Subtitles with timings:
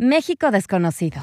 [0.00, 1.20] México desconocido.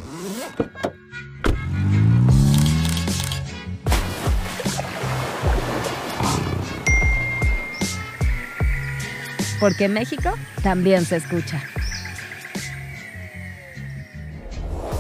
[9.60, 10.30] Porque México
[10.62, 11.60] también se escucha.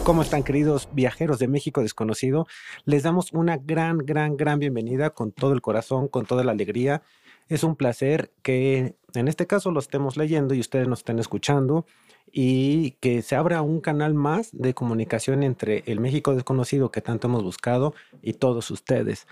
[0.03, 2.47] ¿Cómo están queridos viajeros de México desconocido?
[2.85, 7.03] Les damos una gran, gran, gran bienvenida con todo el corazón, con toda la alegría.
[7.47, 11.85] Es un placer que en este caso lo estemos leyendo y ustedes nos estén escuchando
[12.31, 17.27] y que se abra un canal más de comunicación entre el México desconocido que tanto
[17.27, 19.27] hemos buscado y todos ustedes.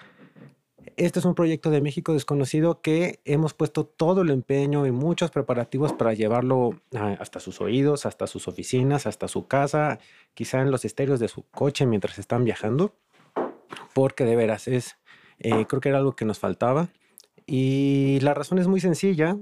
[0.97, 5.29] Este es un proyecto de México desconocido que hemos puesto todo el empeño y muchos
[5.29, 6.79] preparativos para llevarlo
[7.19, 9.99] hasta sus oídos, hasta sus oficinas, hasta su casa,
[10.33, 12.93] quizá en los estéreos de su coche mientras están viajando,
[13.93, 14.95] porque de veras es,
[15.39, 16.87] eh, creo que era algo que nos faltaba.
[17.45, 19.37] Y la razón es muy sencilla,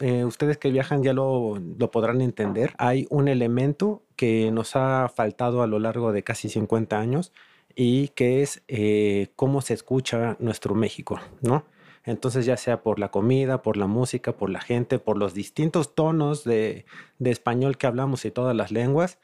[0.00, 2.74] eh, ustedes que viajan ya lo, lo, podrán entender.
[2.78, 7.32] Hay un elemento que nos ha faltado a lo largo de casi 50 años
[7.74, 11.64] y que es eh, cómo se escucha nuestro México, ¿no?
[12.04, 15.94] Entonces, ya sea por la comida, por la música, por la gente, por los distintos
[15.94, 16.86] tonos de,
[17.18, 19.18] de español que hablamos y todas las lenguas,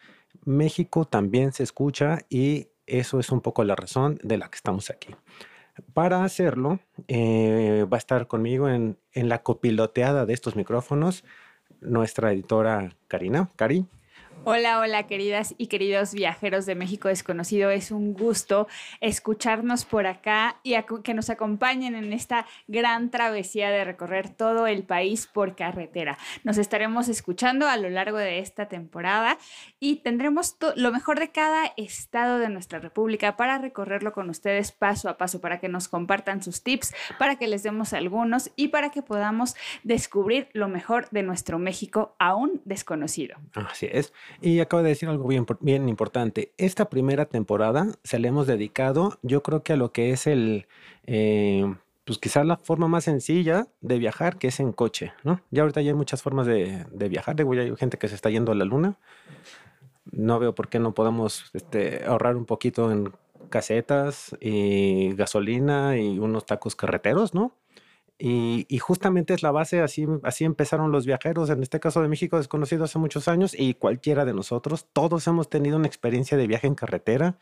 [0.44, 4.91] México también se escucha y eso es un poco la razón de la que estamos
[4.91, 5.14] aquí.
[5.92, 11.25] Para hacerlo, eh, va a estar conmigo en, en, la copiloteada de estos micrófonos
[11.80, 13.50] nuestra editora Karina.
[13.56, 13.86] Cari.
[14.47, 17.70] Hola, hola, queridas y queridos viajeros de México Desconocido.
[17.70, 18.69] Es un gusto
[19.01, 24.83] escucharnos por acá y que nos acompañen en esta gran travesía de recorrer todo el
[24.83, 26.19] país por carretera.
[26.42, 29.39] Nos estaremos escuchando a lo largo de esta temporada
[29.81, 35.08] y tendremos lo mejor de cada estado de nuestra república para recorrerlo con ustedes paso
[35.08, 38.91] a paso, para que nos compartan sus tips, para que les demos algunos y para
[38.91, 43.39] que podamos descubrir lo mejor de nuestro México aún desconocido.
[43.55, 44.12] Así es.
[44.40, 45.28] Y acabo de decir algo
[45.60, 46.52] bien, importante.
[46.58, 50.66] Esta primera temporada se le hemos dedicado, yo creo que a lo que es el,
[51.06, 55.40] eh, pues quizás la forma más sencilla de viajar, que es en coche, ¿no?
[55.50, 57.36] Ya ahorita ya hay muchas formas de, de viajar.
[57.36, 58.98] ya hay gente que se está yendo a la luna.
[60.11, 63.12] No veo por qué no podamos este, ahorrar un poquito en
[63.48, 67.52] casetas y gasolina y unos tacos carreteros, ¿no?
[68.19, 72.39] Y, justamente es la base, así, así empezaron los viajeros, en este caso de México
[72.39, 76.67] desconocido hace muchos años, y cualquiera de nosotros, todos hemos tenido una experiencia de viaje
[76.67, 77.36] en carretera.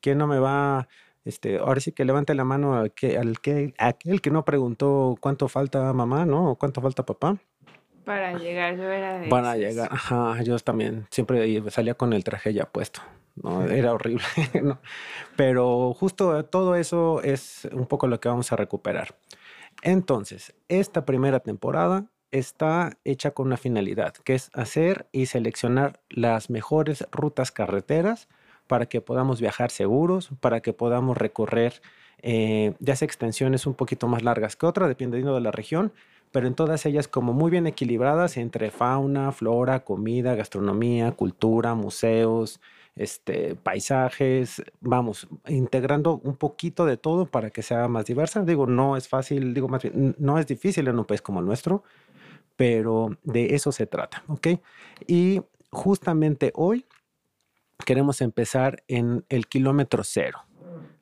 [0.00, 0.88] ¿Quién no me va,
[1.24, 5.16] este, ahora sí que levante la mano al que, al que, aquel que no preguntó
[5.20, 6.52] cuánto falta mamá, ¿no?
[6.52, 7.36] O cuánto falta papá.
[8.04, 12.52] Para llegar, yo era de Para llegar, ajá, yo también, siempre salía con el traje
[12.52, 13.00] ya puesto.
[13.36, 13.62] ¿no?
[13.64, 14.24] Era horrible,
[14.62, 14.80] ¿no?
[15.36, 19.14] Pero justo todo eso es un poco lo que vamos a recuperar.
[19.82, 26.50] Entonces, esta primera temporada está hecha con una finalidad, que es hacer y seleccionar las
[26.50, 28.28] mejores rutas carreteras
[28.66, 31.80] para que podamos viajar seguros, para que podamos recorrer
[32.22, 35.92] eh, ya sea extensiones un poquito más largas que otras, dependiendo de la región,
[36.32, 42.60] pero en todas ellas como muy bien equilibradas entre fauna, flora, comida, gastronomía, cultura, museos,
[42.96, 48.42] este, paisajes, vamos, integrando un poquito de todo para que sea más diversa.
[48.42, 51.46] Digo, no es fácil, digo más bien, no es difícil en un país como el
[51.46, 51.82] nuestro,
[52.56, 54.48] pero de eso se trata, ¿ok?
[55.06, 55.40] Y
[55.70, 56.86] justamente hoy
[57.86, 60.40] queremos empezar en el kilómetro cero.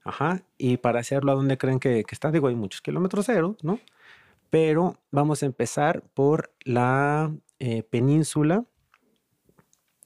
[0.04, 2.30] Ajá, y para hacerlo, ¿a dónde creen que, está?
[2.30, 3.78] Digo, hay muchos kilómetros cero, ¿no?
[4.50, 8.64] Pero vamos a empezar por la eh, península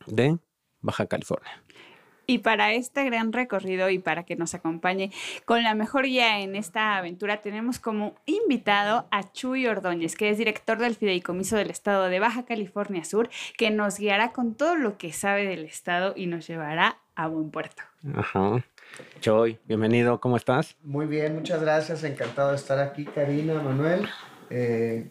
[0.06, 0.38] de
[0.82, 1.62] Baja California.
[2.26, 5.10] Y para este gran recorrido y para que nos acompañe
[5.44, 10.38] con la mejor guía en esta aventura, tenemos como invitado a Chuy Ordóñez, que es
[10.38, 13.28] director del Fideicomiso del Estado de Baja California Sur,
[13.58, 17.50] que nos guiará con todo lo que sabe del Estado y nos llevará a buen
[17.50, 17.82] puerto.
[18.14, 18.64] Ajá.
[19.20, 20.76] Chuy, bienvenido, ¿cómo estás?
[20.82, 24.08] Muy bien, muchas gracias, encantado de estar aquí, Karina, Manuel,
[24.50, 25.10] eh,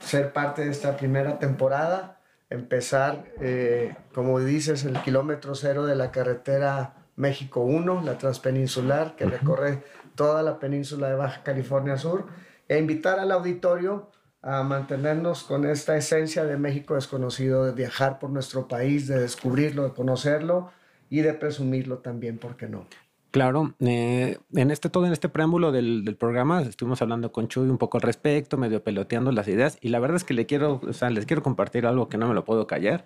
[0.00, 2.17] ser parte de esta primera temporada
[2.50, 9.26] empezar, eh, como dices, el kilómetro cero de la carretera México 1, la transpeninsular, que
[9.26, 9.82] recorre
[10.14, 12.26] toda la península de Baja California Sur,
[12.68, 14.10] e invitar al auditorio
[14.40, 19.84] a mantenernos con esta esencia de México desconocido, de viajar por nuestro país, de descubrirlo,
[19.84, 20.70] de conocerlo
[21.10, 22.86] y de presumirlo también, ¿por qué no?
[23.30, 27.68] Claro, eh, en este todo en este preámbulo del, del, programa estuvimos hablando con Chuy
[27.68, 30.80] un poco al respecto, medio peloteando las ideas y la verdad es que le quiero,
[30.86, 33.04] o sea, les quiero compartir algo que no me lo puedo callar.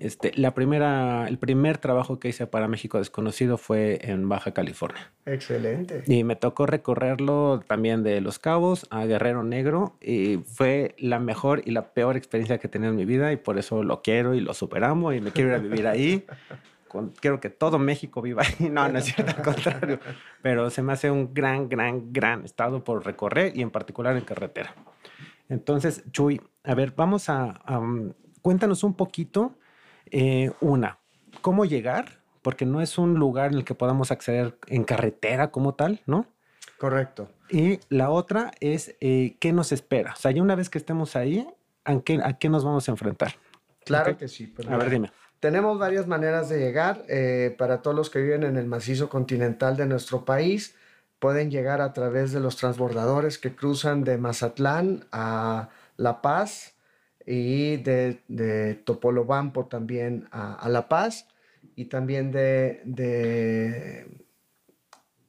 [0.00, 5.12] Este, la primera, el primer trabajo que hice para México Desconocido fue en Baja California.
[5.26, 6.02] Excelente.
[6.06, 11.60] Y me tocó recorrerlo también de Los Cabos a Guerrero Negro y fue la mejor
[11.66, 14.34] y la peor experiencia que he tenido en mi vida y por eso lo quiero
[14.34, 16.24] y lo superamos y me quiero ir a vivir ahí.
[16.90, 18.68] con- quiero que todo México viva ahí.
[18.70, 20.00] No, no es cierto, al contrario.
[20.42, 24.24] Pero se me hace un gran, gran, gran estado por recorrer y en particular en
[24.24, 24.74] carretera.
[25.48, 29.54] Entonces, Chuy, a ver, vamos a, a, um, cuéntanos un poquito,
[30.10, 30.98] eh, una,
[31.40, 32.20] ¿cómo llegar?
[32.42, 36.26] Porque no es un lugar en el que podamos acceder en carretera como tal, ¿no?
[36.78, 37.28] Correcto.
[37.50, 40.12] Y la otra es, eh, ¿qué nos espera?
[40.14, 41.46] O sea, ya una vez que estemos ahí,
[41.84, 43.34] ¿a qué, a qué nos vamos a enfrentar?
[43.84, 44.46] Claro que sí.
[44.46, 45.10] pues A ver, dime.
[45.40, 47.02] Tenemos varias maneras de llegar.
[47.08, 50.74] eh, para todos los que viven en el macizo continental de nuestro país,
[51.18, 56.74] pueden llegar a través de los transbordadores que cruzan de Mazatlán a La Paz
[57.26, 61.26] y de, de Topolobampo también a, a La Paz
[61.76, 64.06] y también de, de,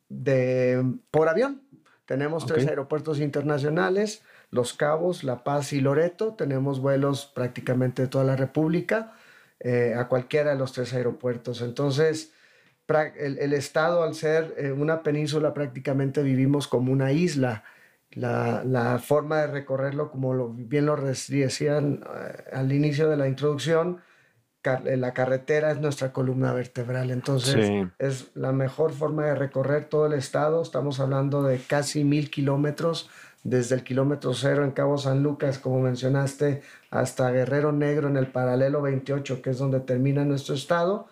[0.10, 1.62] de por avión.
[2.06, 6.34] Tenemos tres aeropuertos internacionales, Los Cabos, La Paz y Loreto.
[6.34, 9.13] Tenemos vuelos prácticamente de toda la República
[9.63, 11.62] eh, a cualquiera de los tres aeropuertos.
[11.62, 12.34] Entonces,
[13.18, 17.63] el, el estado, al ser eh, una península, prácticamente vivimos como una isla.
[18.12, 23.28] La, la forma de recorrerlo, como lo- bien lo decían eh, al inicio de la
[23.30, 24.02] introducción,
[24.63, 27.10] la carretera es nuestra columna vertebral.
[27.12, 27.88] Entonces, Sí.
[27.98, 30.62] es la mejor forma de recorrer todo el estado.
[30.62, 33.10] Estamos hablando de casi mil kilómetros,
[33.44, 36.62] desde el kilómetro cero en Cabo San Lucas, como mencionaste,
[36.92, 41.08] hasta Guerrero Negro en el paralelo 28, que es donde termina nuestro estado.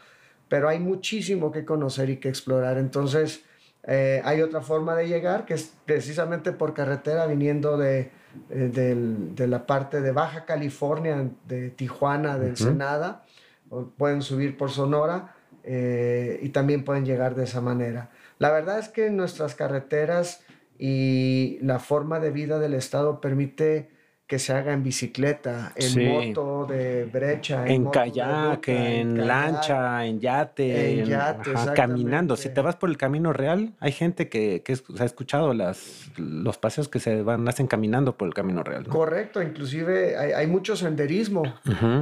[0.47, 2.77] Pero hay muchísimo que conocer y que explorar.
[2.77, 3.43] Entonces,
[3.83, 8.11] eh, hay otra forma de llegar, que es precisamente por carretera, viniendo de,
[8.49, 13.23] eh, del- de la parte de Baja California, de Tijuana, de Ensenada.
[13.71, 18.09] o pueden subir por Sonora eh, y también pueden llegar de esa manera.
[18.39, 20.41] La verdad es que nuestras carreteras
[20.79, 23.89] y la forma de vida del estado permite
[24.27, 26.05] que se haga en bicicleta, en Sí.
[26.05, 29.25] moto de brecha, En kayak, en kayak.
[29.27, 32.35] lancha, en yate, En yate, ajá, caminando.
[32.35, 36.59] Si te vas por el camino real, hay gente que, que ha escuchado las, los
[36.59, 38.83] paseos que se van, hacen caminando por el camino real.
[38.85, 38.93] ¿no?
[38.93, 41.41] Correcto, inclusive hay, hay mucho senderismo.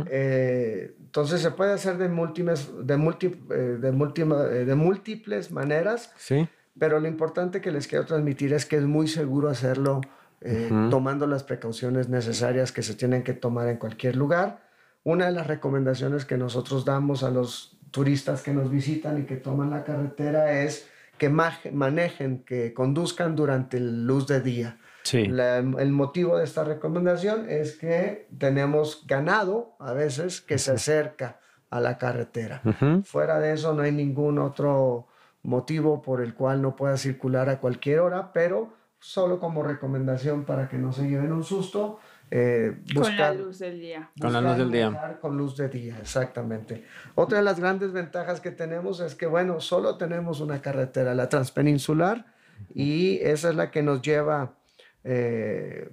[0.09, 5.49] Eh, entonces se puede hacer de múltiples, de, multi- eh, de, múltima- eh, de múltiples
[5.51, 6.45] maneras, Sí,
[6.79, 10.01] pero lo importante que les quiero transmitir es que es muy seguro hacerlo
[10.41, 10.89] eh, Ujú.
[10.89, 14.61] tomando las precauciones necesarias que se tienen que tomar en cualquier lugar.
[15.03, 19.37] Una de las recomendaciones que nosotros damos a los turistas que nos visitan y que
[19.37, 20.87] toman la carretera es
[21.17, 24.77] que manejen, que conduzcan durante luz de día.
[25.03, 25.25] sí.
[25.25, 31.39] La- el motivo de esta recomendación es que tenemos ganado a veces que se acerca
[31.69, 32.61] a la carretera.
[32.65, 33.03] Ujú.
[33.03, 35.07] Fuera de eso no hay ningún otro
[35.43, 40.67] motivo por el cual no pueda circular a cualquier hora, pero solo como recomendación para
[40.69, 41.99] que no se lleven un susto.
[42.29, 44.11] eh, Con la buscar- luz del día.
[44.19, 45.17] Con la luz buscar del día.
[45.21, 46.83] Con luz de día, exactamente.
[47.15, 51.29] Otra de las grandes ventajas que tenemos es que, bueno, solo tenemos una carretera, la
[51.29, 52.25] transpeninsular,
[52.73, 54.55] y esa es la que nos lleva,
[55.05, 55.89] eh,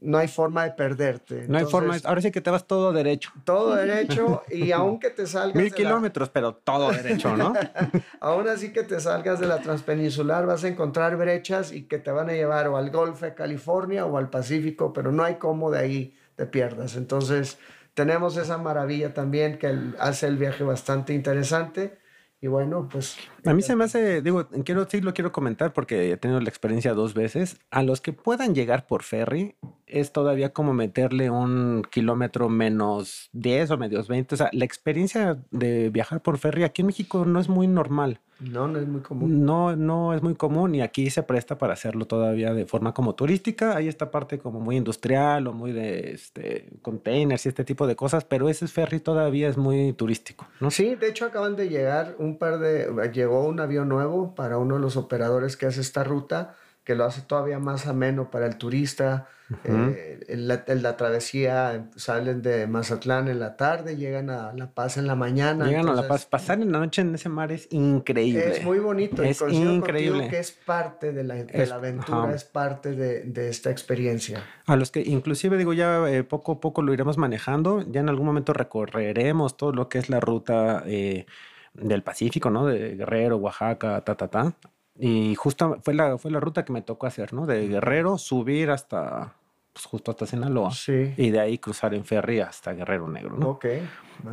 [0.00, 1.46] no hay forma de perderte.
[1.46, 3.30] No hay forma, ahora sí que te vas todo derecho.
[3.44, 5.54] Todo derecho, y aunque te salgas...
[5.54, 7.52] Mil la- kilómetros, pero todo derecho, ¿no?
[8.20, 12.10] Aún así que te salgas de la transpeninsular vas a encontrar brechas y que te
[12.10, 15.70] van a llevar o al Golfo de California o al Pacífico, pero no hay cómo
[15.70, 16.96] de ahí te pierdas.
[16.96, 17.58] Entonces
[17.94, 21.98] tenemos esa maravilla también que hace el viaje bastante interesante
[22.40, 23.16] y bueno, pues...
[23.44, 26.48] A mí se me hace, digo, quiero, sí lo quiero comentar porque he tenido la
[26.48, 27.58] experiencia dos veces.
[27.70, 29.54] A los que puedan llegar por ferry,
[29.86, 34.34] es todavía como meterle un kilómetro menos 10 o medios 20.
[34.34, 38.20] O sea, la experiencia de viajar por ferry aquí en México no es muy normal.
[38.40, 39.44] No, no es muy común.
[39.44, 43.14] No, no es muy común y aquí se presta para hacerlo todavía de forma como
[43.14, 43.76] turística.
[43.76, 47.96] Hay esta parte como muy industrial o muy de este, containers y este tipo de
[47.96, 50.70] cosas, pero ese ferry todavía es muy turístico, ¿no?
[50.70, 52.90] Sí, de hecho acaban de llegar un par de...
[53.30, 57.04] Llegó un avión nuevo para uno de los operadores que hace esta ruta, que lo
[57.04, 59.28] hace todavía más ameno para el turista.
[59.64, 64.70] Eh, en la, en la travesía salen de Mazatlán en la tarde, llegan a La
[64.72, 65.66] Paz en la mañana.
[65.66, 66.26] Llegan a La entonces, Paz.
[66.26, 68.48] Pasar en la noche en ese mar es increíble.
[68.58, 69.24] Es muy bonito.
[69.24, 70.28] y Es coincido increíble.
[70.28, 72.34] que es parte de la, de Es- la aventura, ajá.
[72.34, 74.42] es parte de, de esta experiencia.
[74.66, 78.08] A los que inclusive digo ya eh, poco a poco lo iremos manejando, ya en
[78.08, 81.26] algún momento recorreremos todo lo que es la ruta eh,
[81.74, 82.66] del Pacífico, ¿no?
[82.66, 84.52] De Guerrero, Oaxaca, ta, ta, ta.
[84.98, 87.46] Y justo fue la, fue la ruta que me tocó hacer, ¿no?
[87.46, 89.34] De Guerrero subir hasta,
[89.72, 90.72] pues justo hasta Sinaloa.
[90.72, 91.14] Sí.
[91.16, 93.50] Y de ahí cruzar en ferry hasta Guerrero Negro, ¿no?
[93.50, 93.66] Ok.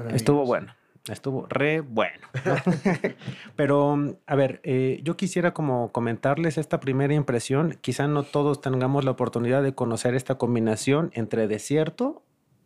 [0.10, 0.74] Estuvo bueno,
[1.08, 2.28] estuvo re bueno.
[2.46, 2.56] ¿no?
[3.56, 7.78] Pero, a ver, eh, yo quisiera como comentarles esta primera impresión.
[7.82, 12.24] Quizá no todos tengamos la oportunidad de conocer esta combinación entre desierto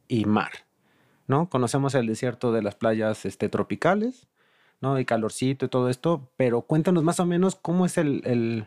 [0.08, 0.51] y mar,
[1.28, 1.50] ¿no?
[1.50, 4.28] Conocemos el desierto de las playas este, tropicales,
[4.81, 5.00] ¿no?
[5.00, 8.65] Y calorcito y todo esto, pero cuéntanos más o menos cómo es el, el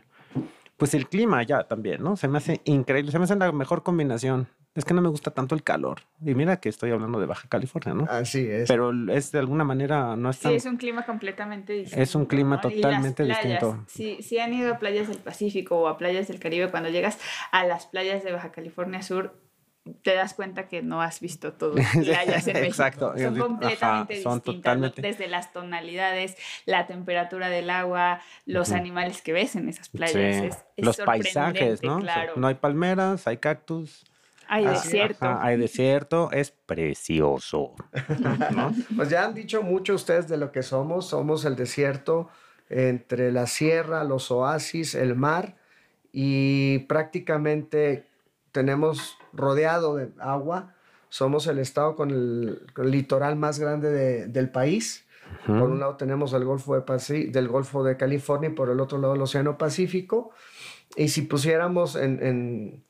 [0.77, 2.17] pues el clima allá también, ¿no?
[2.17, 4.47] Se me hace increíble, se me hace la mejor combinación.
[4.73, 6.01] Es que no me gusta tanto el calor.
[6.21, 8.11] Y mira que estoy hablando de Baja California, ¿no?
[8.11, 8.67] Así es.
[8.67, 10.51] Pero es de alguna manera, no es tan...
[10.51, 12.03] Sí, es un clima completamente distinto.
[12.03, 12.69] Es un clima ¿no?
[12.69, 13.85] Y las totalmente playas, distinto.
[13.87, 17.19] Si, si han ido a playas del Pacífico o a playas del Caribe, cuando llegas
[17.53, 19.39] a las playas de Baja California Sur,
[20.01, 22.67] te das cuenta que no has visto todo playas en México.
[22.67, 23.13] Exacto.
[23.17, 24.91] Son Ajá, completamente son distintas, ¿no?
[24.91, 30.35] totalmente- desde las tonalidades, la temperatura del agua, los animales que ves en esas playas.
[30.37, 30.45] Sí.
[30.47, 31.99] Es, es Los paisajes, ¿no?
[31.99, 32.33] Claro.
[32.35, 34.03] No hay palmeras, hay cactus.
[34.47, 35.25] Hay Así, desierto.
[35.25, 37.73] Ajá, hay desierto, es precioso.
[38.51, 38.73] ¿no?
[38.95, 41.07] Pues ya han dicho mucho ustedes de lo que somos.
[41.07, 42.29] Somos el desierto
[42.69, 45.55] entre la sierra, los oasis, el mar
[46.11, 48.05] y prácticamente
[48.51, 50.73] tenemos rodeado de agua.
[51.09, 55.05] Somos el estado con el, con el litoral más grande de- del país.
[55.45, 58.79] Por un lado tenemos el Golfo de Paci- del Golfo de California y por el
[58.79, 60.31] otro lado el Océano Pacífico.
[60.95, 62.83] Y si pusiéramos en, en,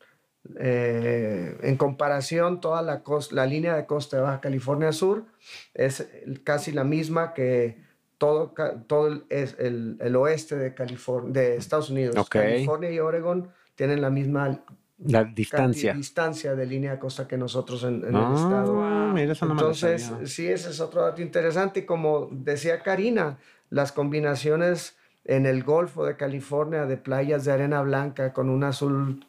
[0.60, 5.26] eh, en comparación toda la, la línea de costa de Baja California Sur,
[5.74, 6.08] es
[6.44, 7.84] casi la misma que
[8.18, 8.54] todo,
[8.88, 12.16] todo el, es el, el oeste de, California, de Estados Unidos.
[12.50, 14.62] California y Oregon tienen la misma
[14.98, 15.94] La distancia.
[15.94, 18.82] distancia de línea de costa que nosotros en, en el estado.
[18.82, 20.28] Ah, mira, eso no me Entonces, sabía.
[20.28, 21.82] sí, ese es otro dato interesante.
[21.82, 23.38] Y como decía Karina,
[23.70, 29.26] las combinaciones en el Golfo de California de playas de arena blanca con un azul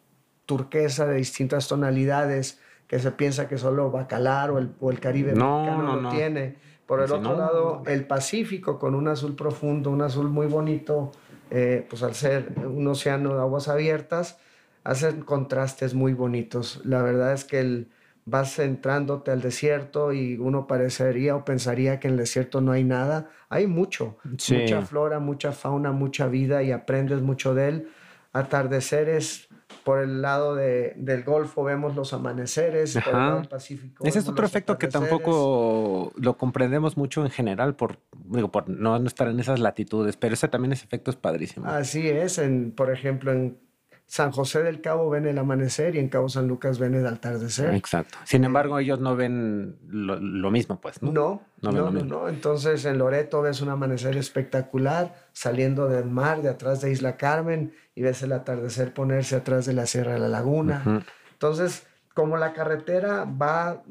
[0.47, 5.33] turquesa de distintas tonalidades que se piensa que solo Bacalar o el, o el Caribe
[5.33, 6.11] No, mexicano no, lo no.
[6.11, 6.57] tiene.
[6.87, 11.11] Por el otro lado, el Pacífico con un azul profundo, un azul muy bonito,
[11.51, 14.39] eh, pues al ser un océano de aguas abiertas,
[14.87, 16.81] hacen contrastes muy bonitos.
[16.85, 17.89] La verdad es que el,
[18.25, 22.85] vas entrándote al desierto y uno parecería o pensaría que en el desierto no hay
[22.85, 23.29] nada.
[23.49, 24.55] Hay mucho, Sí.
[24.55, 27.89] mucha flora, mucha fauna, mucha vida y aprendes mucho de él.
[28.33, 29.49] Atardeceres
[29.85, 33.27] por el lado de- del Golfo vemos los amaneceres, por el Ajá.
[33.27, 34.05] lado del Pacífico.
[34.07, 38.99] Ese es otro efecto que tampoco lo comprendemos mucho en general por, digo, por no,
[38.99, 41.67] no estar en esas latitudes, pero ese también ese efecto es padrísimo.
[41.67, 43.59] Así es, en, por ejemplo, en
[44.09, 47.75] San José del Cabo ven el amanecer y en Cabo San Lucas ven el atardecer.
[47.75, 48.17] Exacto.
[48.25, 51.11] Sin embargo, ellos no ven lo, lo mismo, pues, ¿no?
[51.11, 52.09] No, No no, no, mismo.
[52.21, 52.29] no.
[52.29, 57.73] Entonces en Loreto ves un amanecer espectacular saliendo del mar, de atrás de Isla Carmen,
[57.97, 61.05] y ves el atardecer ponerse atrás de la Sierra de la Laguna.
[61.33, 63.83] Entonces, como la carretera va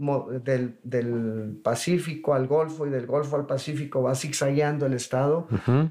[0.43, 5.47] del, del Pacífico al Golfo y del Golfo al Pacífico, va zigzagueando el estado,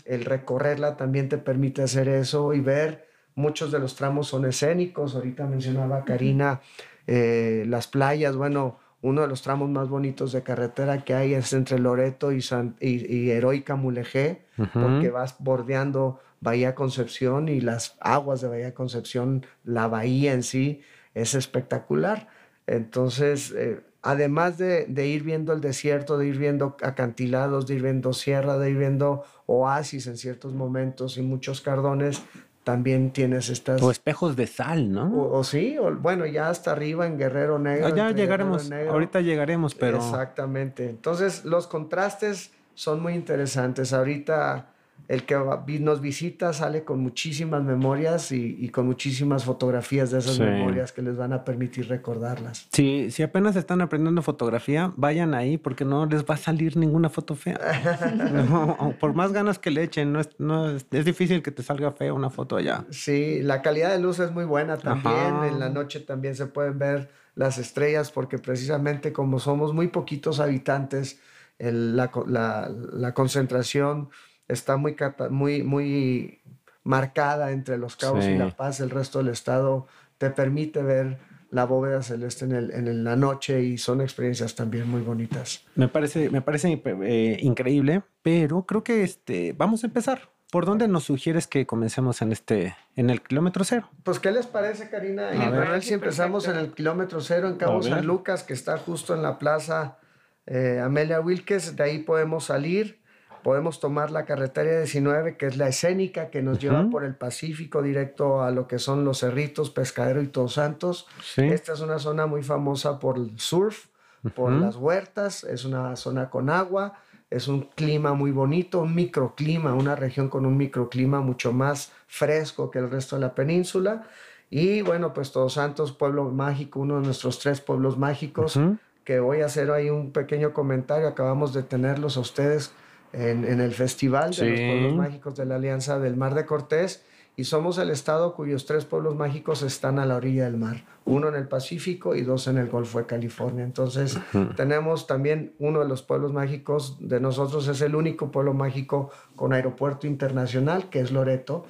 [0.06, 5.14] el recorrerla también te permite hacer eso y ver muchos de los tramos son escénicos.
[5.14, 6.60] Ahorita mencionaba Karina
[7.06, 8.36] eh, las playas.
[8.36, 12.40] Bueno, uno de los tramos más bonitos de carretera que hay es entre Loreto y,
[12.40, 18.72] San- y, y Heroica Mulegé, porque vas bordeando Bahía Concepción y las aguas de Bahía
[18.74, 20.80] Concepción, la bahía en sí,
[21.14, 22.28] es espectacular.
[22.66, 27.82] Entonces, eh, además de, de ir viendo el desierto, de ir viendo acantilados, de ir
[27.82, 32.22] viendo sierra, de ir viendo oasis en ciertos momentos y muchos cardones,
[32.64, 33.80] también tienes estas...
[33.82, 35.06] O espejos de sal, ¿no?
[35.14, 37.86] o, o sí, o, bueno, ya hasta arriba en Guerrero Negro.
[37.86, 38.92] Ah, ya llegaremos, Negro.
[38.92, 40.88] ahorita llegaremos, pero Exactamente.
[40.88, 43.92] Entonces, los contrastes son muy interesantes.
[43.92, 44.73] Ahorita
[45.08, 45.36] el que
[45.80, 50.42] nos visita sale con muchísimas memorias y, y con muchísimas fotografías de esas Sí.
[50.42, 52.68] memorias que les van a permitir recordarlas.
[52.72, 57.08] si, si apenas están aprendiendo fotografía, vayan ahí porque no les va a salir ninguna
[57.10, 57.58] foto fea.
[58.48, 61.62] No, por más ganas que le echen, no es, no es, es difícil que te
[61.62, 62.84] salga fea una foto allá.
[62.90, 65.14] Sí, la calidad de luz es muy buena también.
[65.16, 65.48] Ajá.
[65.48, 70.40] En la noche también se pueden ver las estrellas porque precisamente como somos muy poquitos
[70.40, 71.20] habitantes,
[71.58, 74.08] el- la, la- la concentración
[74.48, 74.96] está muy,
[75.30, 76.40] muy, muy
[76.82, 78.32] marcada entre Los Cabos Sí.
[78.32, 78.80] y La Paz.
[78.80, 79.86] El resto del estado
[80.18, 81.18] te permite ver
[81.50, 85.64] la bóveda celeste en, el- en la noche y son experiencias también muy bonitas.
[85.76, 90.30] Me parece, me parece eh, increíble, pero creo que este, vamos a empezar.
[90.50, 93.88] ¿Por dónde nos sugieres que comencemos en este, en el kilómetro cero?
[94.04, 95.34] Pues, ¿qué les parece, Karina?
[95.34, 95.60] Y A ver.
[95.60, 97.82] Manuel, si empezamos en el kilómetro cero en Cabo.
[97.82, 99.98] San Lucas, que está justo en la plaza
[100.46, 103.00] eh, Amelia Wilkes, de ahí podemos salir,
[103.44, 107.82] podemos tomar la carretera 19, que es la escénica que nos lleva por el Pacífico
[107.82, 111.06] directo a lo que son los Cerritos, Pescadero y Todos Santos.
[111.22, 111.42] Sí.
[111.42, 113.86] Esta es una zona muy famosa por el surf,
[114.34, 114.62] por Ujú.
[114.62, 116.94] las huertas, es una zona con agua,
[117.30, 122.70] es un clima muy bonito, un microclima, una región con un microclima mucho más fresco
[122.70, 124.04] que el resto de la península.
[124.48, 128.78] Y bueno, pues Todos Santos, pueblo mágico, uno de nuestros tres pueblos mágicos, Ujú.
[129.04, 132.72] que voy a hacer ahí un pequeño comentario, acabamos de tenerlos a ustedes
[133.14, 134.60] en, en el Festival de los.
[134.60, 137.02] Pueblos Mágicos de la Alianza del Mar de Cortés
[137.36, 141.28] y somos el estado cuyos tres pueblos mágicos están a la orilla del mar, uno
[141.28, 143.64] en el Pacífico y dos en el Golfo de California.
[143.64, 144.18] Entonces
[144.56, 149.52] tenemos también uno de los pueblos mágicos de nosotros, es el único pueblo mágico con
[149.52, 151.66] aeropuerto internacional, que es Loreto.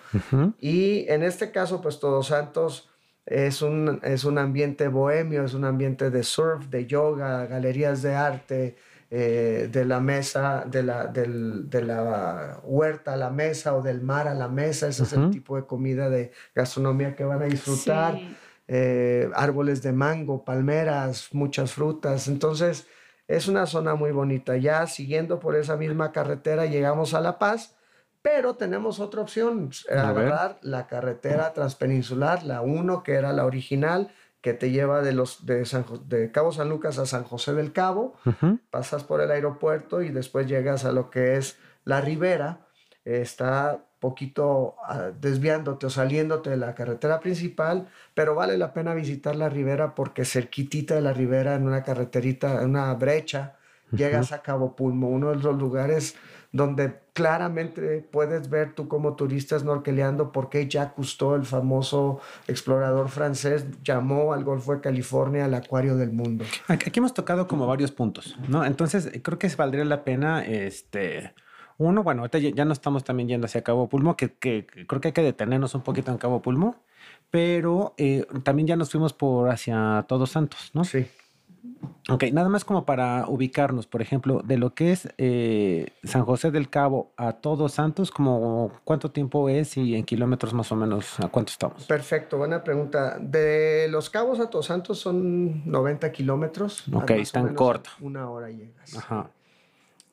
[0.60, 2.90] Y en este caso, pues Todos Santos
[3.24, 8.14] es un, es un ambiente bohemio, es un ambiente de surf, de yoga, galerías de
[8.14, 8.76] arte,
[9.16, 14.00] eh, de la mesa, de la, del- de la huerta a la mesa o del
[14.02, 14.88] mar a la mesa.
[14.88, 18.14] Ese es el tipo de comida de gastronomía que van a disfrutar.
[18.14, 18.36] Sí.
[18.66, 22.26] Eh, árboles de mango, palmeras, muchas frutas.
[22.26, 22.88] Entonces,
[23.28, 24.56] es una zona muy bonita.
[24.56, 27.76] Ya siguiendo por esa misma carretera llegamos a La Paz,
[28.22, 29.98] pero tenemos otra opción, ver.
[29.98, 34.10] agarrar la carretera transpeninsular, la 1, que era la original,
[34.44, 37.72] que te lleva de, los, de, San de Cabo San Lucas a San José del
[37.72, 38.14] Cabo,
[38.70, 42.66] pasas por el aeropuerto y después llegas a lo que es la ribera.
[43.06, 48.92] Eh, está poquito ah, desviándote o saliéndote de la carretera principal, pero vale la pena
[48.92, 53.54] visitar la ribera porque cerquitita de la ribera, en una carreterita, en una brecha,
[53.92, 56.16] llegas a Cabo Pulmo, uno de los lugares
[56.54, 63.08] donde claramente puedes ver tú como turista snorkeleando por qué Jacques Cousteau, el famoso explorador
[63.08, 66.44] francés, llamó al Golfo de California el acuario del mundo.
[66.68, 68.64] Aquí hemos tocado como varios puntos, ¿no?
[68.64, 71.34] Entonces, creo que valdría la pena, este,
[71.76, 75.00] uno, bueno, ahorita ya, ya no estamos también yendo hacia Cabo Pulmo, que, que creo
[75.00, 76.76] que hay que detenernos un poquito en Cabo Pulmo,
[77.32, 80.84] pero eh, también ya nos fuimos por hacia Todos Santos, ¿no?
[80.84, 81.04] Sí.
[82.10, 86.50] Ok, nada más como para ubicarnos, por ejemplo, de lo que es eh, San José
[86.50, 91.18] del Cabo a Todos Santos, como cuánto tiempo es y en kilómetros más o menos
[91.20, 91.84] a cuánto estamos.
[91.86, 93.18] Perfecto, buena pregunta.
[93.18, 96.84] De Los Cabos a Todos Santos son 90 kilómetros.
[96.92, 97.90] Ok, menos corto.
[98.00, 98.96] Una hora llegas.
[98.96, 99.30] Ajá.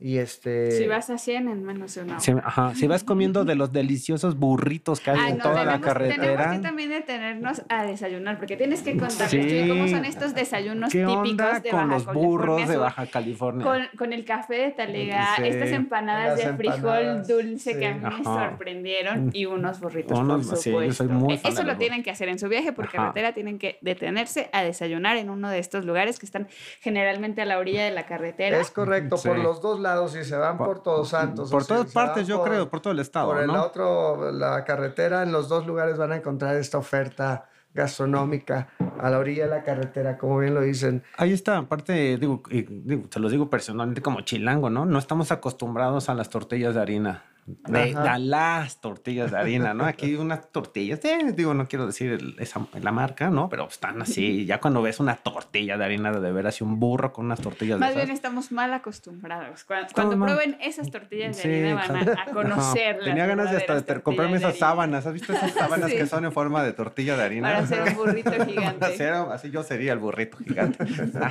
[0.04, 0.72] Y este...
[0.72, 2.20] Si vas a 100 en menos de una hora.
[2.22, 5.64] Si, ajá, si vas comiendo de los deliciosos burritos que hay Ay, en no, toda
[5.64, 6.52] la tenemos- Tenemos carretera.
[6.54, 9.66] que también detenernos a desayunar, porque tienes que contarles Sí.
[9.70, 12.82] Cómo son estos desayunos ¿Qué típicos onda de con Baja los burros California de Sur.
[12.82, 13.64] Baja California?
[13.66, 15.44] Con, con el café de talega, Sí.
[15.46, 20.48] estas empanadas de frijol empanadas, dulce que a mí me sorprendieron y unos burritos, Unos-
[20.48, 20.88] por sí, supuesto.
[20.88, 22.98] yo soy muy fan Eso de lo tienen que hacer en su viaje por Ajá.
[22.98, 26.48] carretera, tienen que detenerse a desayunar en uno de estos lugares que están
[26.80, 28.60] generalmente a la orilla de la carretera.
[28.60, 29.28] Es correcto, Sí.
[29.28, 31.50] por los dos lados, si se van Por- por Todos Santos.
[31.52, 33.64] por todas partes, yo por- creo, por todo el estado, Por el ¿no?
[33.64, 38.68] otro, la carretera, en los dos lugares van a encontrar esta oferta gastronómica
[39.00, 41.04] a la orilla de la carretera, como bien lo dicen.
[41.18, 44.86] Ahí está, aparte, digo, y digo, se los digo personalmente como chilango, ¿no?
[44.86, 47.24] No estamos acostumbrados a las tortillas de harina.
[47.48, 49.86] De, las tortillas de harina, ¿no?
[49.86, 53.50] Aquí unas tortillas, eh, digo, no quiero decir el- esa, la marca, ¿no?
[53.50, 57.12] Pero están así, ya cuando ves una tortilla de harina de ver así un burro
[57.12, 58.16] con unas tortillas Más de bien esas.
[58.16, 59.64] estamos mal acostumbrados.
[59.64, 60.30] Cuando, cuando mal.
[60.36, 63.00] prueben esas tortillas de Sí, harina van a, a.
[63.04, 65.06] Tenía ganas de hasta de ter- comprarme esas sábanas.
[65.08, 65.98] ¿Has visto esas sábanas Sí.
[65.98, 67.48] que son en forma de tortilla de harina?
[67.50, 68.80] Para hacer un burrito gigante.
[68.80, 70.86] Para hacer- así yo sería el burrito gigante.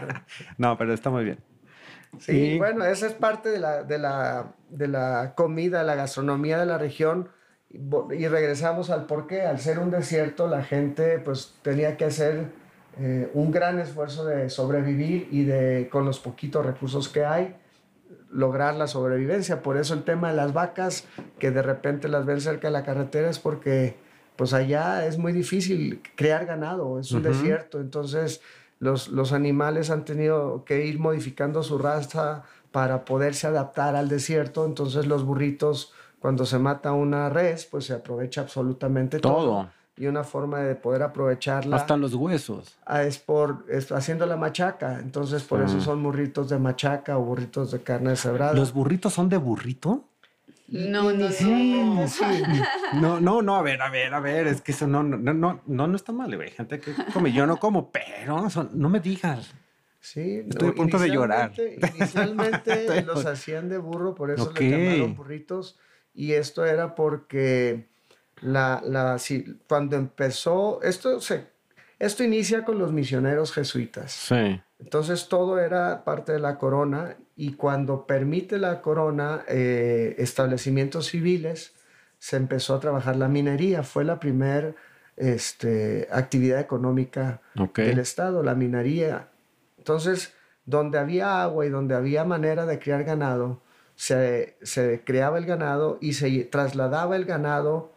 [0.58, 1.38] no, pero está muy bien.
[2.18, 6.58] Sí, Y- bueno, esa es parte de la, de, la, de la comida, la gastronomía
[6.58, 7.28] de la región.
[7.70, 9.42] Y regresamos al porqué.
[9.42, 12.46] Al ser un desierto, la gente pues tenía que hacer
[12.98, 17.54] eh, un gran esfuerzo de sobrevivir y de, con los poquitos recursos que hay,
[18.30, 19.62] lograr la sobrevivencia.
[19.62, 21.04] Por eso el tema de las vacas,
[21.38, 23.94] que de repente las ven cerca de la carretera, es porque
[24.34, 27.28] pues allá es muy difícil crear ganado, es un Ujú.
[27.28, 27.80] desierto.
[27.80, 28.40] Entonces
[28.80, 34.64] los, los animales han tenido que ir modificando su raza para poderse adaptar al desierto.
[34.64, 39.34] Entonces los burritos, cuando se mata una res, pues se aprovecha absolutamente todo.
[39.34, 39.68] Todo.
[39.96, 42.74] Y una forma de poder aprovecharla Hasta los huesos.
[43.04, 44.98] es por es haciendo la machaca.
[44.98, 45.80] Entonces por eso Ah.
[45.82, 48.54] son burritos de machaca o burritos de carne deshebrada.
[48.54, 50.04] ¿Los burritos son de burrito?
[50.70, 51.72] No, no, sí.
[52.94, 55.34] No, no, no, a ver, a ver, a ver, es que eso no, no, no,
[55.34, 56.50] no, no, no está mal, güey.
[56.50, 59.52] Gente que come, yo no como, pero son- no me digas.
[60.00, 61.52] Sí, Estoy a punto de llorar.
[61.98, 64.60] Inicialmente- los hacían de burro, por eso Ok.
[64.60, 65.78] les llamaron burritos.
[66.14, 67.88] Y esto era porque
[68.40, 69.16] la, la,
[69.68, 71.46] cuando empezó, esto, se,
[71.98, 74.12] esto inicia con los misioneros jesuitas.
[74.12, 74.60] Sí.
[74.78, 81.72] Entonces todo era parte de la corona y cuando permite la corona eh, establecimientos civiles,
[82.18, 83.82] se empezó a trabajar la minería.
[83.82, 84.74] Fue la primera
[85.16, 87.40] este, actividad económica
[87.74, 89.30] del Estado, la minería.
[89.78, 90.34] Entonces,
[90.66, 93.62] donde había agua y donde había manera de criar ganado,
[93.94, 97.90] se, se criaba el ganado y se trasladaba el ganado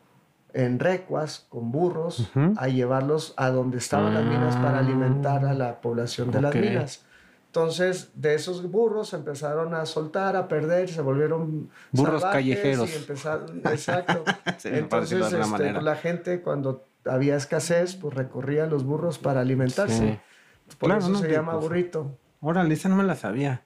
[0.53, 5.82] en recuas con burros a llevarlos a donde estaban las minas para alimentar a la
[5.82, 7.06] población de las minas.
[7.55, 12.91] Entonces, de esos burros empezaron a soltar, a perder, se volvieron Burros callejeros.
[12.91, 14.23] Y empezaron, exacto.
[14.57, 15.79] Sí, Entonces, de este, manera.
[15.79, 19.99] la gente cuando había escasez, pues recurría a los burros para alimentarse.
[19.99, 20.75] Sí.
[20.79, 22.17] Por Claro, eso no, se llama pues, burrito.
[22.41, 23.61] Órale, esa no me la sabía.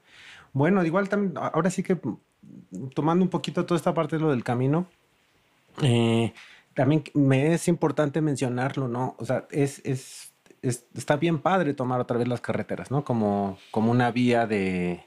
[0.52, 1.98] Bueno, igual también, ahora sí que
[2.92, 4.86] tomando un poquito toda esta parte de lo del camino,
[5.80, 6.34] eh,
[6.74, 9.16] también me es importante mencionarlo, ¿no?
[9.18, 10.27] O sea, es, es,
[10.62, 13.04] es- está bien padre tomar otra vez las carreteras, ¿no?
[13.04, 15.04] Como, como una vía de,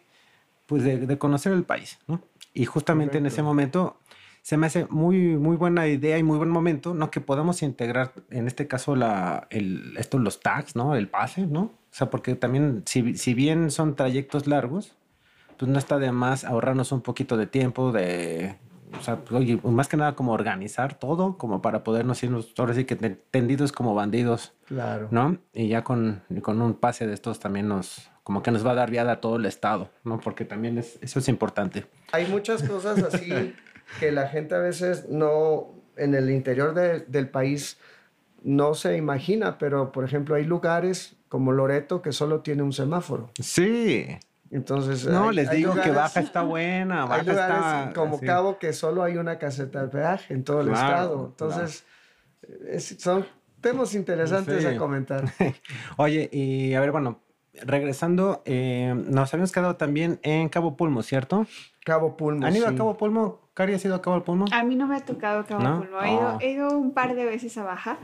[0.65, 2.21] pues de, de conocer el país, ¿no?
[2.53, 3.97] Y justamente en ese momento
[4.41, 7.11] se me hace muy, muy buena idea y muy buen momento, ¿no?
[7.11, 10.95] Que podamos integrar, en este caso, la, el, esto, los tags, ¿no?
[10.95, 11.61] El pase, ¿no?
[11.61, 14.95] O sea, porque también, si, si bien son trayectos largos,
[15.57, 18.55] pues no está de más ahorrarnos un poquito de tiempo, de,
[18.97, 22.73] o sea, pues, oye, más que nada como organizar todo, como para podernos irnos, ahora
[22.73, 25.07] sí que te- tendidos como bandidos, Claro.
[25.11, 25.37] ¿no?
[25.53, 28.75] Y ya con, con un pase de estos también nos, como que nos va a
[28.75, 30.19] dar viada a todo el estado, ¿no?
[30.19, 31.85] Porque también es, eso es importante.
[32.11, 33.29] Hay muchas cosas así
[33.99, 37.77] que la gente a veces no, en el interior de- del país
[38.43, 43.29] no se imagina, pero por ejemplo hay lugares como Loreto que solo tiene un semáforo.
[43.39, 44.07] Sí.
[44.51, 47.91] Entonces, No, hay- les hay digo que lugares- baja está buena, baja Hay lugares está...
[47.95, 48.25] como así.
[48.25, 51.25] Cabo que solo hay una caseta de peaje en todo el Claro, estado.
[51.27, 51.85] Entonces,
[52.67, 53.25] es- son
[53.61, 54.67] temas interesantes Sí.
[54.67, 55.23] a comentar.
[55.97, 57.19] Oye, y a ver, bueno,
[57.63, 61.45] regresando, eh, nos habíamos quedado también en Cabo Pulmo, ¿cierto?
[61.85, 62.45] Cabo Pulmo.
[62.45, 62.73] ¿Han ido sí.
[62.73, 63.39] a Cabo Pulmo?
[63.53, 64.45] ¿Cari has ido a Cabo Pulmo?
[64.51, 65.79] A mí no me ha tocado Cabo ¿No?
[65.79, 66.01] Pulmo.
[66.01, 66.37] He, ido, Oh.
[66.41, 67.97] he ido un par de veces a Baja,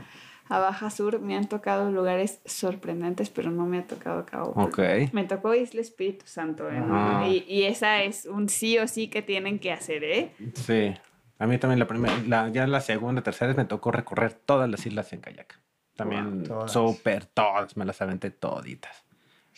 [0.48, 1.20] a Baja Sur.
[1.20, 4.68] Me han tocado lugares sorprendentes, pero no me ha tocado Cabo Pulmo.
[4.68, 4.78] Ok.
[5.12, 6.68] Me tocó Isla Espíritu Santo.
[6.70, 6.82] ¿eh?
[6.88, 7.24] Ah.
[7.28, 10.32] Y, y esa es un sí o sí que tienen que hacer, ¿eh?
[10.54, 10.94] Sí.
[11.38, 14.68] A mí también la primera, la, ya la segunda, tercera vez me tocó recorrer todas
[14.68, 15.60] las islas en kayak.
[15.94, 16.72] También Wow, todas.
[16.72, 19.04] súper todas, me las aventé toditas.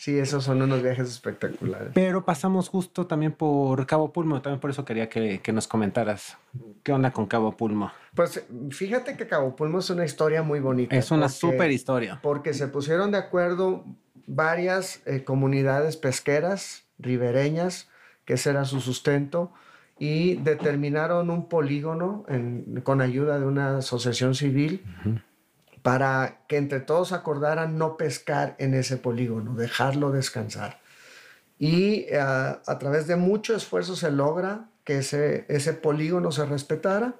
[0.01, 1.89] Sí, esos son unos viajes espectaculares.
[1.93, 6.39] Pero pasamos justo también por Cabo Pulmo, también por eso quería que, que nos comentaras
[6.81, 7.91] qué onda con Cabo Pulmo.
[8.15, 10.95] Pues fíjate que Cabo Pulmo es una historia muy bonita.
[10.95, 12.19] Es una porque- súper historia.
[12.23, 13.85] Porque se pusieron de acuerdo
[14.25, 17.87] varias eh, comunidades pesqueras ribereñas,
[18.25, 19.51] que ese era su sustento,
[19.99, 24.83] y determinaron un polígono en- con ayuda de una asociación civil
[25.81, 30.79] para que entre todos acordaran no pescar en ese polígono, dejarlo descansar.
[31.57, 37.15] Y eh, a través de mucho esfuerzo se logra que ese, ese polígono se respetara.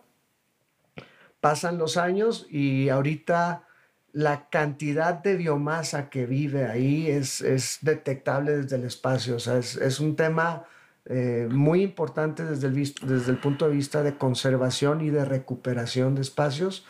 [1.39, 3.67] Pasan los años y ahorita
[4.13, 9.38] la cantidad de biomasa que vive ahí es, es detectable desde el espacio.
[9.38, 10.65] O sea, es, es un tema
[11.06, 16.15] eh, muy importante desde el, desde el punto de vista de conservación y de recuperación
[16.15, 16.86] de espacios.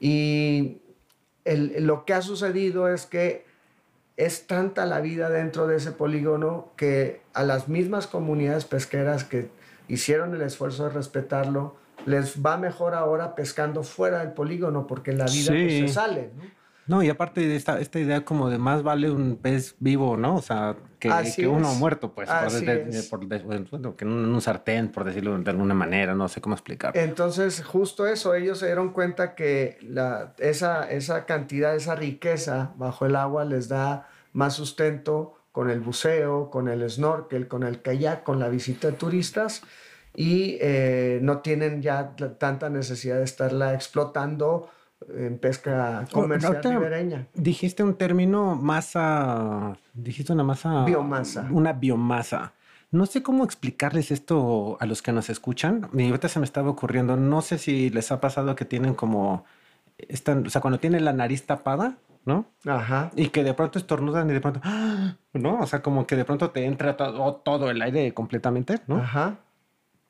[0.00, 0.82] Y
[1.44, 3.44] el- lo que ha sucedido es que
[4.16, 9.50] es tanta la vida dentro de ese polígono que a las mismas comunidades pesqueras que
[9.88, 11.76] hicieron el esfuerzo de respetarlo,
[12.06, 15.80] les va mejor ahora pescando fuera del polígono porque la vida pues, Sí.
[15.80, 16.30] se sale.
[16.36, 16.44] ¿no?
[16.86, 20.36] No, y aparte de esta, esta idea como de más vale un pez vivo, ¿no?
[20.36, 20.76] O sea,
[21.08, 21.78] que, que uno es.
[21.78, 22.28] muerto, pues.
[22.28, 26.28] por de- de- por de- que en un, sartén, por decirlo de alguna manera, no
[26.28, 27.00] sé cómo explicarlo.
[27.00, 33.06] Entonces, justo eso, ellos se dieron cuenta que la, esa, esa cantidad, esa riqueza bajo
[33.06, 38.24] el agua les da más sustento con el buceo, con el snorkel, con el kayak,
[38.24, 39.62] con la visita de turistas
[40.16, 44.68] y eh, no tienen ya tanta necesidad de estarla explotando
[45.16, 47.26] en pesca comercial ahorita- ribereña.
[47.34, 50.84] Dijiste un término masa, dijiste una masa.
[50.84, 51.48] Biomasa.
[51.50, 52.52] Una biomasa.
[52.90, 55.88] No sé cómo explicarles esto a los que nos escuchan.
[55.94, 59.44] Y ahorita se me estaba ocurriendo, no sé si les ha pasado que tienen como,
[59.98, 62.46] están, o sea, cuando tienen la nariz tapada, ¿no?
[62.64, 63.10] Ajá.
[63.16, 65.16] Y que de pronto estornudan y de pronto, ¡ah!
[65.32, 65.58] ¿no?
[65.58, 68.98] O sea, como que de pronto te entra todo, todo el aire completamente, ¿no?
[68.98, 69.38] Ajá.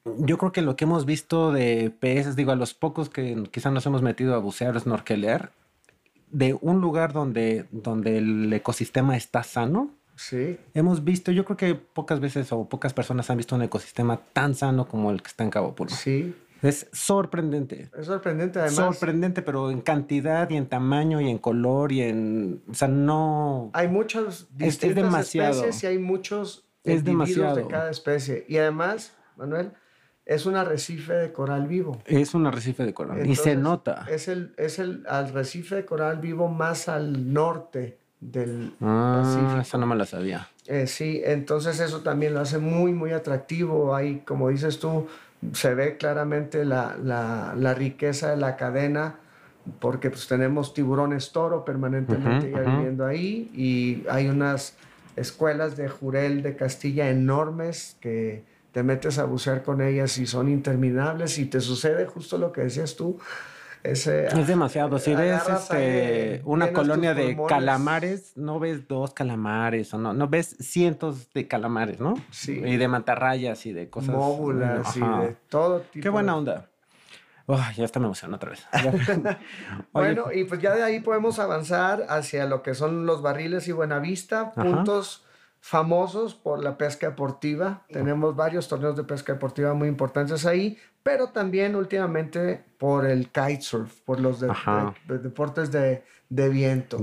[0.04, 3.72] Yo creo que lo que hemos visto de peces, digo, a los pocos que quizás
[3.72, 5.50] nos hemos metido a bucear snorkelear,
[6.30, 10.58] de un lugar donde, donde el ecosistema está sano, Sí.
[10.74, 14.54] hemos visto, yo creo que pocas veces o pocas personas han visto un ecosistema tan
[14.54, 15.96] sano como el que está en Cabo Pulmo.
[15.96, 16.34] Sí.
[16.62, 17.90] Es sorprendente.
[17.98, 18.76] Es sorprendente además.
[18.76, 22.62] sorprendente, pero en cantidad y en tamaño y en color y en...
[22.70, 23.70] O sea, no...
[23.74, 25.50] Hay muchas es distintas demasiado.
[25.64, 28.46] especies y hay muchos Es individuos de cada especie.
[28.48, 29.72] Y además, Manuel,
[30.26, 32.00] es un arrecife de coral vivo.
[32.06, 33.18] Es un arrecife de coral.
[33.18, 34.06] y se Entonces, nota.
[34.10, 39.60] Es el, es el arrecife de coral vivo más al norte del Ah, Pacífico.
[39.60, 40.48] eso no me lo sabía.
[40.66, 43.94] Eh, sí, entonces eso también lo hace muy, muy atractivo.
[43.94, 45.06] Ahí, como dices tú,
[45.52, 49.16] se ve claramente la, la- la riqueza de la cadena,
[49.78, 54.74] porque pues tenemos tiburones toro permanentemente ya viviendo ahí y hay unas
[55.16, 60.48] escuelas de jurel de Castilla enormes que te metes a bucear con ellas y son
[60.48, 63.20] interminables y te sucede justo lo que decías tú.
[63.84, 64.98] Ese, es demasiado.
[64.98, 70.26] Si ves este, aire, una colonia de calamares, no ves dos calamares o no, no
[70.26, 72.14] ves cientos de calamares, ¿no?
[72.32, 72.60] Sí.
[72.64, 74.12] Y de mantarrayas y de cosas.
[74.12, 76.02] móbulas y de todo tipo.
[76.02, 76.68] Qué buena onda.
[77.46, 78.66] Oh, ya está me emocionó otra vez.
[79.92, 83.72] Bueno, y pues ya de ahí podemos avanzar hacia lo que son los barriles y
[83.72, 85.23] Buenavista, puntos
[85.66, 87.84] famosos por la pesca deportiva.
[87.90, 93.98] Tenemos varios torneos de pesca deportiva muy importantes ahí, pero también últimamente por el kitesurf,
[94.02, 96.98] por los de- de- de deportes de, de viento.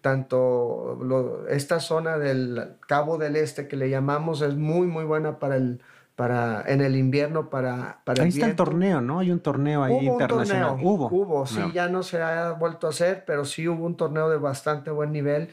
[0.00, 5.40] Tanto lo- esta zona del Cabo del Este que le llamamos es muy muy buena
[5.40, 5.80] para el
[6.14, 9.18] para en el invierno para para ahí el está el torneo, ¿no?
[9.18, 10.68] Hay un torneo ahí Hubo un internacional.
[10.70, 11.08] torneo, hubo.
[11.10, 11.72] hubo, sí, No.
[11.72, 15.10] ya no se ha vuelto a hacer, pero sí hubo un torneo de bastante buen
[15.10, 15.48] nivel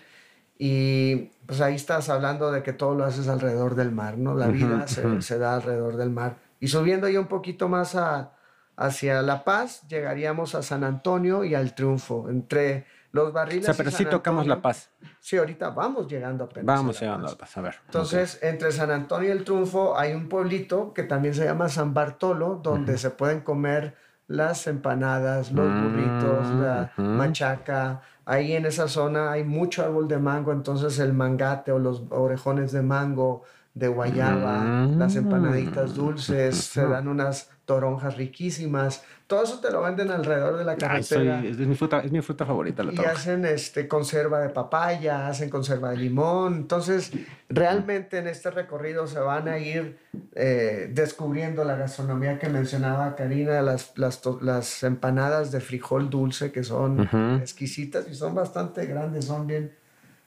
[0.66, 4.34] y pues ahí estás hablando de que todo lo haces alrededor del mar, ¿no?
[4.34, 6.38] La vida se, se da alrededor del mar.
[6.62, 8.32] Y subiendo ya un poquito más a,
[8.78, 13.66] hacia La Paz, llegaríamos a San Antonio y al Triunfo, entre los O barriles.
[13.66, 14.56] sea, y pero sí tocamos Antonio.
[14.56, 14.90] La Paz.
[15.20, 16.66] Sí, ahorita vamos llegando apenas.
[16.78, 17.32] Vamos a llegando a.
[17.32, 17.58] La Paz.
[17.58, 17.76] A ver.
[17.88, 21.94] Entonces, entre San Antonio y el Triunfo hay un pueblito que también se llama San
[21.94, 23.98] Bartolo, donde se pueden comer
[24.28, 28.02] las empanadas, los Mm, burritos, la machaca.
[28.26, 32.72] Ahí en esa zona hay mucho árbol de mango, entonces el mangate o los orejones
[32.72, 34.98] de mango, de guayaba, Mm.
[35.00, 39.04] las empanaditas dulces, se dan unas toronjas riquísimas.
[39.28, 40.84] Todo eso te lo venden alrededor de la ok.
[40.84, 41.50] Ay, soy- carretera.
[41.50, 43.18] es, mi fruta, es mi fruta favorita, la Y toronja.
[43.18, 46.56] hacen este, conserva de papaya, hacen conserva de limón.
[46.56, 47.12] Entonces,
[47.50, 49.98] realmente en este recorrido se van a ir
[50.36, 56.64] eh, descubriendo la gastronomía que mencionaba Karina, las, las, las empanadas de frijol dulce que
[56.64, 57.08] son
[57.42, 59.74] exquisitas y son bastante grandes, son bien...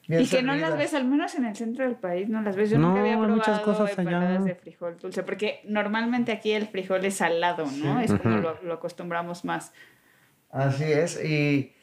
[0.07, 2.55] bien Y que no las ves, al menos en el centro del país, no las
[2.55, 2.69] ves.
[2.69, 4.39] Yo No, nunca había probado muchas cosas allá.
[4.39, 7.99] de frijol dulce, porque normalmente aquí el frijol es salado, ¿no?
[7.99, 8.05] Sí.
[8.05, 9.73] Es como lo acostumbramos más.
[10.49, 11.73] Así es, y,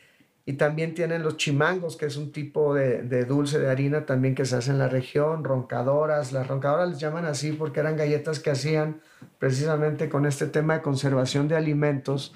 [0.47, 4.35] y también tienen los chimangos, que es un tipo de, de dulce de harina también
[4.35, 8.41] que se hace en la región, roncadoras, las roncadoras les llaman así porque eran galletas
[8.41, 9.01] que hacían
[9.39, 12.35] precisamente con este tema de conservación de alimentos,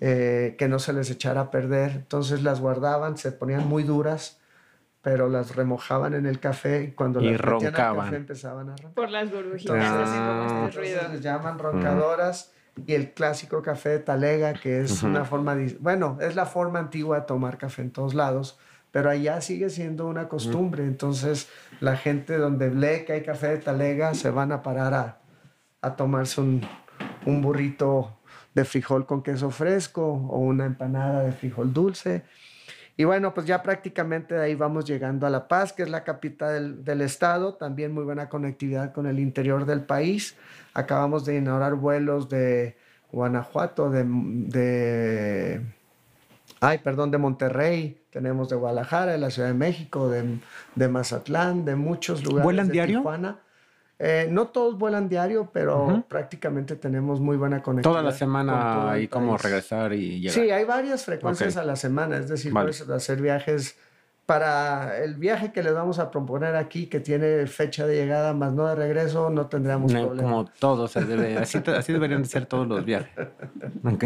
[0.00, 4.35] eh, que no se les echara a perder, entonces las guardaban, se ponían muy duras,
[5.06, 8.06] pero las remojaban en el café y cuando Y las metían al roncaban.
[8.06, 8.92] café empezaban a roncar.
[8.94, 11.12] Por las burbujitas, Entonces, así como este entonces ruido.
[11.12, 12.52] les llaman roncadoras
[12.86, 15.06] y el clásico café de talega, que es Ujú.
[15.12, 18.58] una forma, bueno, es la forma antigua de tomar café en todos lados,
[18.90, 20.82] pero allá sigue siendo una costumbre.
[20.82, 25.18] Entonces, la gente donde lee que hay café de talega se van a parar a,
[25.82, 26.62] a tomarse un,
[27.26, 28.18] un burrito
[28.54, 32.24] de frijol con queso fresco o una empanada de frijol dulce.
[32.96, 36.02] Y bueno, pues ya prácticamente de ahí vamos llegando a La Paz, que es la
[36.02, 40.34] capital del, del estado, también muy buena conectividad con el interior del país.
[40.72, 42.76] Acabamos de inaugurar vuelos de
[43.12, 45.60] Guanajuato, de, de
[46.60, 50.38] ay, perdón, de Monterrey, tenemos de Guadalajara, de la Ciudad de México, de,
[50.74, 52.44] de Mazatlán, de muchos lugares.
[52.44, 52.98] ¿Vuelan de diario?
[53.00, 53.40] Tijuana.
[53.98, 56.02] Eh, no todos vuelan diario, pero Ujú.
[56.02, 57.92] prácticamente tenemos muy buena conectividad.
[58.00, 60.34] Toda la semana hay como regresar y llegar.
[60.34, 61.62] Sí, hay varias frecuencias Ok.
[61.62, 62.66] a la semana, es decir, Vale.
[62.72, 63.78] puedes hacer viajes
[64.26, 68.52] para el viaje que les vamos a proponer aquí, que tiene fecha de llegada más
[68.52, 70.28] no de regreso, no tendríamos No, problema.
[70.28, 73.08] como todo se debe, así, así deberían de ser todos los viajes.
[73.84, 74.04] Ok.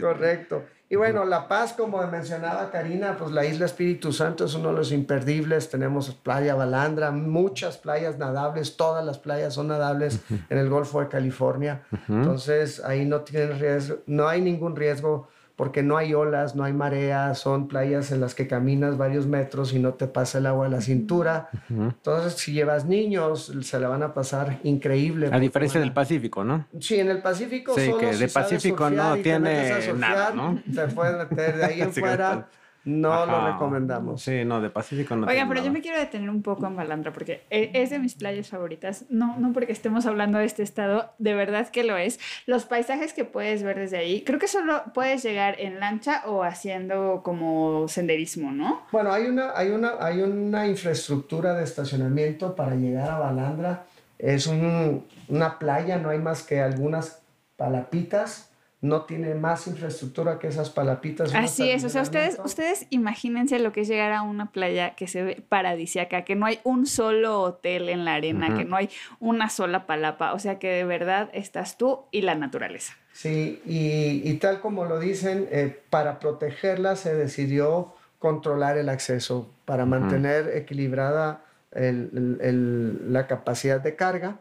[0.00, 0.64] Correcto.
[0.90, 4.74] Y bueno, La Paz, como mencionaba Karina, pues la isla Espíritu Santo es uno de
[4.74, 5.68] los imperdibles.
[5.68, 11.08] Tenemos playa Balandra, muchas playas nadables, todas las playas son nadables en el Golfo de
[11.08, 11.82] California.
[12.08, 16.72] Entonces ahí no tienen riesgo, no hay ningún riesgo porque no hay olas, no hay
[16.72, 20.66] marea, son playas en las que caminas varios metros y no te pasa el agua
[20.66, 21.48] a la cintura.
[21.68, 25.30] Entonces, si llevas niños, se la van a pasar increíble.
[25.32, 26.68] A diferencia del Pacífico, ¿no?
[26.78, 30.62] Sí, en el Pacífico Sí, solo que de Pacífico no tiene surfear, nada, ¿no?
[30.72, 32.48] Te puedes meter de ahí en fuera.
[32.84, 34.22] No lo recomendamos.
[34.22, 35.26] Sí, no, de Pacífico no.
[35.26, 38.14] Oigan, pero yo me quiero detener un poco en Balandra porque e- es de mis
[38.14, 39.04] playas favoritas.
[39.10, 42.18] No, no porque estemos hablando de este estado, de verdad que lo es.
[42.46, 46.42] Los paisajes que puedes ver desde ahí, creo que solo puedes llegar en lancha o
[46.44, 48.82] haciendo como senderismo, ¿no?
[48.90, 53.84] Bueno, hay una, hay, una, hay una infraestructura de estacionamiento para llegar a Balandra.
[54.18, 57.20] Es un- una playa, no hay más que algunas
[57.56, 58.47] palapitas.
[58.80, 61.34] No tiene más infraestructura que esas palapitas.
[61.34, 65.08] Así es, o sea, ustedes, ustedes imagínense lo que es llegar a una playa que
[65.08, 68.88] se ve paradisiaca, que no hay un solo hotel en la arena, que no hay
[69.18, 72.94] una sola palapa, o sea que de verdad estás tú y la naturaleza.
[73.12, 79.50] Sí, y, y tal como lo dicen, eh, para protegerla se decidió controlar el acceso,
[79.64, 84.38] para mantener equilibrada el- el- la capacidad de carga.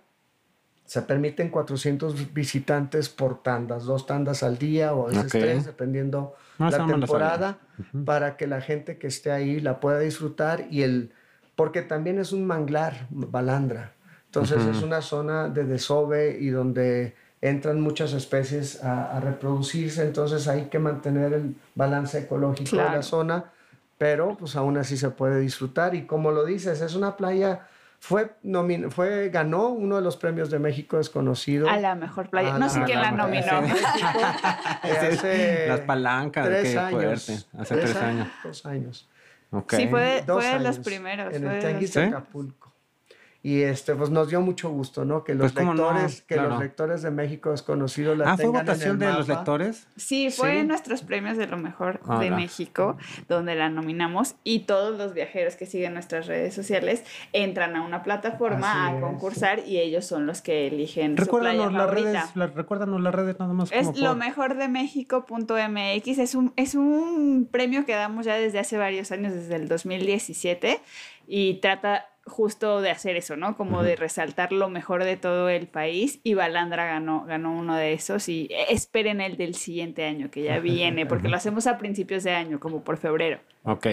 [0.87, 6.33] Se permiten 400 visitantes por tandas, dos tandas al día o a veces tres, dependiendo
[6.57, 7.57] Más la temporada,
[8.05, 11.11] para que la gente que esté ahí la pueda disfrutar y el
[11.55, 13.91] porque también es un manglar, Balandra.
[14.25, 20.47] Entonces es una zona de desove y donde entran muchas especies a, a reproducirse, entonces
[20.47, 22.95] hay que mantener el balance ecológico de Claro.
[22.97, 23.45] la zona,
[23.97, 25.95] pero pues aún así se puede disfrutar.
[25.95, 27.67] Y como lo dices, es una playa
[27.99, 31.67] fue nomin- fue ganó uno de los premios de México desconocido.
[31.69, 32.55] A la mejor playa.
[32.55, 33.61] A no sé quién la nominó.
[35.67, 37.25] Las palancas, tres qué años.
[37.25, 37.45] fuerte.
[37.59, 38.27] Hace tres años.
[38.43, 39.09] Dos años.
[39.51, 39.73] Ok.
[39.75, 41.33] Sí, fue fue de los primeros.
[41.33, 42.03] En el de.
[42.05, 42.66] Acapulco.
[43.47, 45.23] Y este, pues nos dio mucho gusto, ¿no?
[45.23, 46.49] Que los Pues, no, lectores, que claro.
[46.49, 49.87] los lectores de México desconocidos la Ah, fue en votación el de los lectores.
[49.95, 50.67] Sí, fue Sí.
[50.67, 52.29] nuestros premios de lo mejor Ah, de.
[52.29, 52.97] México,
[53.29, 58.03] donde la nominamos y todos los viajeros que siguen nuestras redes sociales entran a una
[58.03, 59.01] plataforma Así a es.
[59.01, 62.11] concursar y ellos son los que eligen su playa Recuérdanos las favorita.
[62.11, 63.69] redes, la- recuérdanos las redes nada más.
[63.71, 66.17] como Es lo por- mejor de México.mx.
[66.17, 70.81] Es un, es un premio que damos ya desde hace varios años, desde el 2017,
[71.27, 73.55] y trata justo de hacer eso, ¿no?
[73.55, 76.19] Como de resaltar lo mejor de todo el país.
[76.23, 78.29] Y Balandra ganó, ganó uno de esos.
[78.29, 82.31] Y esperen el del siguiente año, que ya viene, porque lo hacemos a principios de
[82.31, 83.39] año, como por febrero.
[83.63, 83.87] Ok.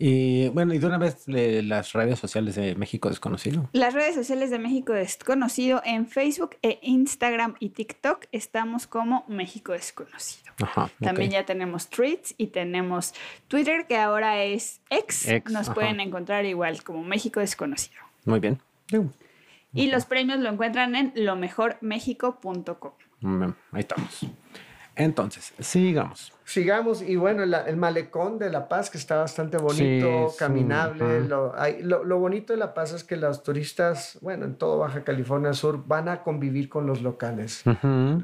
[0.00, 3.68] Y bueno, y de una vez le- las redes sociales de México Desconocido.
[3.72, 9.72] Las redes sociales de México Desconocido en Facebook e Instagram y TikTok estamos como México
[9.72, 10.52] Desconocido.
[10.62, 10.88] Ajá.
[11.00, 13.12] También ya tenemos tweets y tenemos
[13.48, 15.26] Twitter, que ahora es X.
[15.28, 15.74] X, Nos ajá.
[15.74, 18.00] pueden encontrar igual como México Desconocido.
[18.24, 18.60] Muy bien.
[19.74, 22.92] Y los premios lo encuentran en lomejormexico.com.
[23.20, 24.20] mm, Ahí estamos.
[24.98, 26.32] Entonces, sigamos.
[26.44, 31.20] Sigamos, y bueno, la- el malecón de La Paz, que está bastante bonito, Sí, caminable.
[31.28, 34.78] lo, hay- lo, lo bonito de La Paz es que los turistas, bueno, en todo
[34.78, 37.62] Baja California Sur, van a convivir con los locales.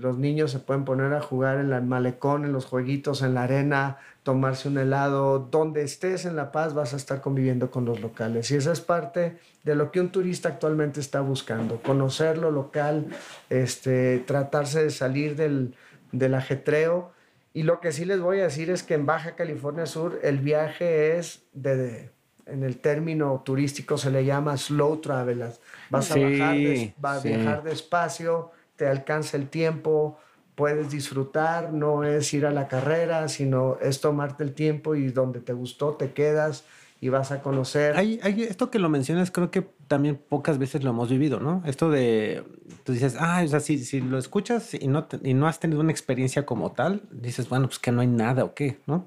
[0.00, 3.44] Los niños se pueden poner a jugar en el malecón, en los jueguitos, en la
[3.44, 5.38] arena, tomarse un helado.
[5.38, 8.50] Donde estés en La Paz vas a estar conviviendo con los locales.
[8.50, 11.76] Y esa es parte de lo que un turista actualmente está buscando.
[11.82, 13.06] Conocer lo local,
[13.50, 15.74] este, tratarse de salir del,
[16.18, 17.12] del ajetreo.
[17.52, 20.38] Y lo que sí les voy a decir es que en Baja California Sur el
[20.38, 21.76] viaje es de...
[21.76, 22.10] de-
[22.46, 25.44] en el término turístico se le llama slow travel.
[25.88, 27.28] Vas a, bajar, des- va a sí.
[27.28, 30.18] viajar despacio, te alcanza el tiempo,
[30.54, 35.40] puedes disfrutar, no es ir a la carrera, sino es tomarte el tiempo y donde
[35.40, 36.64] te gustó te quedas
[37.04, 37.94] y vas a conocer.
[37.98, 41.62] Hay, hay- esto que lo mencionas, creo que también pocas veces lo hemos vivido, ¿no?
[41.66, 42.42] Esto de,
[42.82, 45.60] tú dices, ah, o sea, si, si lo escuchas y no, te- y no has
[45.60, 49.06] tenido una experiencia como tal, dices, bueno, pues que no hay nada o qué, ¿no?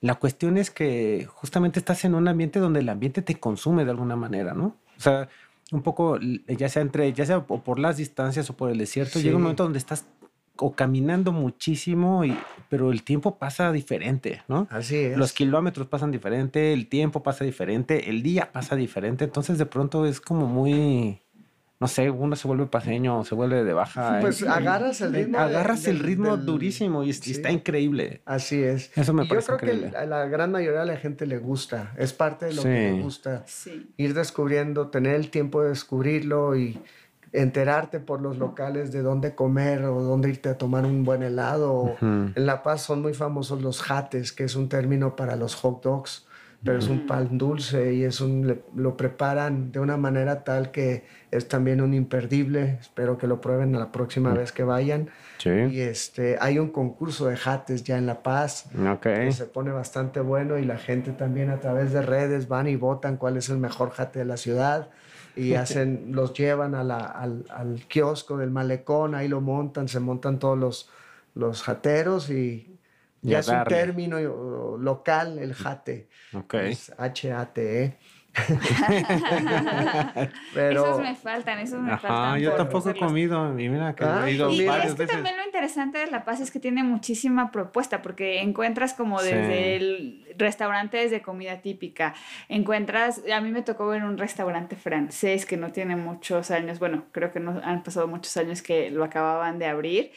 [0.00, 3.90] La cuestión es que justamente estás en un ambiente donde el ambiente te consume de
[3.90, 4.76] alguna manera, ¿no?
[4.96, 5.28] O sea,
[5.72, 9.36] un poco, ya sea entre, ya sea por las distancias o por el desierto, llega
[9.36, 10.04] un momento donde estás
[10.56, 12.36] o caminando muchísimo, y,
[12.68, 14.66] pero el tiempo pasa diferente, ¿no?
[14.70, 15.16] Así es.
[15.18, 20.06] Los kilómetros pasan diferente, el tiempo pasa diferente, el día pasa diferente, entonces de pronto
[20.06, 21.20] es como muy,
[21.80, 24.18] no sé, uno se vuelve paseño, se vuelve de baja.
[24.20, 27.32] Pues agarras el ritmo agarras el ritmo del- durísimo y, sí.
[27.32, 28.22] está increíble.
[28.24, 28.96] Así es.
[28.96, 31.38] Eso me Y yo parece creo que a la gran mayoría de la gente le
[31.38, 33.42] gusta, es parte de lo que le gusta.
[33.46, 33.90] Sí.
[33.96, 36.78] ir descubriendo, tener el tiempo de descubrirlo y
[37.34, 41.96] enterarte por los locales de dónde comer o dónde irte a tomar un buen helado.
[42.00, 45.82] En La Paz son muy famosos los jates, que es un término para los hot
[45.82, 46.26] dogs,
[46.62, 50.70] pero es un pan dulce y es un, le- lo preparan de una manera tal
[50.70, 52.78] que es también un imperdible.
[52.80, 55.10] Espero que lo prueben la próxima vez que vayan.
[55.40, 55.80] Y Sí.
[55.80, 59.02] este, hay un concurso de jates ya en La Paz Ok.
[59.02, 62.76] que se pone bastante bueno y la gente también a través de redes van y
[62.76, 64.88] votan cuál es el mejor jate de la ciudad
[65.36, 70.00] y hacen, los llevan a la- al, al kiosco del malecón, ahí lo montan, se
[70.00, 70.90] montan todos los,
[71.34, 72.78] los jateros y
[73.22, 76.54] ya es un término uh, local el jate, Ok.
[76.54, 77.98] es H-A-T-E.
[80.54, 82.40] Pero Esos me faltan, esos me Ajá, faltan.
[82.40, 85.14] yo tampoco he comido y mira que Ah, he ido Y es varias que veces.
[85.14, 89.26] también lo interesante de La Paz es que tiene muchísima propuesta, porque encuentras como Sí.
[89.26, 92.14] desde el restaurantes de comida típica,
[92.48, 97.04] encuentras, a mí me tocó ver un restaurante francés que no tiene muchos años, bueno,
[97.12, 100.10] creo que no han pasado muchos años que lo acababan de abrir,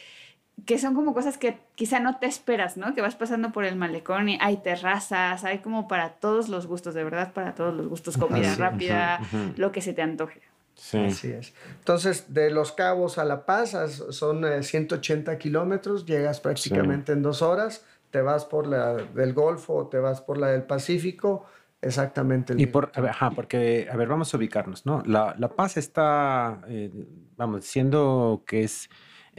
[0.66, 2.94] que son como cosas que quizá no te esperas, ¿no?
[2.94, 6.94] Que vas pasando por el malecón y hay terrazas, hay como para todos los gustos,
[6.94, 9.20] de verdad, para todos los gustos, comida Sí, rápida,
[9.56, 10.42] lo que se te antoje.
[10.74, 10.98] Sí.
[10.98, 11.54] Así es.
[11.78, 13.76] Entonces, de Los Cabos a La Paz
[14.10, 19.74] son eh, 180 kilómetros, llegas prácticamente en dos horas, te vas por la del Golfo
[19.74, 21.44] o te vas por la del Pacífico,
[21.82, 25.02] exactamente el Y por, a ver, ajá, porque, a ver, vamos a ubicarnos, ¿no?
[25.04, 26.90] La, la Paz está, eh,
[27.36, 28.88] vamos, siendo que es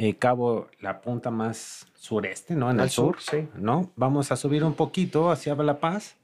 [0.02, 2.72] eh, Cabo la punta más sureste, ¿no?
[2.72, 3.47] En Al el sur, sur, sí.
[3.56, 3.91] ¿no?
[3.95, 6.16] Vamos a subir un poquito hacia La Paz,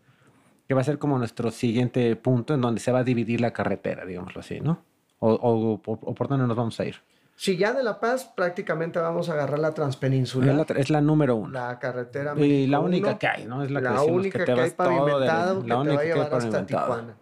[0.67, 3.51] que va a ser como nuestro siguiente punto en donde se va a dividir la
[3.51, 4.79] carretera, digámoslo así, ¿no?
[5.19, 6.95] O, o, o- o por dónde nos vamos a ir.
[7.37, 11.01] Si ya de La Paz prácticamente vamos a agarrar la Es transpeninsular, la, es la
[11.01, 11.51] número uno.
[11.51, 13.61] la carretera y la única uno, que hay, ¿no?
[13.61, 15.75] Es la, la, que única que que, te hay vas todo de- pavimentado que la
[15.75, 16.85] te única va a que hay llevar hasta pavimentada.
[16.85, 17.15] Tijuana.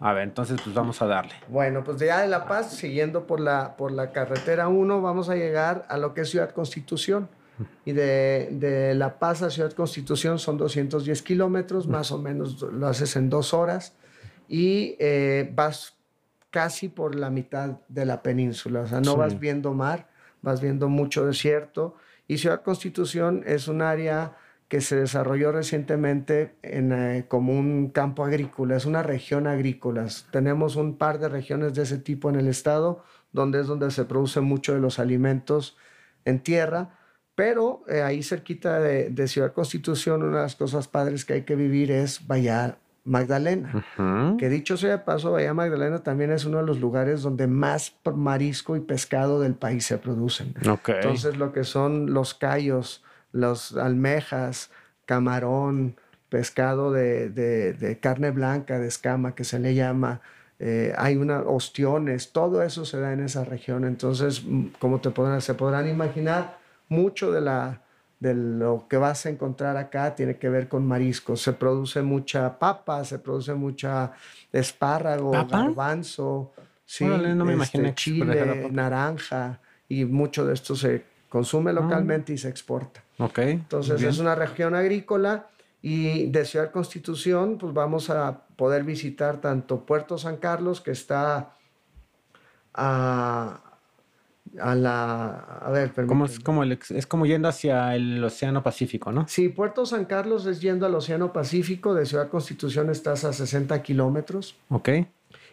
[0.00, 1.32] A ver, entonces pues vamos a darle.
[1.48, 5.28] Bueno, pues de ya de La Paz, siguiendo por la, por la carretera 1, vamos
[5.28, 7.28] a llegar a lo que es Ciudad Constitución.
[7.84, 12.86] Y de, de La Paz a Ciudad Constitución son 210 kilómetros, más o menos lo
[12.86, 13.96] haces en dos horas.
[14.46, 15.94] Y eh, vas
[16.50, 18.82] casi por la mitad de la península.
[18.82, 19.18] O sea, no Sí.
[19.18, 20.08] vas viendo mar,
[20.40, 21.96] vas viendo mucho desierto.
[22.28, 24.36] Y Ciudad Constitución es un área
[24.68, 30.06] que se desarrolló recientemente en, eh, como un campo agrícola, es una región agrícola.
[30.30, 33.02] Tenemos un par de regiones de ese tipo en el estado,
[33.32, 35.76] donde es donde se produce mucho de los alimentos
[36.24, 36.98] en tierra,
[37.34, 41.42] pero eh, ahí cerquita de, de Ciudad Constitución, una de las cosas padres que hay
[41.42, 43.86] que vivir es Bahía Magdalena.
[44.38, 47.94] Que dicho sea de paso, Bahía Magdalena también es uno de los lugares donde más
[48.14, 50.54] marisco y pescado del país se producen.
[50.96, 53.02] Entonces, lo que son los callos,
[53.32, 54.70] los almejas,
[55.06, 55.96] camarón,
[56.28, 60.20] pescado de, de- de carne blanca, de escama, que se le llama,
[60.58, 63.84] eh, hay una, ostiones, todo eso se da en esa región.
[63.84, 66.58] Entonces, mm, como te podrán, se podrán imaginar,
[66.88, 67.80] mucho de, la,
[68.20, 71.42] de lo que vas a encontrar acá tiene que ver con mariscos.
[71.42, 74.12] Se produce mucha papa, se produce mucha
[74.52, 75.64] espárrago, ¿Papa?
[75.64, 76.52] garbanzo,
[76.84, 82.38] sí, Órale, no me este, chile, naranja, y mucho de esto se consume localmente y
[82.38, 83.02] se exporta.
[83.18, 83.38] Ok.
[83.38, 85.46] Entonces es una región agrícola
[85.82, 91.52] y de Ciudad Constitución pues vamos a poder visitar tanto Puerto San Carlos que está
[92.74, 93.60] a,
[94.60, 95.30] a la...
[95.60, 99.26] A ver, Como es, como el es como yendo hacia el Océano Pacífico, ¿no?
[99.28, 103.82] Sí, Puerto San Carlos es yendo al Océano Pacífico, de Ciudad Constitución estás a 60
[103.82, 104.56] kilómetros.
[104.70, 104.88] Ok.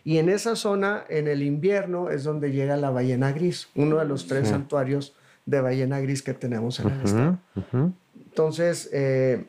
[0.03, 4.05] Y en esa zona, en el invierno, es donde llega la ballena gris, uno de
[4.05, 4.51] los tres Sí.
[4.51, 5.15] santuarios
[5.45, 7.39] de ballena gris que tenemos en el estado.
[7.55, 7.93] Ujú, ujú.
[8.15, 9.45] Entonces, eh,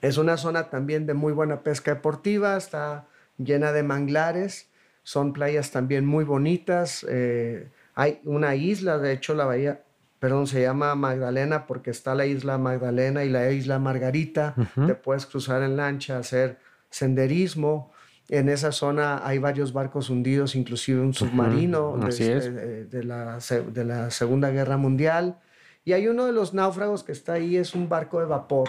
[0.00, 3.06] es una zona también de muy buena pesca deportiva, está
[3.38, 4.68] llena de manglares,
[5.02, 7.04] son playas también muy bonitas.
[7.08, 9.82] eh, hay una isla, de hecho, la bahía,
[10.20, 14.54] perdón, se llama Magdalena porque está la isla Magdalena y la isla Margarita.
[14.56, 14.86] Ujú.
[14.86, 16.58] Te puedes cruzar en lancha, hacer
[16.90, 17.90] senderismo.
[18.30, 22.54] En esa zona hay varios barcos hundidos, inclusive un submarino Ujú, así desde- es.
[22.54, 23.38] de, de la,
[23.72, 25.38] de la Segunda Guerra Mundial.
[25.84, 28.68] Y hay uno de los náufragos que está ahí, es un barco de vapor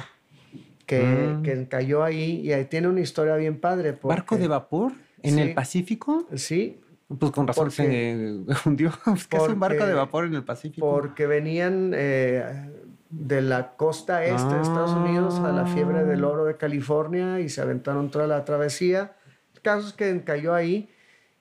[0.86, 1.44] que, Mm.
[1.44, 3.94] que cayó ahí y ahí tiene una historia bien padre.
[3.94, 5.42] porque- ¿Barco de vapor en Sí.
[5.42, 6.26] el Pacífico?
[6.36, 6.80] Sí,
[7.18, 8.92] Pues con razón Porque- se hundió.
[9.16, 10.88] Es que es un barco de vapor en el Pacífico.
[10.90, 12.70] porque venían eh,
[13.10, 17.50] de la costa este de Estados Unidos a la fiebre del oro de California y
[17.50, 19.14] se aventaron toda la travesía.
[19.60, 20.90] El caso es que cayó ahí.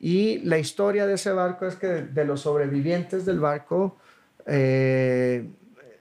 [0.00, 3.96] Y la historia de ese barco es que de, de los sobrevivientes del barco,
[4.46, 5.48] eh,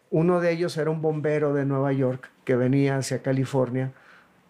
[0.09, 3.91] uno de ellos era un bombero de Nueva York que venía hacia California,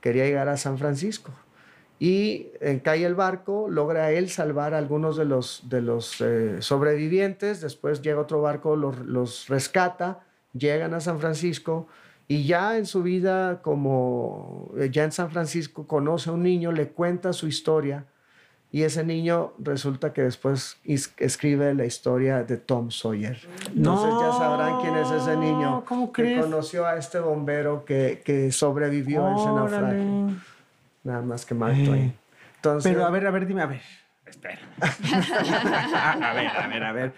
[0.01, 1.32] quería llegar a San Francisco.
[1.99, 6.61] Y eh, cae el barco, logra él salvar a algunos de los, de los eh,
[6.61, 10.20] sobrevivientes, después llega otro barco, los, los rescata,
[10.53, 11.88] llegan a San Francisco
[12.28, 16.72] y ya en su vida, como eh, ya en San Francisco, conoce a un niño,
[16.72, 18.06] le cuenta su historia
[18.70, 23.38] y ese niño resulta que después is- escribe la historia de Tom Sawyer.
[23.74, 26.42] Entonces ya sabrán quién es ese niño No, ¿cómo que crees?
[26.42, 30.28] conoció a este bombero que, que sobrevivió a ese naufragio.
[31.04, 32.14] Nada más que Mark Eh, Twain.
[32.58, 33.82] Entonces, Pero a ver, a ver, dime, a ver.
[34.28, 34.60] Espera.
[36.22, 37.14] a ver, a ver, a ver.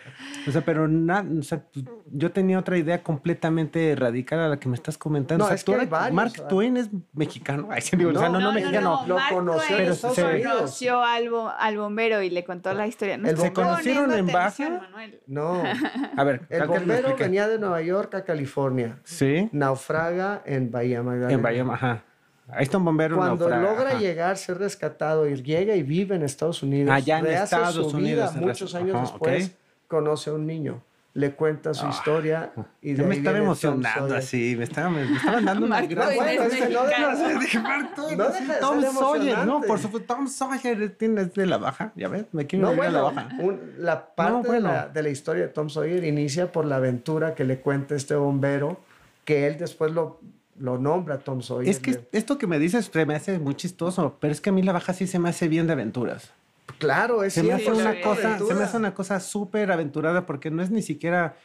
[0.48, 1.64] O sea, pero na- o sea,
[2.12, 5.40] yo tenía otra idea completamente radical a la que me estás comentando.
[5.44, 6.48] No, o sea, es tú que hay varios, Mark ¿verdad?
[6.48, 7.68] Twain es mexicano.
[7.72, 9.04] Ay, sí, digo, o sea, no, no, No, no, mexicano.
[9.08, 10.54] Lo Mark conoció Estados Unidos.
[10.54, 13.18] conoció al, bo- al bombero y le contó la historia.
[13.18, 14.82] No El ¿Se conocieron en Baja?
[15.28, 15.62] No,
[16.18, 21.34] A ver, el bombero venía de Nueva York a California, Sí, naufraga en Bahía Magdalena.
[21.34, 22.04] en Bahía, ajá.
[22.52, 23.16] Ahí está un bombero.
[23.16, 24.00] Cuando naufraga, logra ajá.
[24.00, 27.98] llegar, ser rescatado y llega y vive en Estados Unidos, Allá en rehace Estados su
[27.98, 29.52] Unidos, vida, muchos años ajá, después, ok.
[29.88, 30.82] conoce a un niño,
[31.14, 34.16] le cuenta su Ah, historia y de Yo me estaba emocionando Sawyer.
[34.18, 36.16] así, me estaban, me estaban dando una gran...
[36.16, 41.22] Bueno, es es que no No deja Tom Sawyer, no, por supuesto, Tom Sawyer tiene
[41.22, 43.30] es de la baja, ya ves, me quiero No, ir a la bueno, baja.
[43.40, 44.70] un- la parte bueno.
[44.70, 47.96] de, la, de la historia de Tom Sawyer inicia por la aventura que le cuenta
[47.96, 48.80] este bombero,
[49.26, 50.20] que él después lo
[50.60, 51.70] lo nombra Tom Sawyer.
[51.70, 54.62] Es que esto que me dices me hace muy chistoso, pero es que a mí
[54.62, 56.32] la baja sí se me hace bien de aventuras.
[56.78, 60.52] Claro, es se me hace una cosa, se me hace una cosa súper aventurada porque
[60.52, 61.36] no es ni siquiera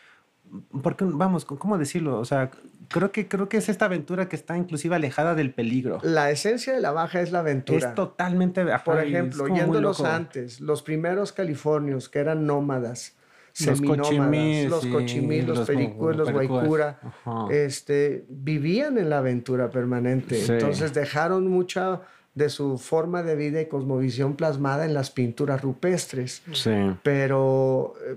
[0.83, 2.19] porque vamos, ¿cómo decirlo?
[2.19, 2.51] O sea,
[2.89, 5.99] creo que creo que es esta aventura que está inclusive alejada del peligro.
[6.03, 7.89] La esencia de la baja es la aventura.
[7.89, 13.15] Es totalmente ajá, Por ejemplo, yéndolos antes, los primeros californios que eran nómadas,
[13.61, 16.99] Los cochimís, los sí, los, los pericúes, los guaycura,
[17.51, 20.37] este, vivían en la aventura permanente.
[20.37, 20.53] Sí.
[20.53, 22.01] Entonces dejaron mucha
[22.35, 26.73] de su forma de vida y cosmovisión plasmada en las pinturas rupestres, Sí.
[27.05, 28.17] pero eh,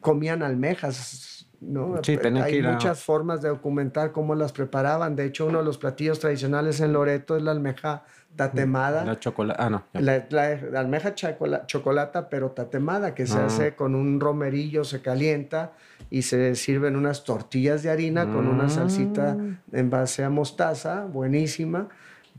[0.00, 1.94] comían almejas, ¿no?
[2.02, 5.16] Sí, Hay muchas formas de documentar cómo las preparaban.
[5.16, 8.04] De hecho, uno de los platillos tradicionales en Loreto es la almeja
[8.36, 9.04] tatemada.
[9.04, 9.60] La chocolate.
[9.62, 9.84] Ah, no.
[9.94, 13.46] La, la- la almeja chocola- chocolata, pero tatemada, que se Ah.
[13.46, 15.72] hace con un romerillo, se calienta
[16.10, 19.58] y se sirven unas tortillas de harina con una salsita Mm.
[19.72, 21.88] en base a mostaza, buenísima.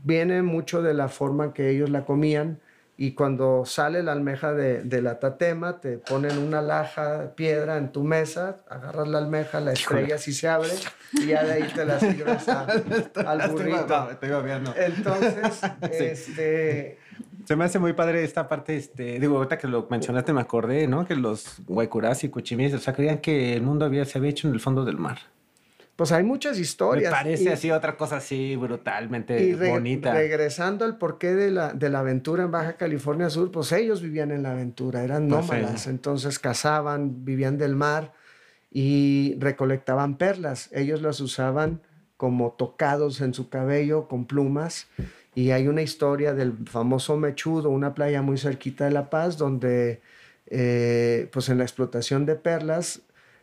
[0.02, 2.60] Viene mucho de la forma que ellos la comían
[3.00, 7.76] y cuando sale la almeja de, de la tatema, te ponen una laja de piedra
[7.78, 10.68] en tu mesa, agarras la almeja, la estrellas y se abre
[11.12, 12.66] y ya de ahí te la sirves a-
[13.26, 14.10] al burrito.
[14.10, 14.74] Estoy babeando.
[14.76, 15.60] Entonces,
[15.92, 16.98] este,
[17.44, 20.86] Se me hace muy padre esta parte, este, digo, ahorita que lo mencionaste me acordé,
[20.88, 21.06] ¿no?
[21.06, 24.48] Que los guaycurás y cuchimís, o sea, creían que el mundo había, se había hecho
[24.48, 25.18] en el fondo del mar.
[25.98, 27.10] Pues hay muchas historias.
[27.10, 30.12] Me parece y- así otra cosa así brutalmente Y re- bonita.
[30.14, 34.30] regresando al porqué de la, de la aventura en Baja California Sur, pues ellos vivían
[34.30, 35.50] en la aventura, eran Pues sí.
[35.50, 38.12] nómadas, entonces cazaban, vivían del mar
[38.70, 40.68] y recolectaban perlas.
[40.72, 41.80] Ellos las usaban
[42.16, 44.86] como tocados en su cabello con plumas.
[45.34, 50.00] Y hay una historia del famoso Mechudo, una playa muy cerquita de La Paz, donde
[50.46, 53.00] eh, pues en la explotación de perlas,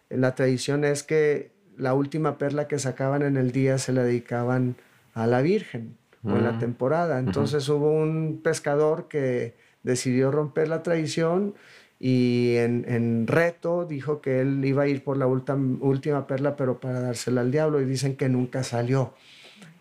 [0.10, 4.76] la tradición es que la última perla que sacaban en el día se la dedicaban
[5.14, 6.60] a la Virgen o en la Mm.
[6.60, 7.20] temporada.
[7.20, 11.54] Entonces hubo un pescador que decidió romper la tradición
[12.00, 16.80] y en, en reto dijo que él iba a ir por la última perla, pero
[16.80, 19.14] para dársela al diablo, y dicen que nunca salió.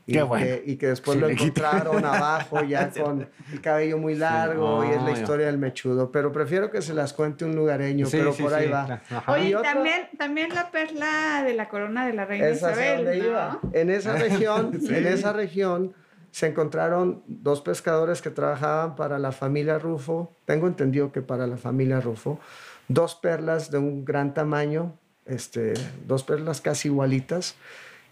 [0.06, 0.46] Y, Qué que, bueno.
[0.66, 5.02] y que después Sí, lo encontraron abajo ya con el cabello muy largo y es
[5.02, 6.12] la historia del mechudo.
[6.12, 9.00] Pero prefiero que se las cuente un lugareño, Sí, pero sí, por sí, ahí va.
[9.10, 9.32] Ajá.
[9.32, 13.14] Oye, también, también la perla de la corona de la reina Esa Isabel, ¿no?
[13.14, 13.60] iba.
[13.72, 14.94] En esa región, Sí.
[14.94, 15.94] en esa región
[16.30, 20.32] se encontraron dos pescadores que trabajaban para la familia Rufo.
[20.44, 22.40] Tengo entendido que para la familia Rufo,
[22.88, 25.72] dos perlas de un gran tamaño, este,
[26.06, 27.54] dos perlas casi igualitas,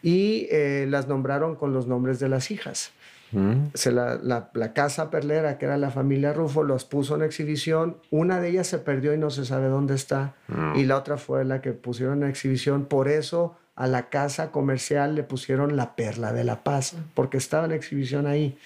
[0.02, 2.90] y eh, las nombraron con los nombres de las hijas.
[3.32, 3.68] Mm.
[3.74, 7.96] Se la, la- la casa perlera, que era la familia Rufo, los puso en exhibición.
[8.10, 10.34] Una de ellas se perdió y no se sabe dónde está.
[10.48, 10.76] Mm.
[10.76, 12.84] Y la otra fue la que pusieron en exhibición.
[12.84, 17.64] Por eso a la casa comercial le pusieron la perla de la paz, porque estaba
[17.64, 18.58] en exhibición ahí.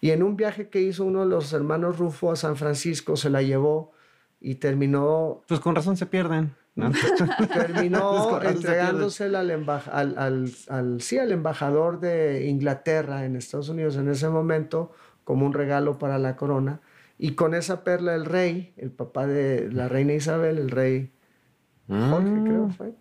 [0.00, 3.28] Y en un viaje que hizo uno de los hermanos Rufo a San Francisco, se
[3.28, 3.92] la llevó
[4.40, 6.54] y terminó Pues con razón se pierden.
[6.76, 6.90] ¿No?
[7.52, 14.08] terminó entregándosela al, al, al- al- sí, al embajador de Inglaterra en Estados Unidos en
[14.08, 14.92] ese momento
[15.24, 16.80] como un regalo para la corona.
[17.18, 21.12] Y con esa perla el rey, el papá de la reina Isabel, el rey
[21.88, 22.44] Jorge Mm.
[22.44, 22.92] creo fue,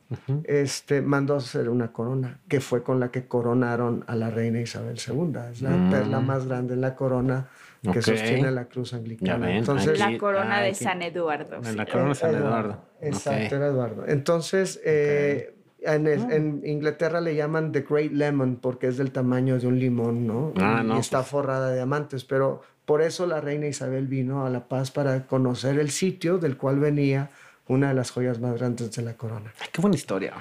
[0.43, 4.61] este, mandó a hacer una corona, que fue con la que coronaron a la reina
[4.61, 5.33] Isabel II.
[5.51, 5.89] Es la Mm.
[5.89, 7.47] perla más grande en la corona
[7.91, 9.47] que sostiene la cruz anglicana.
[9.47, 11.57] ven, Entonces, La corona de San Eduardo.
[11.63, 12.47] En la corona de San Eduardo.
[12.49, 12.85] Eduardo.
[13.01, 13.51] Exacto, Ok.
[13.53, 14.07] era Eduardo.
[14.07, 19.59] Entonces, eh, en, es- en Inglaterra le llaman The Great Lemon porque es del tamaño
[19.59, 20.53] de un limón, ¿no?
[20.57, 21.27] Ah, y no, está pues.
[21.29, 25.79] forrada de diamantes, pero por eso la reina Isabel vino a La Paz para conocer
[25.79, 27.29] el sitio del cual venía
[27.67, 29.51] una de las joyas más grandes de la corona.
[29.59, 30.33] Ay, qué buena historia.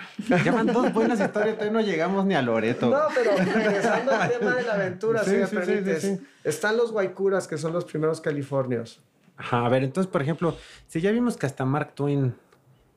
[0.44, 2.90] Llevan dos buenas historias, todavía no llegamos ni a Loreto.
[2.90, 6.16] No, pero regresando al tema de la aventura, Sí, si me sí, sí, permites, sí,
[6.16, 6.26] sí.
[6.44, 9.00] están los guaycuras, que son los primeros californios.
[9.36, 10.56] Ajá, a ver, entonces, por ejemplo,
[10.86, 12.34] si ya vimos que hasta Mark Twain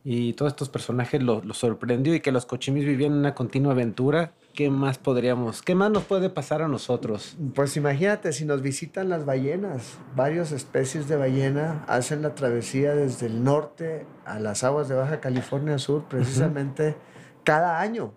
[0.04, 4.32] y todos estos personajes lo, lo sorprendió y que los cochimis vivían una continua aventura,
[4.58, 7.38] ¿qué más podríamos, qué más nos puede pasar a nosotros?
[7.54, 13.28] Pues imagínate, si nos visitan las ballenas, varias especies de ballena hacen la travesía desde
[13.28, 16.96] el norte a las aguas de Baja California Sur precisamente
[17.44, 18.14] cada año.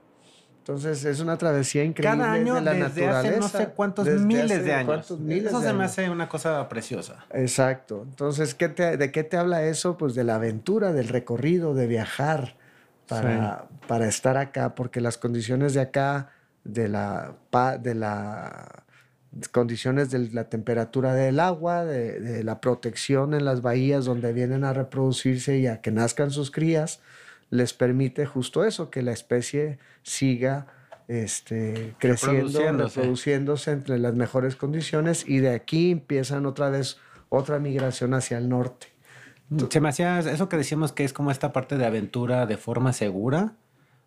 [0.60, 3.18] Entonces es una travesía increíble Cada año de la desde naturaleza.
[3.28, 5.10] hace no sé cuántos miles de años.
[5.20, 7.26] miles Eso de se me hace una cosa preciosa.
[7.34, 8.02] Exacto.
[8.08, 9.98] Entonces, ¿qué te- ¿de qué te habla eso?
[9.98, 12.56] Pues de la aventura, del recorrido, de viajar
[13.10, 16.30] para, para estar acá, porque las condiciones de acá,
[16.64, 17.34] de la,
[17.80, 18.84] de la
[19.52, 24.64] condiciones de la temperatura del agua, de, de la protección en las bahías donde vienen
[24.64, 27.00] a reproducirse y a que nazcan sus crías,
[27.50, 30.66] les permite justo eso, que la especie siga
[31.10, 33.00] este, creciendo, Reproduciéndose.
[33.00, 36.98] reproduciéndose entre las mejores condiciones y de aquí empiezan otra vez
[37.28, 38.88] otra migración hacia el norte.
[39.70, 42.92] Se me hacía eso que decíamos que es como esta parte de aventura de forma
[42.92, 43.54] segura.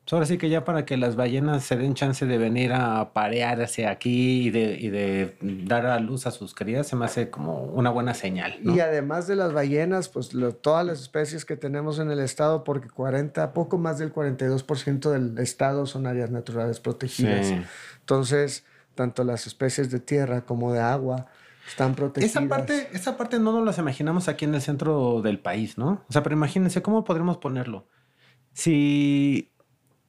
[0.05, 3.13] Pues ahora sí que ya para que las ballenas se den chance de venir a
[3.13, 7.05] parear hacia aquí y de, y de dar a luz a sus crías, se me
[7.05, 8.55] hace como una buena señal.
[8.61, 8.75] ¿no?
[8.75, 12.65] Y además de las ballenas, pues lo- todas las especies que tenemos en el estado,
[12.65, 17.47] porque 40, poco más del 42% del estado son áreas naturales protegidas.
[17.47, 17.61] Sí.
[18.01, 18.65] Entonces,
[18.95, 21.27] tanto las especies de tierra como de agua
[21.67, 22.35] están protegidas.
[22.35, 26.03] Esa parte, esa parte no nos las imaginamos aquí en el centro del país, ¿no?
[26.07, 27.87] O sea, pero imagínense cómo podremos ponerlo.
[28.53, 29.51] Si,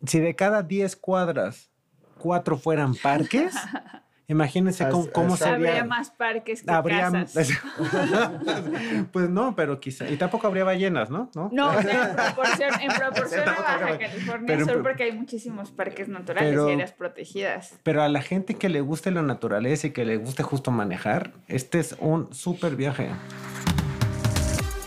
[0.07, 1.71] si de cada 10 cuadras,
[2.19, 3.55] cuatro fueran parques,
[4.29, 5.55] imagínense cómo, As- cómo sería.
[5.55, 7.35] Habría más parques que habría- casas.
[9.13, 10.09] pues no, pero quizá.
[10.09, 11.31] Y tampoco habría ballenas, ¿no?
[11.35, 11.51] ¿No?
[11.79, 13.99] En proporción, en proporción a Baja.
[13.99, 17.79] California Pero- Sur, porque hay muchísimos parques naturales Pero- y áreas protegidas.
[17.83, 21.33] Pero a la gente que le guste la naturaleza y que le guste justo manejar,
[21.49, 23.11] este es un súper viaje.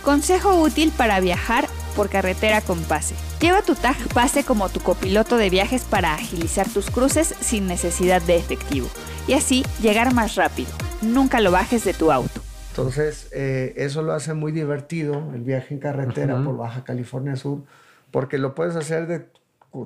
[0.03, 1.67] Consejo útil para viajar
[1.97, 3.15] por carretera con Pase.
[3.41, 8.21] Lleva tu tag Pase como tu copiloto de viajes para agilizar tus cruces sin necesidad
[8.21, 8.87] de efectivo
[9.27, 10.69] y así llegar más rápido.
[11.01, 12.39] Nunca lo bajes de tu auto.
[12.69, 17.63] Entonces, eh, eso lo hace muy divertido, el viaje en carretera por Baja California Sur,
[18.11, 19.25] porque lo puedes hacer de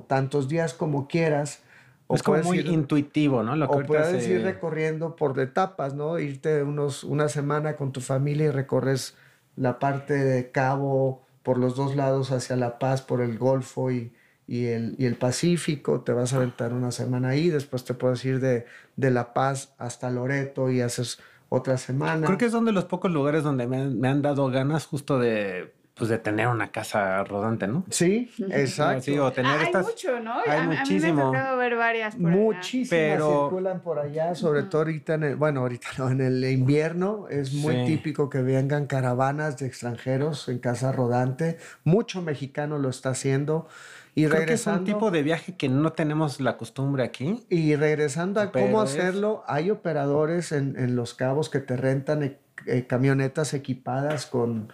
[0.06, 1.60] tantos días como quieras.
[2.08, 3.56] O es como muy ir- intuitivo, ¿no?
[3.56, 6.18] Lo que O puedes se- ir recorriendo por etapas, ¿no?
[6.18, 9.14] Irte unos, una semana con tu familia y recorres
[9.56, 14.12] la parte de Cabo por los dos lados hacia La Paz, por el Golfo y,
[14.46, 16.00] y el, y el Pacífico.
[16.02, 18.66] Te vas a aventar una semana ahí, después te puedes ir de,
[18.96, 21.18] de La Paz hasta Loreto y haces
[21.48, 22.26] otra semana.
[22.26, 25.72] Creo que es donde los pocos lugares donde me me han dado ganas justo de,
[25.94, 27.84] pues, de tener una casa rodante, ¿no?
[27.90, 29.02] Sí, exacto.
[29.02, 29.86] Sí, o tener Ah, estas...
[29.86, 30.34] hay mucho, ¿no?
[30.40, 31.22] hay a, a mí me ha muchísimo.
[31.26, 32.30] tocado ver varias por.
[32.30, 36.44] Muchísimas Pero- circulan por allá, sobre todo ahorita en el, bueno, ahorita no, en el
[36.44, 37.84] invierno es muy Sí.
[37.86, 41.58] típico que vengan caravanas de extranjeros en casa rodante.
[41.84, 43.68] Mucho mexicano lo está haciendo.
[44.14, 47.44] Y Creo que es un regresando, tipo de viaje que no tenemos la costumbre aquí.
[47.48, 51.76] y regresando a Pero cómo es- hacerlo, hay operadores en, en Los Cabos que te
[51.78, 54.70] rentan eh, eh, camionetas equipadas con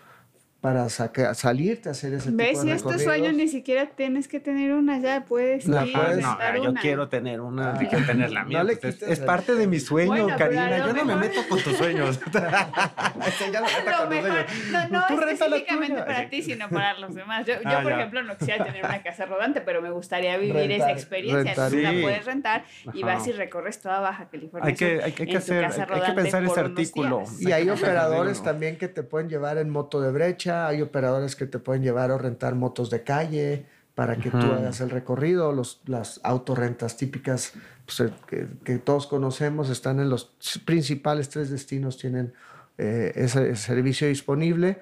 [0.61, 2.49] para saca- salirte a hacer ese ¿Ves?
[2.49, 3.15] tipo Si de es tu recorridos.
[3.17, 6.71] sueño, ni siquiera tienes que tener una, ya puedes La ir puedes- a no, yo
[6.71, 6.81] una.
[6.81, 7.79] quiero tener una, Ah.
[7.79, 8.65] quiero tener la mía.
[8.65, 10.79] No pues, es, parte de mi sueño, Bueno, Karina.
[10.85, 12.19] Yo no me meto con tus sueños.
[12.35, 13.13] A
[13.47, 17.47] Ella no con mejor, no, no la específicamente para ti, sino para los demás.
[17.47, 17.99] Yo, yo, Ah, por ya.
[17.99, 21.45] ejemplo, no quisiera tener una casa rodante, pero me gustaría vivir Rentar, esa experiencia.
[21.55, 21.71] rentar.
[21.71, 22.03] Tú la Sí.
[22.03, 23.15] puedes rentar y Ajá.
[23.15, 24.69] vas y recorres toda Baja California.
[24.69, 27.23] Hay que, hay que, hacer, hay que pensar ese artículo.
[27.39, 31.47] Y hay operadores también que te pueden llevar en moto de brecha, hay operadores que
[31.47, 34.53] te pueden llevar o rentar motos de calle para que tú Ujú.
[34.53, 35.53] hagas el recorrido.
[35.53, 37.53] Los, las autorrentas típicas
[37.85, 40.33] pues, eh, que, que todos conocemos están en los
[40.65, 42.33] principales tres destinos, tienen
[42.79, 44.81] eh, ese servicio disponible.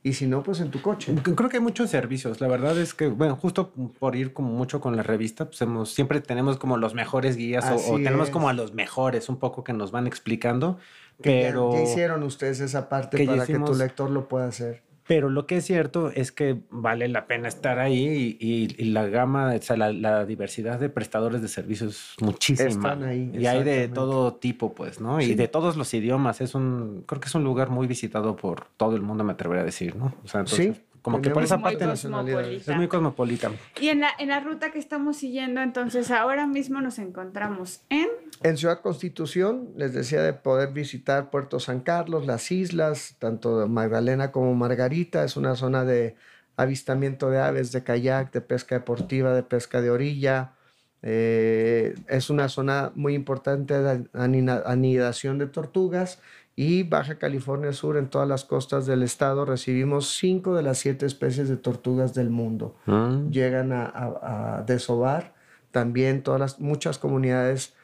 [0.00, 1.12] Y si no, pues en tu coche.
[1.22, 2.40] Creo que hay muchos servicios.
[2.40, 5.92] La verdad es que, bueno, justo por ir como mucho con la revista, pues hemos,
[5.92, 8.32] siempre tenemos como los mejores guías o- tenemos es.
[8.32, 10.78] como a los mejores un poco que nos van explicando.
[11.20, 14.82] Que Pero, ya, hicieron ustedes esa parte que para que tu lector lo pueda hacer.
[15.08, 18.84] Pero lo que es cierto es que vale la pena estar ahí y, y- y
[18.90, 22.68] la gama, o sea, la, la diversidad de prestadores de servicios es muchísima.
[22.68, 25.20] Están ahí, y hay de todo tipo, pues, ¿no?
[25.20, 26.40] Y de todos los idiomas.
[26.40, 29.62] Es un, creo que es un lugar muy visitado por todo el mundo, me atrevería
[29.62, 30.14] a decir, ¿no?
[30.24, 32.72] O sea, entonces, Sí, como que por esa parte cosmopolita.
[32.72, 33.50] es muy cosmopolita.
[33.80, 38.08] Y en la, en la ruta que estamos siguiendo, entonces ahora mismo nos encontramos en...
[38.42, 44.30] En Ciudad Constitución, les decía de poder visitar Puerto San Carlos, las islas, tanto Magdalena
[44.30, 45.24] como Margarita.
[45.24, 46.14] Es una zona de
[46.56, 50.52] avistamiento de aves, de kayak, de pesca deportiva, de pesca de orilla.
[51.02, 56.20] Eh, es una zona muy importante de anidación de tortugas.
[56.60, 61.06] Y Baja California Sur, en todas las costas del estado, recibimos cinco de las siete
[61.06, 63.30] especies de tortugas del mundo Mm.
[63.30, 65.34] llegan a, a- a desovar.
[65.70, 67.74] También todas las, muchas comunidades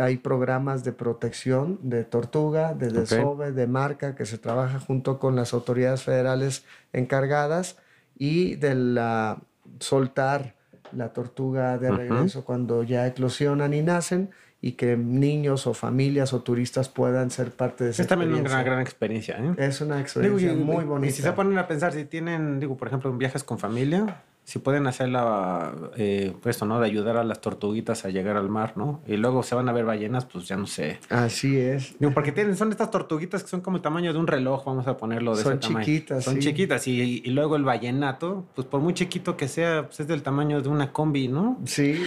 [0.00, 5.36] hay programas de protección de tortuga, de desove, de marca, que se trabaja junto con
[5.36, 7.76] las autoridades federales encargadas
[8.18, 9.38] y de la
[9.78, 10.56] soltar
[10.90, 16.40] la tortuga de regreso cuando ya eclosionan y nacen y que niños o familias o
[16.40, 19.54] turistas puedan ser parte de esa Es también una gran, experiencia, ¿eh?
[19.58, 21.14] Es una experiencia y- muy y bonita.
[21.14, 24.86] si se ponen a pensar, si tienen, digo, por ejemplo, viajes con familia, si pueden
[24.86, 26.78] hacer la, eh, pues, ¿no?
[26.78, 29.00] De ayudar a las tortuguitas a llegar al mar, ¿no?
[29.04, 31.00] Y luego se van a ver ballenas, pues ya no sé.
[31.10, 31.98] Así es.
[31.98, 34.86] Digo, porque tienen, son estas tortuguitas que son como el tamaño de un reloj, vamos
[34.86, 35.84] a ponerlo de Son ese tamaño.
[35.84, 36.40] chiquitas, Son sí.
[36.42, 36.86] chiquitas.
[36.86, 40.62] Y, y luego el vallenato, pues por muy chiquito que sea, pues es del tamaño
[40.62, 41.58] de una combi, ¿no?
[41.64, 42.00] Sí.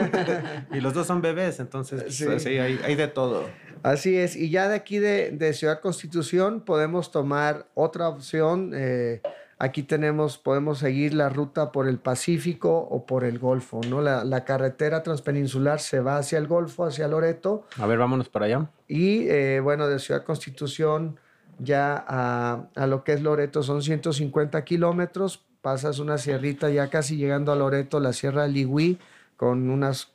[0.72, 2.58] Y los dos son bebés, entonces, pues, Sí.
[2.58, 3.44] hay de todo.
[3.82, 8.70] Así es, y ya de aquí de, de Ciudad Constitución podemos tomar otra opción.
[8.72, 9.20] eh,
[9.62, 14.00] aquí tenemos, podemos seguir la ruta por el Pacífico o por el Golfo, ¿no?
[14.02, 18.46] La, la carretera transpeninsular se va hacia el Golfo, hacia Loreto, A ver, vámonos para
[18.46, 18.66] allá.
[18.88, 21.16] y eh, bueno, de Ciudad Constitución
[21.60, 27.16] ya a, a lo que es Loreto son 150 kilómetros, pasas una sierrita ya casi
[27.16, 28.98] llegando a Loreto, la Sierra Ligüí,
[29.36, 30.08] con unas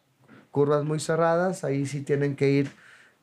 [0.51, 2.71] curvas muy cerradas, ahí sí tienen que ir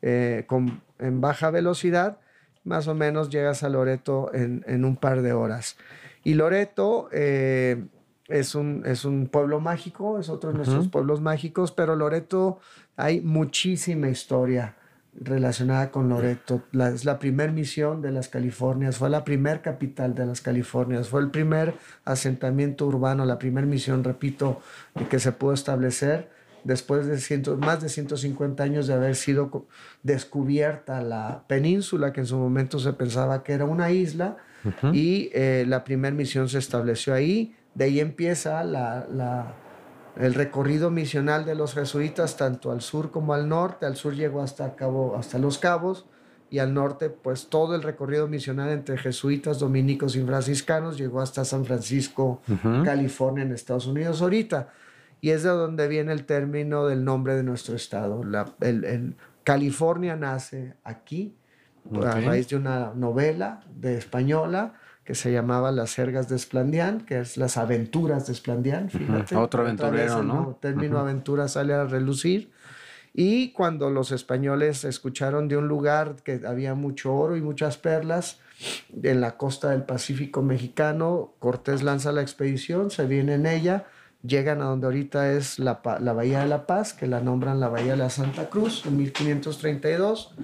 [0.01, 2.17] eh, con, en baja velocidad,
[2.63, 5.77] más o menos llegas a Loreto en, en un par de horas.
[6.25, 7.85] Y Loreto eh,
[8.27, 10.91] es, un, es un pueblo mágico, es otro de nuestros Ujú.
[10.91, 12.59] pueblos mágicos, pero Loreto
[12.97, 14.75] hay muchísima historia
[15.17, 16.63] relacionada con Loreto.
[16.73, 21.07] La- es la primer misión de las Californias, fue la primer capital de las Californias,
[21.07, 24.59] fue el primer asentamiento urbano, la primera misión, repito,
[25.09, 26.29] que se pudo establecer
[26.65, 29.67] después de ciento- más de 150 años de haber sido
[30.01, 34.37] descubierta la península, que en su momento se pensaba que era una isla,
[34.93, 37.55] y eh, la primera misión se estableció ahí.
[37.73, 39.53] De ahí empieza la- la,
[40.17, 43.85] el recorrido misional de los jesuitas, tanto al sur como al norte.
[43.85, 46.05] Al sur llegó hasta, Cabo, hasta Los Cabos
[46.49, 51.43] y al norte, pues todo el recorrido misional entre jesuitas, dominicos y franciscanos llegó hasta
[51.43, 52.41] San Francisco.
[52.83, 54.69] California, en Estados Unidos ahorita.
[55.21, 58.23] Y es de donde viene el término del nombre de nuestro estado.
[58.23, 61.35] La- el- el- California nace aquí
[61.93, 62.25] a Ok.
[62.25, 64.73] raíz de una novela de española
[65.03, 69.35] que se llamaba Las Sergas de Esplandián, que es Las Aventuras de Esplandián, fíjate.
[69.35, 70.33] Otro Otra vez aventurero, el ¿no?
[70.35, 71.03] nuevo término Ujú.
[71.05, 72.51] aventura sale a relucir.
[73.13, 78.39] Y cuando los españoles escucharon de un lugar que había mucho oro y muchas perlas
[79.01, 83.85] en la costa del Pacífico mexicano, Cortés lanza la expedición, se viene en ella,
[84.23, 87.69] llegan a donde ahorita es la, la Bahía de la Paz, que la nombran la
[87.69, 90.35] Bahía de la Santa Cruz en 1532,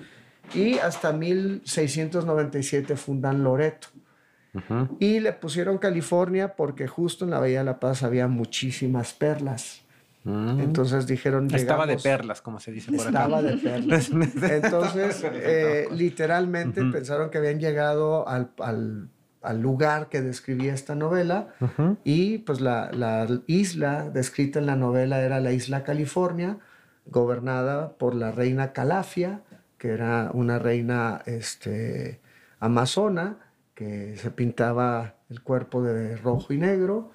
[0.54, 3.88] y hasta 1697 fundan Loreto.
[5.00, 9.82] Y le pusieron California porque justo en la Bahía de la Paz había muchísimas perlas.
[10.26, 10.60] Mm.
[10.60, 13.10] Entonces dijeron, Estaba de llegamos- perlas, como se dice por acá.
[13.10, 14.10] estaba de perlas.
[14.44, 19.08] Entonces, eh, literalmente pensaron que habían llegado al, al-
[19.42, 21.48] al lugar que describía esta novela
[22.04, 26.60] y pues la, la isla descrita en la novela era la isla California,
[27.08, 29.42] gobernada por la reina Calafia,
[29.82, 32.22] que era una reina este,
[32.60, 33.38] amazona,
[33.74, 37.10] que se pintaba el cuerpo de rojo y negro.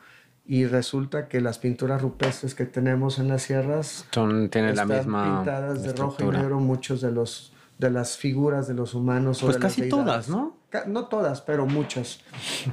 [0.45, 4.99] Y resulta que las pinturas rupestres que tenemos en las sierras Son, tienen la están
[4.99, 9.45] misma pintadas de rojo y negro muchos de los de las figuras de los humanos
[9.45, 10.57] o Pues de casi todas, ¿no?
[10.89, 12.21] No todas, pero muchas.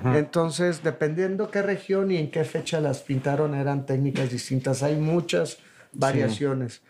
[0.06, 4.82] Entonces, dependiendo qué región y en qué fecha las pintaron, eran técnicas distintas.
[4.82, 5.60] Hay muchas
[5.92, 6.82] variaciones.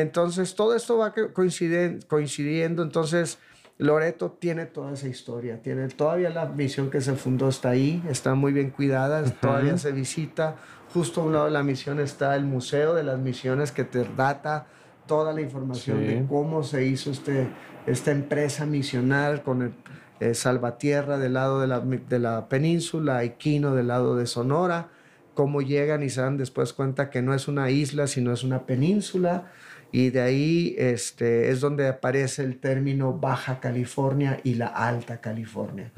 [0.00, 2.82] Entonces, todo esto va coinciden- coincidiendo.
[2.82, 3.38] Entonces,
[3.78, 5.60] Loreto tiene toda esa historia.
[5.62, 9.92] Tiene todavía la misión que se fundó está ahí, está muy bien cuidada, todavía se
[9.92, 10.56] visita.
[10.94, 14.04] Justo a un lado de la misión está el Museo de las Misiones que te
[14.16, 14.66] data
[15.06, 16.04] toda la información Sí.
[16.06, 17.48] de cómo se hizo este,
[17.86, 19.72] esta empresa misional con el
[20.20, 24.88] eh, Salvatierra del lado de la, de la península, Iquino del lado de Sonora,
[25.34, 28.66] cómo llegan y se dan después cuenta que no es una isla, sino es una
[28.66, 29.52] península.
[29.90, 35.92] Y de ahí este, es donde aparece el término Baja California y la Alta California.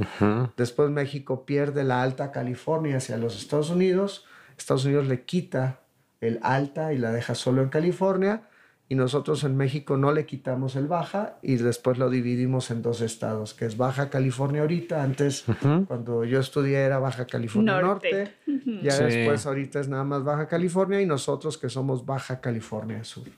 [0.56, 4.24] Después México pierde la Alta California hacia los Estados Unidos.
[4.56, 5.80] Estados Unidos le quita
[6.20, 8.42] el Alta y la deja solo en California.
[8.88, 13.00] Y nosotros en México no le quitamos el Baja y después lo dividimos en dos
[13.02, 15.04] estados, que es Baja California ahorita.
[15.04, 15.44] Antes,
[15.86, 18.34] cuando yo estudié era Baja California Norte.
[18.46, 18.82] Norte.
[18.82, 19.04] Ya Sí.
[19.04, 23.28] después ahorita es nada más Baja California y nosotros que somos Baja California Sur.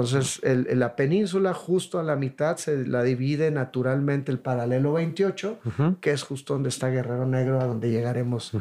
[0.00, 5.58] Entonces, el- la península justo a la mitad se la divide naturalmente el paralelo 28,
[5.64, 5.96] Ujú.
[6.00, 8.52] que es justo donde está Guerrero Negro, a donde llegaremos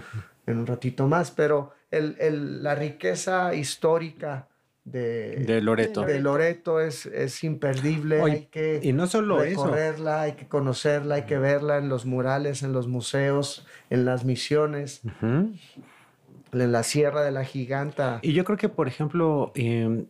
[0.48, 1.32] en un ratito más.
[1.32, 4.48] Pero el- el- la riqueza histórica
[4.86, 6.04] de, De Loreto.
[6.04, 8.22] de Loreto es, es imperdible.
[8.22, 9.66] Oye, hay que y no solo eso.
[9.66, 14.24] recorrerla, hay que conocerla, hay que verla en los murales, en los museos, en las
[14.26, 18.20] misiones, en la Sierra de la Giganta.
[18.22, 20.06] Y yo creo que, por ejemplo, eh,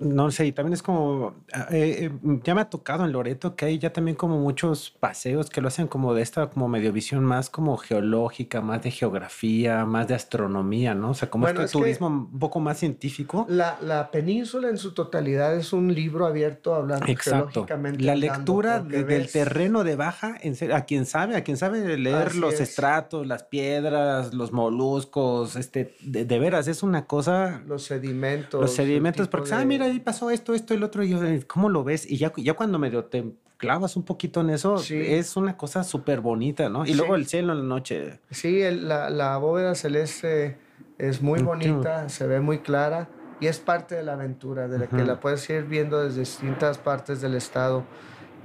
[0.00, 1.34] no sé, y también es como,
[1.70, 5.50] eh, eh, ya me ha tocado en Loreto que hay ya también como muchos paseos
[5.50, 9.84] que lo hacen como de esta como medio visión más como geológica, más de geografía,
[9.84, 11.10] más de astronomía, ¿no?
[11.10, 13.46] O sea, como este turismo un poco más científico.
[13.48, 17.66] La, la, península en su totalidad es un libro abierto hablando Exacto.
[17.98, 22.60] La lectura del terreno de baja, en a quien sabe, a quien sabe leer los
[22.60, 27.62] estratos, las piedras, los moluscos, este, de, veras, es una cosa...
[27.66, 28.60] Los sedimentos.
[28.60, 31.84] Los sedimentos, porque, ah, mira, ahí pasó esto, esto el otro, y yo, ¿cómo lo
[31.84, 32.10] ves?
[32.10, 36.20] Y ya, ya cuando medio te clavas un poquito en eso, es una cosa súper
[36.20, 36.86] bonita, ¿no?
[36.86, 38.20] Y luego el cielo en la noche.
[38.30, 40.56] Sí, la, la, bóveda celeste
[40.96, 43.08] es muy bonita, se ve muy clara
[43.40, 46.78] y es parte de la aventura, de la que la puedes ir viendo desde distintas
[46.78, 47.84] partes del estado.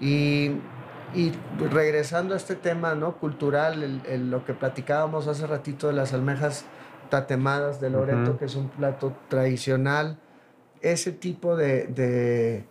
[0.01, 0.51] Y,
[1.13, 1.31] y
[1.71, 3.17] regresando a este tema ¿no?
[3.17, 6.65] cultural, el, lo que platicábamos hace ratito de las almejas
[7.09, 10.17] tatemadas de Loreto, que es un plato tradicional
[10.83, 12.65] ese tipo de,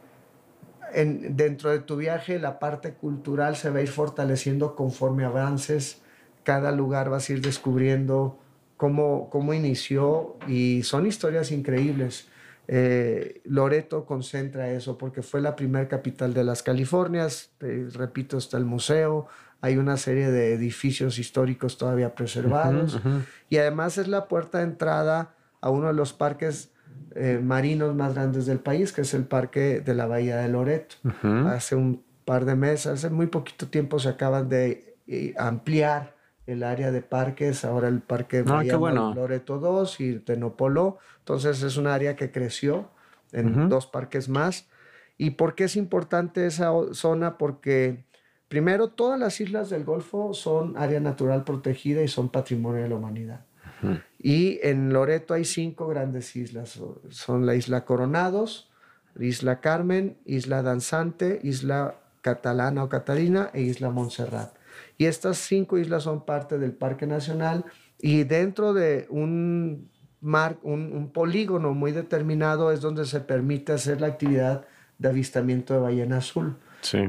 [1.31, 6.03] dentro de tu viaje la parte cultural se va a ir fortaleciendo conforme avances,
[6.45, 8.39] cada lugar vas a ir descubriendo
[8.77, 12.29] cómo, cómo inició y son historias increíbles.
[12.69, 18.67] Eh, Loreto concentra eso porque fue la primera capital de las Californias, repito, está el
[18.67, 19.27] museo,
[19.63, 23.01] hay una serie de edificios históricos todavía preservados
[23.49, 26.72] y además es la puerta de entrada a uno de los parques
[27.15, 30.97] eh, marinos más grandes del país, que es el parque de la Bahía de Loreto.
[31.23, 36.15] Hace un par de meses, hace muy poquito tiempo se acaban de eh, ampliar
[36.47, 41.77] el área de parques, ahora el parque ah, Bahía Loreto 2 y Tenopolo, entonces es
[41.77, 42.91] un área que creció
[43.33, 44.69] en dos parques más.
[45.19, 47.39] ¿Y por qué es importante esa zona?
[47.39, 48.05] Porque
[48.49, 52.97] primero todas las islas del Golfo son área natural protegida y son patrimonio de la
[52.97, 53.47] humanidad.
[54.19, 56.81] Y en Loreto hay cinco grandes islas.
[57.11, 58.71] Son la isla Coronados,
[59.19, 64.55] Isla Carmen, Isla Danzante, Isla Catalana o Catarina e Isla Montserrat.
[64.97, 67.65] Y estas cinco islas son parte del Parque Nacional
[67.99, 74.07] y dentro de un, mar, un, polígono muy determinado es donde se permite hacer la
[74.09, 74.65] actividad
[74.99, 76.57] de avistamiento de ballena azul.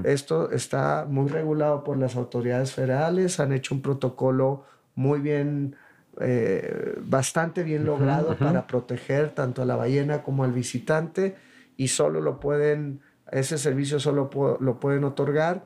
[0.04, 5.76] Esto está muy regulado por las autoridades federales, han hecho un protocolo muy bien
[6.20, 11.36] eh, bastante bien logrado para proteger tanto a la ballena como al visitante
[11.78, 13.02] y solo lo pueden,
[13.32, 15.64] ese servicio solo lo pueden otorgar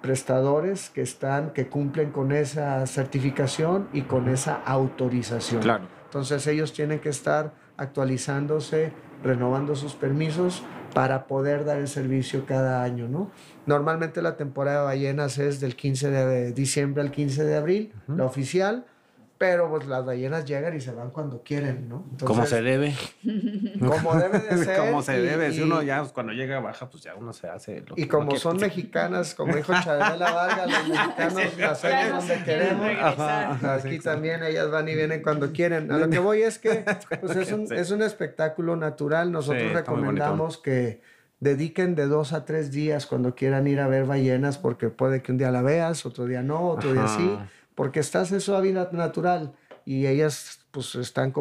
[0.00, 5.60] prestadores que están, que cumplen con esa certificación y con esa autorización.
[5.60, 5.84] Claro.
[6.04, 10.62] Entonces ellos tienen que estar actualizándose, renovando sus permisos
[10.94, 13.30] para poder dar el servicio cada año, ¿no?
[13.66, 18.24] Normalmente la temporada de ballenas es del 15 de diciembre al 15 de abril, la
[18.24, 18.86] oficial,
[19.40, 22.04] pero pues las ballenas llegan y se van cuando quieren, ¿no?
[22.22, 22.94] como se debe.
[23.80, 24.76] Como debe de ser.
[24.76, 25.50] como se debe.
[25.50, 28.36] si uno ya, pues, cuando llega baja, pues ya uno se hace lo Y como
[28.36, 30.88] son mexicanas, como dijo Chabela Vargas, los
[31.34, 32.90] mexicanos nacemos donde queremos.
[33.64, 35.90] Aquí también ellas van y vienen cuando quieren.
[35.90, 36.84] A lo que voy es que
[37.20, 39.32] pues, es, un, es un espectáculo natural.
[39.32, 41.00] Nosotros recomendamos que
[41.38, 45.32] dediquen de dos a tres días cuando quieran ir a ver ballenas, porque puede que
[45.32, 47.38] un día la veas, otro día no, otro día sí
[47.80, 49.54] porque estás en su hábitat natural
[49.86, 51.32] y ellas pues están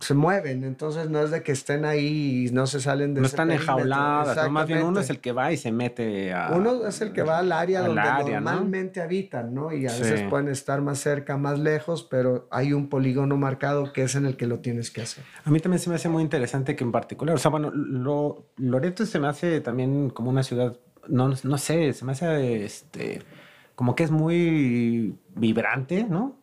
[0.00, 3.26] se mueven, entonces no es de que estén ahí y no se salen de No
[3.26, 6.52] están enjauladas, más bien uno es el que va y se mete a...
[6.56, 9.74] Uno es el que va al área donde normalmente habitan, ¿no?
[9.74, 14.04] Y a veces pueden estar más cerca, más lejos, pero hay un polígono marcado que
[14.04, 15.22] es en el que lo tienes que hacer.
[15.44, 17.70] A mí también se me hace muy interesante que en particular, o sea, bueno,
[18.56, 23.20] Loreto se me hace también como una ciudad, no, no sé, se me hace este
[23.82, 26.36] como que es muy vibrante, ¿no?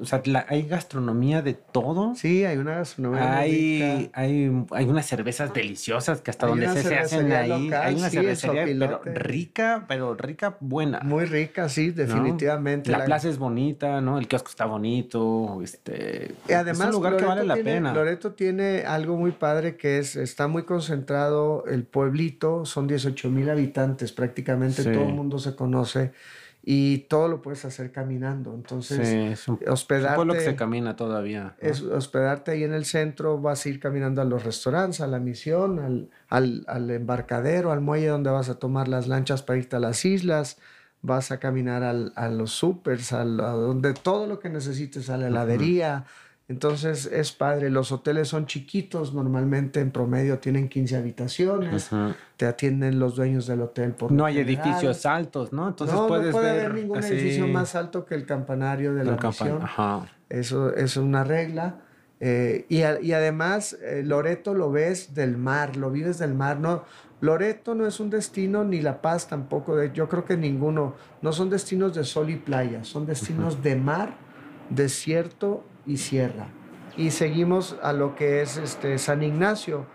[0.00, 2.14] O sea, hay gastronomía de todo.
[2.14, 3.36] Sí, hay una gastronomía.
[3.36, 7.70] Hay, hay, hay unas cervezas deliciosas que hasta donde se, hacen ahí.
[7.70, 11.00] hay una cervecería, pero rica, pero rica, buena.
[11.00, 12.90] Muy rica, sí, definitivamente.
[12.90, 14.18] La, plaza es bonita, ¿no?
[14.18, 15.60] El kiosco está bonito.
[15.62, 17.92] Este, y además, es un lugar que vale la pena.
[17.92, 23.50] Loreto tiene algo muy padre que es, está muy concentrado el pueblito, son 18 mil
[23.50, 26.12] habitantes, prácticamente todo el mundo se conoce
[26.62, 28.52] y todo lo puedes hacer caminando.
[28.54, 30.32] Entonces, es un, hospedarte.
[30.32, 31.56] Es que se camina todavía.
[31.58, 35.18] Es hospedarte ahí en el centro, vas a ir caminando a los restaurantes, a la
[35.18, 39.76] misión, al, al, al, embarcadero, al muelle donde vas a tomar las lanchas para irte
[39.76, 40.58] a las islas,
[41.00, 45.28] vas a caminar al, a los supers, a, donde todo lo que necesites, a la
[45.28, 46.04] heladería.
[46.50, 51.90] Entonces es padre, los hoteles son chiquitos, normalmente en promedio tienen 15 habitaciones,
[52.36, 55.68] te atienden los dueños del hotel por No hay edificios altos, ¿no?
[55.68, 59.16] Entonces no, puedes no puede haber ningún edificio más alto que el campanario de la
[59.16, 59.60] misión.
[60.28, 61.82] Eso es una regla
[62.22, 66.60] Eh, y, y, además, eh, Loreto lo ves del mar, lo vives del mar.
[66.60, 66.84] No,
[67.22, 69.74] Loreto no es un destino, ni La Paz tampoco.
[69.74, 70.96] De, yo creo que ninguno.
[71.22, 74.18] No son destinos de sol y playa, son destinos de mar,
[74.68, 76.48] desierto y sierra.
[76.96, 79.86] Y seguimos a lo que es este, San Ignacio.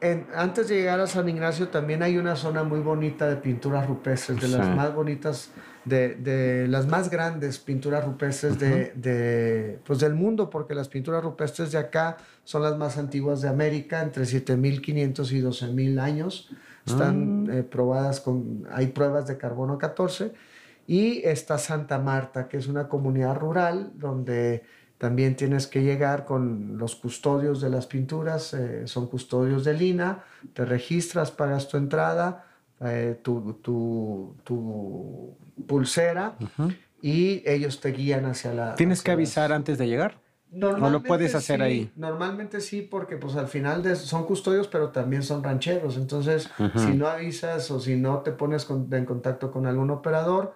[0.00, 3.86] En, antes de llegar a San Ignacio también hay una zona muy bonita de pinturas
[3.86, 5.50] rupestres, de las más bonitas
[5.86, 11.78] de, las más grandes pinturas rupestres de, pues del mundo, porque las pinturas rupestres de
[11.78, 16.50] acá son las más antiguas de América, entre 7.500 y 12.000 años.
[16.84, 17.56] Están ah.
[17.56, 20.32] eh, probadas con, hay pruebas de carbono 14.
[20.88, 24.64] Y está Santa Marta, que es una comunidad rural donde
[24.98, 30.24] también tienes que llegar con los custodios de las pinturas, eh, son custodios de Lina,
[30.54, 32.46] te registras, pagas tu entrada,
[32.80, 35.36] eh, tu, tu, tu,
[35.66, 36.36] pulsera
[37.02, 38.74] y ellos te guían hacia la...
[38.74, 40.18] ¿Tienes que avisar antes de llegar?
[40.50, 41.90] ¿No lo puedes hacer ahí?
[41.96, 45.96] Normalmente sí, porque pues al final son custodios, pero también son rancheros.
[45.96, 50.54] Entonces, si no avisas o si no te pones en contacto con algún operador,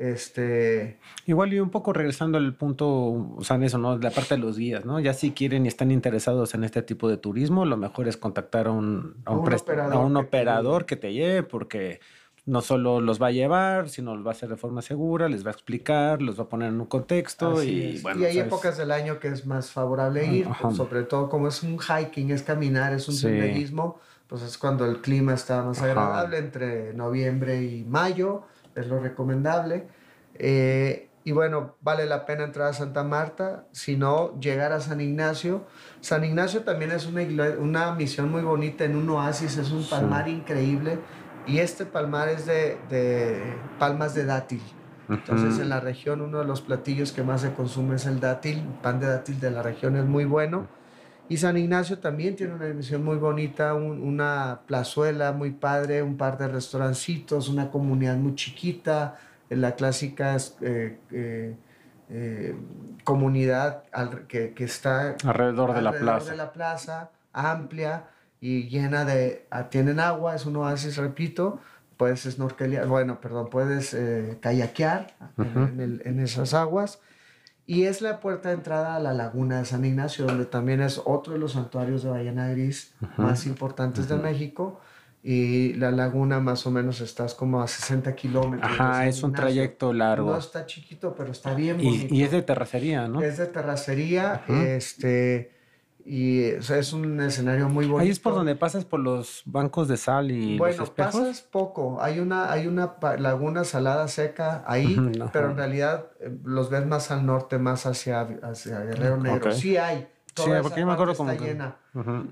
[0.00, 0.98] este...
[1.26, 3.98] Igual y un poco regresando al punto, o sea, en eso, ¿no?
[3.98, 4.98] La parte de los guías, ¿no?
[4.98, 8.68] Ya si quieren y están interesados en este tipo de turismo, lo mejor es contactar
[8.68, 12.00] a un, a un, operador, que, te lleve, porque
[12.46, 15.44] no solo los va a llevar, sino los va a hacer de forma segura, les
[15.44, 18.22] va a explicar, los va a poner en un contexto y bueno.
[18.22, 21.62] Y hay épocas del año que es más favorable ir, pues, sobre todo como es
[21.62, 26.38] un hiking, es caminar, es un senderismo, pues es cuando el clima está más agradable,
[26.38, 28.44] entre noviembre y mayo
[28.74, 29.88] es lo recomendable.
[30.34, 35.00] Eh, y bueno, vale la pena entrar a Santa Marta, si no, llegar a San
[35.00, 35.66] Ignacio.
[36.00, 37.22] San Ignacio también es una,
[37.58, 40.98] una misión muy bonita en un oasis, es un palmar increíble.
[41.46, 43.42] Y este palmar es de, de
[43.78, 44.62] palmas de dátil.
[45.08, 48.58] Entonces en la región uno de los platillos que más se consume es el dátil,
[48.58, 50.68] el pan de dátil de la región es muy bueno.
[51.30, 56.36] Y San Ignacio también tiene una emisión muy bonita, una plazuela muy padre, un par
[56.36, 59.16] de restaurancitos, una comunidad muy chiquita,
[59.48, 61.54] la clásica eh, eh,
[62.08, 62.56] eh,
[63.04, 63.84] comunidad
[64.26, 66.32] que, que, está alrededor, de, la plaza.
[66.32, 68.06] de la plaza, amplia
[68.40, 69.46] y llena de...
[69.52, 71.60] Ah, tienen agua, es un oasis, repito,
[71.96, 73.96] puedes snorkelear, bueno, perdón, puedes
[74.40, 76.98] kayakear en, en esas aguas
[77.70, 81.00] y es la puerta de entrada a la laguna de San Ignacio, donde también es
[81.04, 84.80] otro de los santuarios de ballena gris más importantes de México.
[85.22, 88.72] Y la laguna más o menos estás como a 60 kilómetros.
[88.72, 90.32] Ajá, es un trayecto largo.
[90.32, 92.12] No está chiquito, pero está bien bonito.
[92.12, 93.22] Y, es de terracería, ¿no?
[93.22, 94.42] Es de terracería.
[94.48, 95.52] Este
[96.04, 98.02] y es un escenario muy bonito.
[98.02, 101.14] Ahí es por donde pasas por los bancos de sal y bueno, los espejos.
[101.14, 102.00] pasas poco.
[102.00, 104.96] Hay una, hay una laguna salada seca ahí,
[105.32, 109.52] pero en realidad eh, los ves más al norte, más hacia, hacia Guerrero Negro.
[109.52, 110.08] Sí hay.
[110.34, 111.76] sí, porque yo me acuerdo como llena.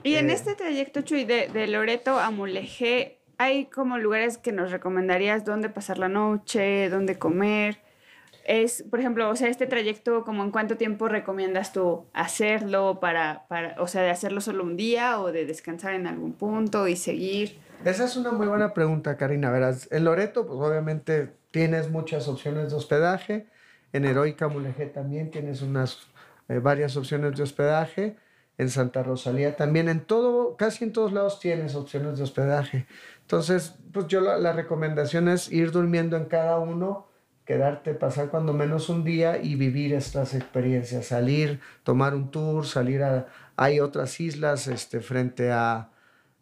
[0.02, 4.52] Y en eh, este trayecto, Chuy, de, de Loreto a Mulegé, ¿hay como lugares que
[4.52, 7.87] nos recomendarías dónde pasar la noche, dónde comer?
[8.48, 13.46] Es, por ejemplo, o sea, este trayecto, como en cuánto tiempo recomiendas tú hacerlo para,
[13.46, 16.96] para, o sea, de hacerlo solo un día o de descansar en algún punto y
[16.96, 17.58] seguir?
[17.84, 19.50] Esa es una muy buena pregunta, Karina.
[19.50, 23.46] Verás, en Loreto, pues obviamente tienes muchas opciones de hospedaje.
[23.92, 25.98] En Heroica Mulegé también tienes unas
[26.48, 28.16] eh, varias opciones de hospedaje.
[28.56, 29.90] En Santa Rosalía también.
[29.90, 32.86] En todo, casi en todos lados tienes opciones de hospedaje.
[33.20, 37.07] Entonces, pues yo la, la recomendación es ir durmiendo en cada uno
[37.48, 43.02] quedarte, pasar cuando menos un día y vivir estas experiencias, salir, tomar un tour, salir
[43.02, 43.26] a...
[43.56, 45.88] Hay otras islas este, frente a...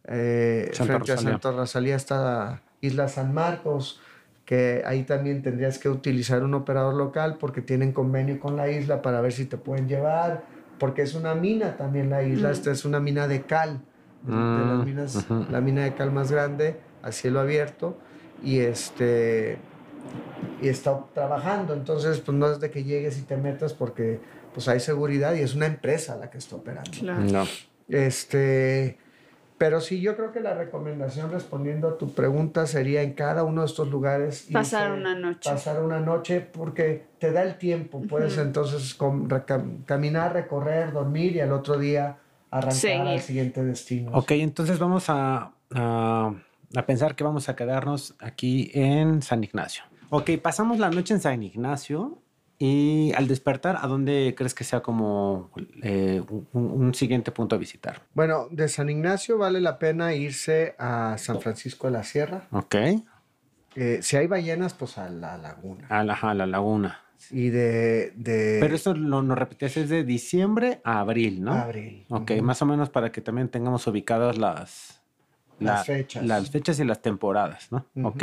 [0.02, 4.00] Eh, Santa frente a Santa Rosalía está Isla San Marcos,
[4.44, 9.00] que ahí también tendrías que utilizar un operador local porque tienen convenio con la isla
[9.00, 10.42] para ver si te pueden llevar,
[10.80, 12.52] porque es una mina también la isla, mm.
[12.52, 13.80] esta es una mina de cal,
[14.24, 17.96] de, las mm, minas, la mina de cal más grande a cielo abierto
[18.42, 19.58] y este
[20.60, 21.74] y está trabajando.
[21.74, 24.20] Entonces, pues no es de que llegues y te metas porque
[24.54, 26.90] pues hay seguridad y es una empresa la que está operando.
[27.02, 27.44] No.
[27.88, 28.98] Este,
[29.58, 33.62] pero sí, yo creo que la recomendación respondiendo a tu pregunta sería en cada uno
[33.62, 34.48] de estos lugares.
[34.52, 35.50] Pasar una noche.
[35.50, 38.02] Pasar una noche porque te da el tiempo.
[38.08, 38.96] Puedes entonces
[39.86, 42.18] caminar, recorrer, dormir y al otro día
[42.50, 44.10] arrancar al siguiente destino.
[44.14, 46.34] Ok, entonces vamos a, a,
[46.74, 49.84] a pensar que vamos a quedarnos aquí en San Ignacio.
[50.10, 52.22] Ok, pasamos la noche en San Ignacio
[52.58, 55.50] y al despertar, ¿a dónde crees que sea como
[55.82, 58.02] eh, un, siguiente punto a visitar?
[58.14, 62.46] Bueno, de San Ignacio vale la pena irse a San Francisco de la Sierra.
[62.52, 62.76] Ok.
[63.74, 65.86] Eh, si hay ballenas, pues a la laguna.
[65.90, 67.00] A la, a la laguna.
[67.30, 68.12] y de...
[68.16, 71.52] de Pero eso lo, nos repetías, es de diciembre a abril, ¿no?
[71.52, 72.06] abril.
[72.08, 75.02] Ok, más o menos para que también tengamos ubicadas las,
[75.58, 76.24] Las fechas.
[76.24, 77.84] Las fechas y las temporadas, ¿no?
[77.96, 78.08] Ujú.
[78.08, 78.22] Ok.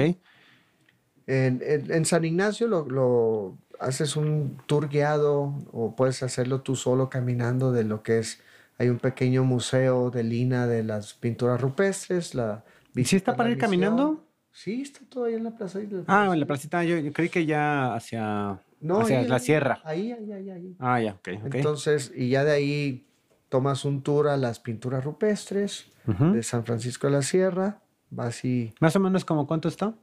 [1.27, 6.75] En, en- en San Ignacio lo, lo- haces un tour guiado o puedes hacerlo tú
[6.75, 8.39] solo caminando de lo que es,
[8.77, 12.33] hay un pequeño museo de Lina de las pinturas rupestres.
[12.35, 12.63] La,
[12.95, 14.23] ¿Sí está para ir caminando?
[14.51, 15.79] Sí, está todo ahí en la plaza.
[16.07, 19.41] Ah, en la placita, yo, yo creí que ya hacia, No, hacia ahí, la ahí,
[19.41, 19.81] sierra.
[19.83, 20.75] Ahí, ahí, ahí, ahí.
[20.79, 21.55] Ah, ya, ok, ok.
[21.55, 23.05] Entonces, y ya de ahí
[23.49, 27.79] tomas un tour a las pinturas rupestres de San Francisco de la Sierra.
[28.09, 28.73] Vas y...
[28.79, 29.93] Más o menos como cuánto está?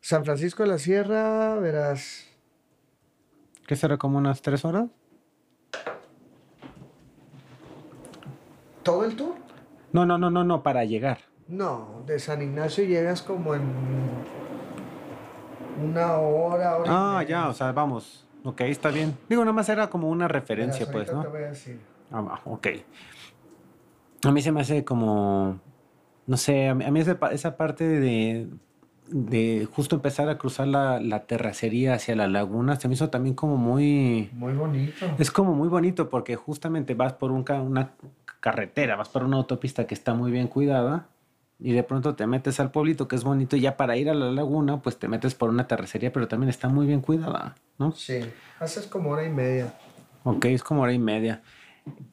[0.00, 2.26] San Francisco de la Sierra, verás...
[3.66, 4.86] ¿Qué será como unas tres horas?
[8.82, 9.34] ¿Todo el tour?
[9.92, 11.18] No, no, no, no, no, para llegar.
[11.48, 13.62] No, de San Ignacio llegas como en
[15.82, 18.26] una hora, hora Ah, ya, o sea, vamos.
[18.44, 19.16] Ok, está bien.
[19.28, 21.22] Digo, nada más era como una referencia, Verás, pues, ¿no?
[21.22, 21.80] te voy a decir.
[22.10, 22.66] Ah, ok.
[24.24, 25.60] A mí se me hace como,
[26.26, 27.00] no sé, a mí,
[27.32, 28.48] esa parte de,
[29.10, 33.34] de justo empezar a cruzar la, la terracería hacia la laguna, se me hizo también
[33.34, 34.30] como muy...
[34.32, 35.06] Muy bonito.
[35.18, 37.92] Es como muy bonito porque justamente vas por un una
[38.40, 41.08] carretera, vas por una autopista que está muy bien cuidada
[41.58, 44.14] y de pronto te metes al pueblito que es bonito y ya para ir a
[44.14, 47.92] la laguna pues te metes por una terracería pero también está muy bien cuidada, ¿no?
[47.92, 48.20] Sí,
[48.60, 49.74] haces como hora y media.
[50.24, 51.42] Ok, es como hora y media.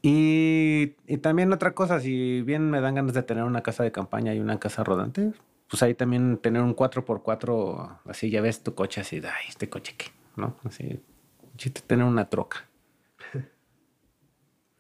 [0.02, 3.92] Y, y también otra cosa, si bien me dan ganas de tener una casa de
[3.92, 5.34] campaña y una casa rodante,
[5.70, 9.96] pues ahí también tener un 4x4, así ya ves tu coche así, ay, este coche
[9.98, 10.06] qué,
[10.36, 10.56] ¿no?
[10.64, 11.00] Así,
[11.58, 12.68] chiste tener una troca.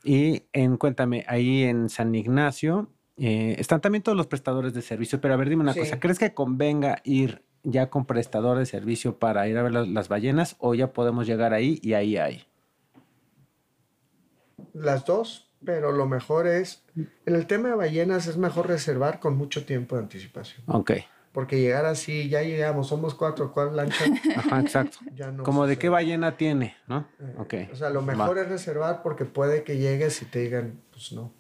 [0.07, 5.19] Y en, cuéntame, ahí en San Ignacio eh, están también todos los prestadores de servicio,
[5.19, 5.79] pero a ver, dime una Sí.
[5.79, 9.88] cosa, ¿crees que convenga ir ya con prestador de servicio para ir a ver las,
[9.88, 12.43] las ballenas o ya podemos llegar ahí y ahí hay?
[14.73, 19.36] Las dos, pero lo mejor es, en el tema de ballenas es mejor reservar con
[19.38, 20.63] mucho tiempo de anticipación.
[20.68, 20.91] Ok.
[21.32, 24.05] Porque llegar así, ya llegamos, somos cuatro, ¿cuál lancha?
[24.38, 24.99] Ajá, exacto.
[25.16, 27.07] Ya no Como de qué ballena tiene, ¿no?
[27.20, 27.53] Eh, Ok.
[27.74, 28.13] O sea, lo va.
[28.13, 31.34] mejor es reservar porque puede que llegues y te digan, pues no.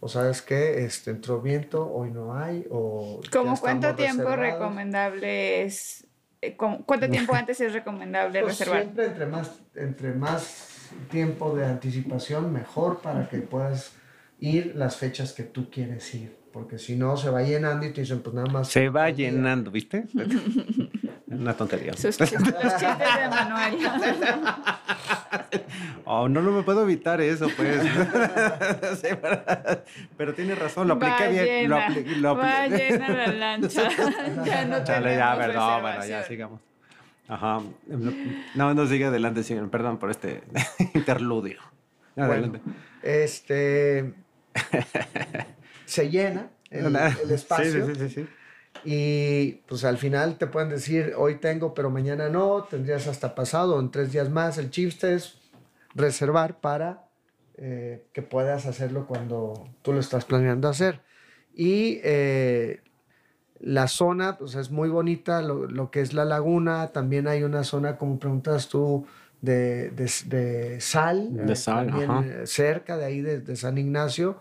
[0.00, 3.20] O sabes qué, este, entró viento, hoy no hay, o...
[3.22, 4.52] ya ¿Cómo cuánto tiempo reservados.
[4.60, 6.06] recomendable es?
[6.42, 8.82] eh, ¿Cuánto tiempo antes es recomendable Pues reservar?
[8.82, 10.79] siempre entre más, entre más
[11.10, 13.92] tiempo de anticipación, mejor para que puedas
[14.40, 16.36] ir las fechas que tú quieres ir.
[16.52, 18.68] Porque si no, se va llenando y te dicen, pues nada más...
[18.68, 20.04] Se va llenando, ¿viste?
[21.28, 21.92] Una tontería.
[21.92, 23.76] Sus chistes- los chistes de Manuel.
[26.04, 27.80] Oh, no, no me puedo evitar eso, pues.
[29.00, 29.42] Sí, pero,
[30.16, 31.68] pero tiene razón, lo apliqué bien.
[31.70, 33.88] Lo Ballena, apli- lo apli- ballena la lancha.
[34.44, 36.60] ya no Chale, ya, perdón, bueno, ya sigamos.
[37.30, 37.60] Ajá.
[38.56, 39.70] No, no sigue adelante, señor.
[39.70, 40.42] Perdón por este
[40.94, 41.60] interludio.
[42.16, 42.60] Adelante.
[42.64, 44.14] Bueno, este...
[45.86, 47.86] se llena el, el espacio.
[47.86, 48.28] Sí, sí, sí, sí, sí.
[48.84, 53.78] Y pues al final te pueden decir, hoy tengo, pero mañana no, tendrías hasta pasado,
[53.78, 54.58] en tres días más.
[54.58, 55.38] El chiste es
[55.94, 57.04] reservar para
[57.56, 61.00] eh, que puedas hacerlo cuando tú lo estás planeando hacer.
[61.54, 62.80] Y eh,
[63.60, 67.62] la zona, pues es muy bonita, lo, lo que es la laguna, también hay una
[67.64, 69.06] zona, como preguntas tú,
[69.42, 72.46] de, de, de sal, De eh, sal, también, ajá.
[72.46, 74.38] cerca de ahí de, de San Ignacio,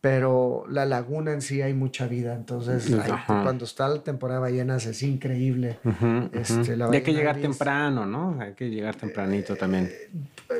[0.00, 3.42] pero la laguna en sí hay mucha vida, entonces Ajá.
[3.42, 5.78] cuando está la temporada de ballenas es increíble.
[5.84, 6.28] Ujú.
[6.32, 8.38] Este, la hay que llegar temprano, ¿no?
[8.40, 9.90] Hay que llegar tempranito también.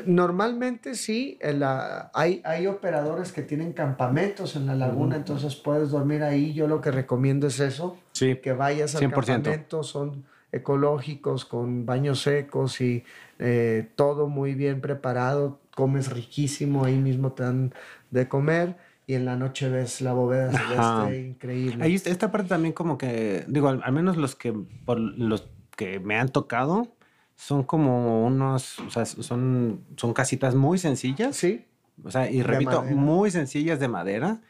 [0.05, 6.23] Normalmente sí, la, hay, hay operadores que tienen campamentos en la laguna, entonces puedes dormir
[6.23, 6.53] ahí.
[6.53, 8.35] Yo lo que recomiendo es eso, Sí.
[8.37, 9.25] que vayas al 100%.
[9.43, 13.03] campamento, son ecológicos, con baños secos y
[13.39, 17.73] eh, todo muy bien preparado, comes riquísimo, ahí mismo te dan
[18.11, 18.75] de comer
[19.07, 21.83] y en la noche ves la bóveda celeste increíble.
[21.83, 24.53] Ahí está- esta parte también como que, digo, al, al menos los que,
[24.85, 25.47] por los
[25.77, 26.89] que me han tocado,
[27.37, 31.35] son como unos, o sea, son, son casitas muy sencillas.
[31.37, 31.65] Sí,
[32.03, 34.41] O sea, y repito, muy sencillas de madera,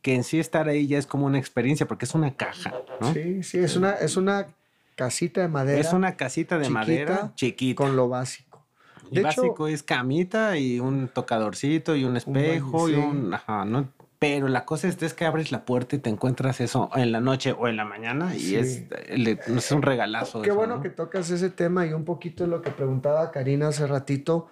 [0.00, 3.12] que en sí estar ahí ya es como una experiencia, porque es una caja, ¿no?
[3.12, 4.46] sí, sí, es una, es una
[4.94, 5.80] casita de madera.
[5.80, 7.82] Es una casita de chiquita, madera chiquita.
[7.84, 8.64] con lo básico.
[9.10, 12.98] De hecho, básico es camita y un tocadorcito y un espejo y sí.
[12.98, 13.34] un...
[13.34, 13.88] Ajá, ¿no?
[14.18, 17.20] Pero la cosa es, es que abres la puerta y te encuentras eso en la
[17.20, 18.56] noche o en la mañana y Sí.
[18.56, 18.82] es,
[19.16, 20.42] le- es un regalazo.
[20.42, 20.82] Qué eso, bueno ¿no?
[20.82, 24.48] que tocas ese tema y un poquito lo que preguntaba Karina hace ratito.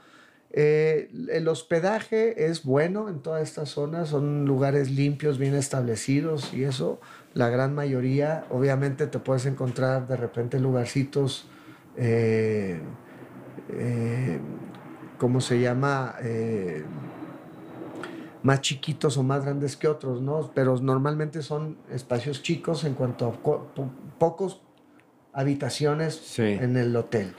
[0.52, 6.62] Eh, el hospedaje es bueno en toda esta zona, son lugares limpios, bien establecidos y
[6.62, 7.00] eso,
[7.34, 11.48] la gran mayoría, obviamente te puedes encontrar de repente lugarcitos
[11.96, 12.80] eh,
[13.70, 14.38] eh,
[15.18, 16.14] ¿cómo se llama?
[18.46, 20.52] Más chiquitos o más grandes que otros, ¿no?
[20.54, 23.32] Pero normalmente son espacios chicos en cuanto a
[24.18, 24.62] pocos
[25.32, 27.34] habitaciones en el hotel.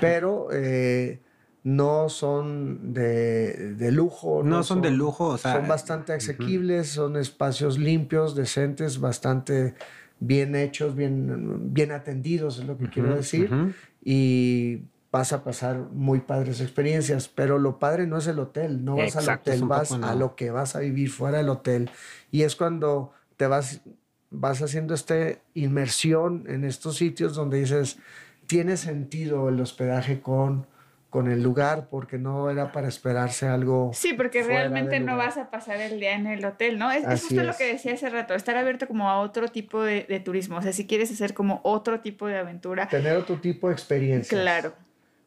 [0.00, 1.20] Pero eh,
[1.62, 4.42] no son de, lujo.
[4.42, 5.54] No, son, de lujo, o sea.
[5.54, 9.74] Son bastante asequibles, son espacios limpios, decentes, bastante
[10.20, 13.50] bien hechos, bien, bien atendidos, es lo que quiero decir.
[14.04, 14.82] Y
[15.12, 19.16] vas a pasar muy padres experiencias, pero lo padre no es el hotel, no vas
[19.16, 21.90] al hotel, vas a lo que vas a vivir fuera del hotel.
[22.30, 23.80] Y es cuando te vas,
[24.30, 25.16] vas haciendo esta
[25.54, 27.98] inmersión en estos sitios donde dices,
[28.46, 30.66] tiene sentido el hospedaje con
[31.10, 33.90] con el lugar porque no era para esperarse algo.
[33.92, 36.90] Sí, porque realmente no vas a pasar el día en el hotel, ¿no?
[36.92, 40.06] Es, es justo lo que decía hace rato, estar abierto como a otro tipo de,
[40.08, 42.88] de, turismo, o sea, si quieres hacer como otro tipo de aventura.
[42.88, 44.38] Tener otro tipo de experiencia.
[44.38, 44.72] Claro.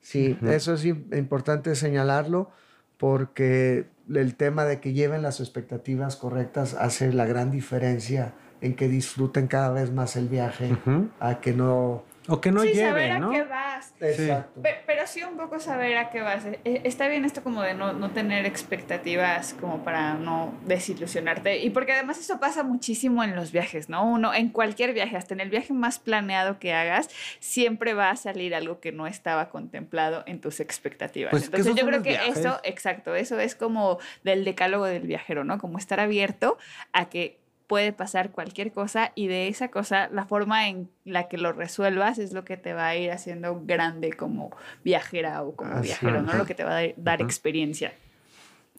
[0.04, 2.52] Sí, eso es importante señalarlo
[2.98, 8.88] porque el tema de que lleven las expectativas correctas hace la gran diferencia en que
[8.88, 10.76] disfruten cada vez más el viaje,
[11.20, 13.94] a que no o que no sí, lleve, saber a qué vas.
[14.00, 14.62] Exacto.
[14.86, 16.46] Pero, sí un poco saber a qué vas.
[16.46, 21.60] E, e, está bien esto como de no, no, tener expectativas como para no desilusionarte.
[21.60, 24.06] Y porque además eso pasa muchísimo en los viajes, ¿no?
[24.06, 27.10] Uno, en cualquier viaje, hasta en el viaje más planeado que hagas,
[27.40, 31.32] siempre va a salir algo que no estaba contemplado en tus expectativas.
[31.32, 35.58] Pues Entonces yo creo que eso, exacto, eso es como del decálogo del viajero, ¿no?
[35.58, 36.58] Como estar abierto
[36.94, 41.38] a que puede pasar cualquier cosa y de esa cosa, la forma en la que
[41.38, 44.52] lo resuelvas es lo que te va a ir haciendo grande como
[44.84, 46.34] viajera o como viajero, ¿no?
[46.34, 47.94] Lo que te va a dar experiencia.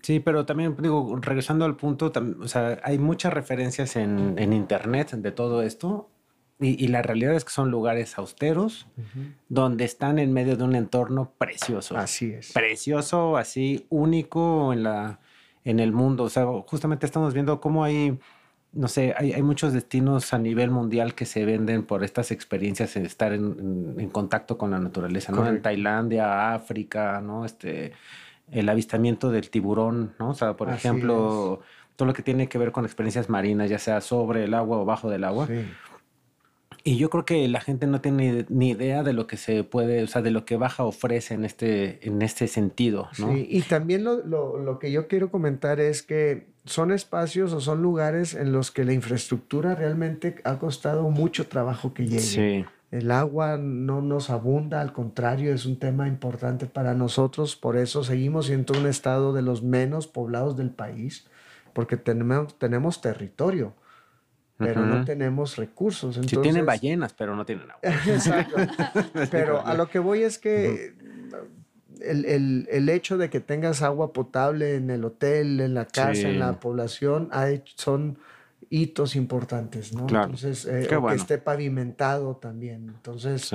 [0.02, 5.12] Sí, pero también digo, regresando al punto, o sea, hay muchas referencias en, en internet
[5.12, 6.10] de todo esto
[6.60, 8.86] y, y, la realidad es que son lugares austeros
[9.48, 11.96] donde están en medio de un entorno precioso.
[11.96, 12.52] Así es.
[12.52, 15.18] Precioso, así único en la
[15.64, 16.24] en el mundo.
[16.24, 18.18] O sea, justamente estamos viendo cómo hay
[18.74, 22.96] no sé, hay, hay, muchos destinos a nivel mundial que se venden por estas experiencias
[22.96, 25.46] en estar en, en, contacto con la naturaleza, ¿no?
[25.46, 27.44] En Tailandia, África, ¿no?
[27.44, 27.92] Este,
[28.50, 30.30] el avistamiento del tiburón, ¿no?
[30.30, 31.60] O sea, por ejemplo,
[31.96, 34.84] todo lo que tiene que ver con experiencias marinas, ya sea sobre el agua o
[34.84, 35.46] bajo del agua.
[35.46, 35.64] Sí.
[36.86, 40.02] Y yo creo que la gente no tiene ni idea de lo que se puede,
[40.02, 43.32] o sea, de lo que Baja ofrece en este, en este sentido, ¿no?
[43.32, 47.60] Sí, y también lo, lo, lo que yo quiero comentar es que son espacios o
[47.60, 52.20] son lugares en los que la infraestructura realmente ha costado mucho trabajo que llegue.
[52.20, 52.64] Sí.
[52.90, 58.04] El agua no nos abunda, al contrario, es un tema importante para nosotros, por eso
[58.04, 61.26] seguimos siendo un estado de los menos poblados del país,
[61.72, 63.74] porque tenemos, tenemos territorio,
[64.56, 66.16] pero no tenemos recursos.
[66.16, 66.38] Entonces...
[66.38, 67.80] Sí tienen ballenas, pero no tienen agua.
[68.06, 68.56] Exacto.
[69.30, 70.94] pero a lo que voy es que
[72.02, 76.28] el, el, el, hecho de que tengas agua potable en el hotel, en la casa,
[76.28, 77.30] en la población,
[77.76, 78.18] son
[78.70, 80.02] hitos importantes, ¿no?
[80.02, 82.88] Entonces, eh, que esté pavimentado también.
[82.88, 83.52] Entonces,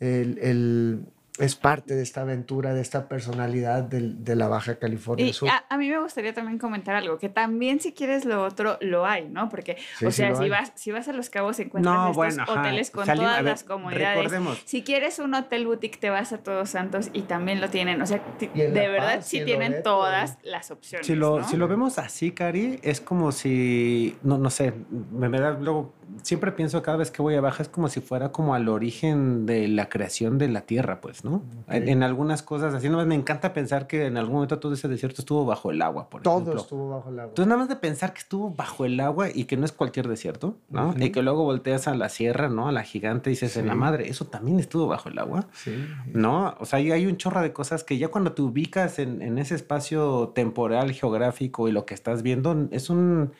[0.00, 1.04] el,
[1.38, 5.48] es parte de esta aventura, de esta personalidad de, la Baja California Sur.
[5.48, 9.06] A, a, mí me gustaría también comentar algo, que también si quieres lo otro, lo
[9.06, 9.48] hay, ¿no?
[9.48, 13.06] Porque, o sea, si, vas, si vas a Los Cabos encuentras no, estos hoteles con
[13.06, 14.32] todas las comodidades.
[14.64, 18.02] Si quieres un hotel boutique, te vas a Todos Santos y también lo tienen.
[18.02, 21.06] O sea, de verdad sí tienen todas las opciones.
[21.06, 24.72] Si lo, si lo vemos así, Cari, es como si, no, no sé,
[25.12, 28.00] me, me da luego siempre pienso cada vez que voy a Baja es como si
[28.00, 31.42] fuera como al origen de la creación de la tierra, pues, ¿no?
[31.68, 35.22] En, algunas cosas así, no me encanta pensar que en algún momento todo ese desierto
[35.22, 36.52] estuvo bajo el agua, por todo ejemplo.
[36.54, 37.30] Todo estuvo bajo el agua.
[37.30, 40.08] Entonces, nada más de pensar que estuvo bajo el agua y que no es cualquier
[40.08, 40.94] desierto, ¿no?
[40.98, 42.68] Y que luego volteas a la sierra, ¿no?
[42.68, 45.86] A la gigante y dices, en la madre, eso también estuvo bajo el agua, sí.
[46.12, 46.54] ¿no?
[46.60, 49.38] O sea, hay, hay un chorro de cosas que ya cuando te ubicas en, en
[49.38, 53.32] ese espacio temporal, geográfico y lo que estás viendo, es un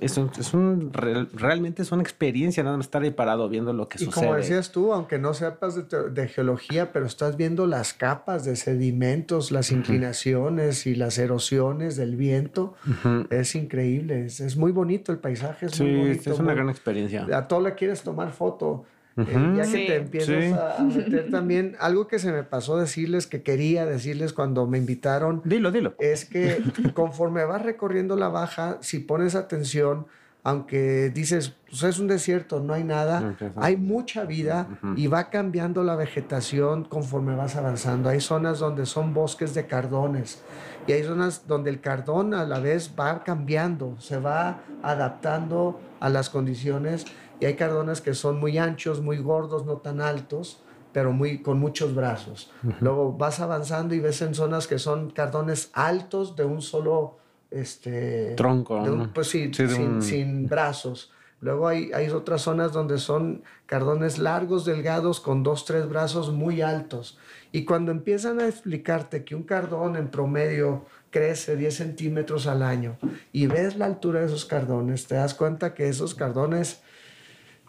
[0.00, 3.88] es, un, es un, realmente es una experiencia nada más estar ahí parado viendo lo
[3.88, 4.26] que y sucede.
[4.26, 8.56] como decías tú, aunque no sepas de, de, geología, pero estás viendo las capas de
[8.56, 10.92] sedimentos, las inclinaciones uh -huh.
[10.92, 13.26] y las erosiones del viento, uh -huh.
[13.32, 15.66] es increíble, es, es, muy bonito el paisaje.
[15.66, 17.26] Es sí, muy bonito, es una muy, gran experiencia.
[17.32, 18.84] A todo le quieres tomar foto.
[19.16, 19.28] Uh -huh.
[19.28, 19.86] eh, ya que Sí.
[19.86, 20.52] te empiezas Sí.
[20.52, 25.42] a, meter también, algo que se me pasó decirles, que quería decirles cuando me invitaron,
[25.44, 25.94] Dilo, dilo.
[25.98, 26.62] es que
[26.94, 30.06] conforme vas recorriendo la baja, si pones atención,
[30.44, 34.94] aunque dices, pues es un desierto, no hay nada, hay mucha vida Ujú.
[34.96, 38.08] y va cambiando la vegetación conforme vas avanzando.
[38.08, 40.42] Hay zonas donde son bosques de cardones
[40.88, 46.08] y hay zonas donde el cardón a la vez va cambiando, se va adaptando a
[46.08, 47.04] las condiciones
[47.42, 50.62] y hay cardones que son muy anchos, muy gordos, no tan altos
[50.92, 52.50] pero muy, con muchos brazos.
[52.80, 57.16] Luego vas avanzando y ves en zonas que son cardones altos de un solo
[57.50, 58.82] este, tronco.
[58.82, 61.10] de un- pues sí, Sí, sin, un- sin brazos.
[61.40, 66.60] Luego hay, hay otras zonas donde son cardones largos, delgados, con dos, tres brazos muy
[66.60, 67.18] altos.
[67.52, 72.96] Y cuando empiezan a explicarte que un cardón en promedio crece 10 centímetros al año
[73.32, 76.82] y ves la altura de esos cardones, te das cuenta que esos cardones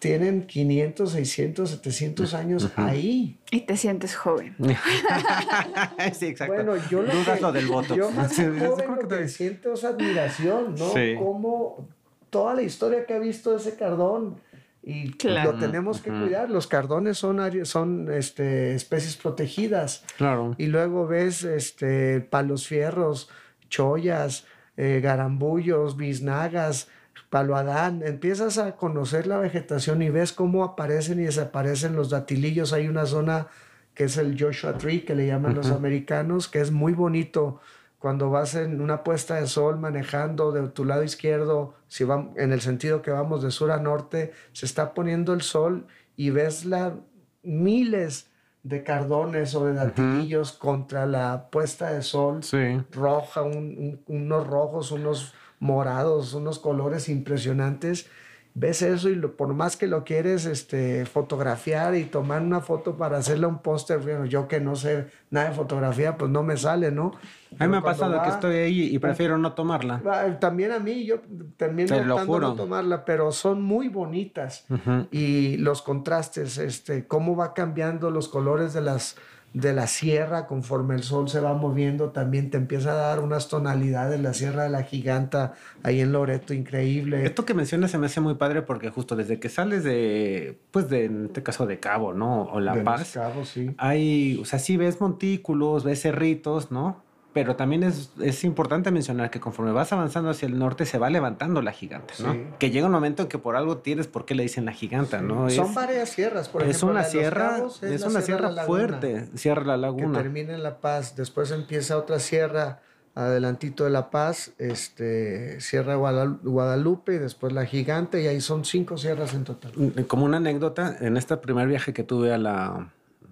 [0.03, 3.37] tienen 500, 600, 700 años ahí.
[3.51, 4.53] Y te sientes joven.
[6.13, 6.53] sí, exacto.
[6.53, 7.95] Bueno, yo lo Dudas que, lo del voto.
[7.95, 10.91] Yo más que Sí, yo joven creo lo que siento es admiración, ¿no?
[10.91, 11.15] Sí.
[11.17, 11.87] Como
[12.29, 14.41] toda la historia que ha visto ese cardón
[14.83, 15.53] y Claro.
[15.53, 16.49] lo tenemos que cuidar.
[16.49, 20.03] Los cardones son este, especies protegidas.
[20.17, 20.53] Claro.
[20.57, 23.29] Y luego ves este, palos fierros,
[23.69, 24.43] chollas,
[24.75, 26.89] eh, garambullos, biznagas,
[27.33, 28.03] palo Adán.
[28.05, 32.73] Empiezas a conocer la vegetación y ves cómo aparecen y desaparecen los datilillos.
[32.73, 33.47] Hay una zona
[33.95, 37.59] que es el Joshua Tree, que le llaman los americanos, que es muy bonito.
[37.97, 42.51] Cuando vas en una puesta de sol manejando de tu lado izquierdo, si vamos, en
[42.53, 46.65] el sentido que vamos de sur a norte, se está poniendo el sol y ves
[46.65, 46.93] la,
[47.41, 48.27] miles
[48.61, 52.79] de cardones o de datilillos contra la puesta de sol Sí.
[52.91, 55.33] roja, un- un- unos rojos, unos
[55.63, 58.07] morados, unos colores impresionantes.
[58.55, 62.95] Ves eso y lo- por más que lo quieres este, fotografiar y tomar una foto
[62.97, 66.55] para hacerle un póster, bueno, yo que no sé nada de fotografía, pues no me
[66.55, 67.13] sale, ¿no?
[67.57, 70.03] A mí me ha pasado que va- estoy ahí y prefiero no tomarla.
[70.05, 71.15] Ah, También a mí, yo
[71.57, 72.63] termino Te lo optando no juro.
[72.63, 74.65] tomarla, pero son muy bonitas.
[74.69, 75.07] Ujú.
[75.09, 79.15] Y los contrastes, este, cómo va cambiando los colores de las
[79.53, 83.49] de la sierra conforme el sol se va moviendo, también te empieza a dar unas
[83.49, 85.53] tonalidades, la sierra de la giganta
[85.83, 87.23] ahí en Loreto, increíble.
[87.23, 90.89] Esto que mencionas se me hace muy padre porque justo desde que sales de, pues
[90.89, 92.43] de, en este caso de Cabo, ¿no?
[92.43, 93.75] O La De Paz, Cabos, sí.
[93.77, 97.02] hay, o sea, sí ves montículos, ves cerritos, ¿no?
[97.33, 101.09] Pero también es, es importante mencionar que conforme vas avanzando hacia el norte se va
[101.09, 102.33] levantando la gigante, ¿no?
[102.33, 102.43] Sí.
[102.59, 105.21] Que llega un momento en que por algo tienes por qué le dicen la giganta,
[105.21, 105.49] ¿no?
[105.49, 106.89] Son es, varias sierras, por es ejemplo.
[106.91, 109.81] una de Los sierra, Cabos es, una Sierra sierra La Laguna, fuerte, Sierra La Que
[109.81, 110.17] Laguna.
[110.21, 112.81] termina en La Paz, después empieza otra sierra
[113.15, 118.65] adelantito de La Paz, este, Sierra Guadal- Guadalupe y después la Gigante y ahí son
[118.65, 119.71] cinco sierras en total.
[120.07, 122.91] Como una anécdota, en este primer viaje que tuve a la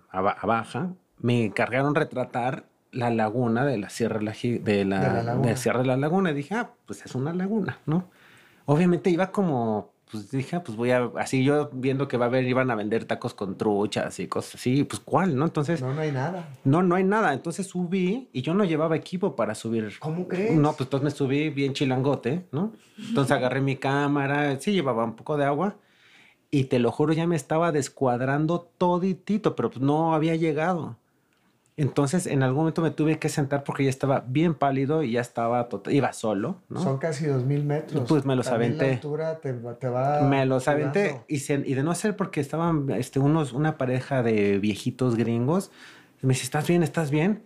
[0.10, 4.86] a, Ba- a Baja, me encargaron retratar la laguna de la Sierra de la, de
[4.86, 5.48] la, De la Laguna.
[5.50, 6.32] de Sierra de la Laguna.
[6.32, 8.10] Y dije, ah, pues es una laguna, ¿no?
[8.66, 12.28] Obviamente iba como, pues dije, ah, pues voy a, así yo viendo que va a
[12.28, 15.46] haber, iban a vender tacos con truchas y cosas así, pues ¿cuál, no?
[15.46, 16.50] Entonces, No, no hay nada.
[16.66, 17.34] no, no hay nada.
[17.34, 19.94] Entonces subí y yo no llevaba equipo para subir.
[20.00, 20.56] ¿Cómo crees?
[20.58, 22.74] No, pues entonces me subí bien chilangote, ¿no?
[22.98, 25.76] Entonces agarré mi cámara, sí llevaba un poco de agua
[26.54, 30.98] y te lo juro ya me estaba descuadrando toditito, pero pues no había llegado.
[31.82, 35.22] Entonces en algún momento me tuve que sentar porque ya estaba bien pálido y ya
[35.22, 36.82] estaba, tota- iba solo, ¿no?
[36.82, 38.08] Son casi dos mil metros.
[38.08, 38.88] Pues me los También aventé.
[38.88, 41.26] La altura te, te va me los aventé ayudando.
[41.28, 45.72] y, se- y de no ser porque estaban este, unos, una pareja de viejitos gringos,
[46.22, 46.84] me dice, ¿estás bien?
[46.84, 47.44] ¿Estás bien?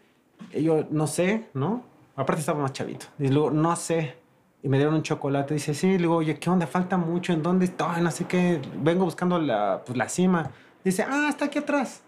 [0.53, 1.83] Y yo, no sé, ¿no?
[2.17, 3.05] Aparte estaba más chavito.
[3.17, 4.15] Y luego, no sé.
[4.63, 5.53] Y me dieron un chocolate.
[5.53, 5.91] Dice, sí.
[5.93, 6.65] Le digo, oye, ¿qué onda?
[6.67, 7.31] Falta mucho.
[7.33, 7.99] ¿En dónde está?
[8.01, 8.59] No sé qué.
[8.81, 10.51] Vengo buscando la, pues, la cima.
[10.83, 12.01] Dice, ah, está aquí atrás.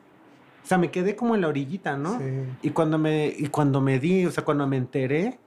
[0.67, 2.19] O sea, me quedé como en la orillita, ¿no?
[2.19, 2.25] Sí.
[2.61, 5.39] Y cuando me, y cuando me di, o sea, cuando me enteré,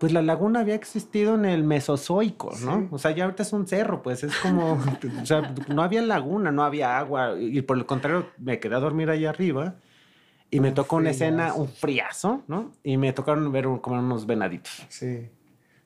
[0.00, 2.80] pues la laguna había existido en el Mesozoico, ¿no?
[2.80, 2.88] Sí.
[2.90, 4.72] O sea, ya ahorita es un cerro, pues es como,
[5.22, 7.36] o sea, no había laguna, no había agua.
[7.38, 9.76] Y por el contrario, me quedé a dormir ahí arriba
[10.50, 12.72] y me tocó una escena, un friazo, ¿no?
[12.82, 14.84] Y me tocaron ver como unos venaditos.
[14.88, 15.28] Sí.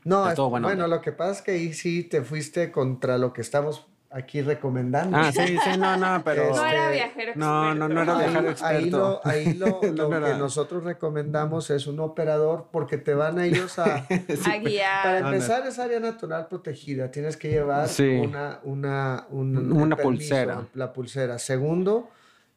[0.04, 0.68] No, Estuvo es- bueno.
[0.68, 3.86] bueno, lo que pasa es que ahí sí te fuiste contra lo que estamos
[4.16, 5.16] aquí recomendando.
[5.16, 6.50] Ah, sí, sí, no, no, pero...
[6.54, 8.18] No era Este, viajero no, no, no era experto.
[8.32, 8.98] viajero Ahí, ahí experto.
[8.98, 13.38] lo, ahí lo, No, lo no que nosotros recomendamos es un operador porque te van
[13.38, 13.96] a ellos a...
[14.06, 14.06] A
[14.44, 15.06] Para guiar.
[15.16, 15.28] Anda.
[15.30, 17.10] empezar, es área natural protegida.
[17.10, 18.04] Tienes que llevar Sí.
[18.08, 20.62] una, una, un- Una el pulsera.
[20.74, 21.38] La pulsera.
[21.38, 22.08] Segundo,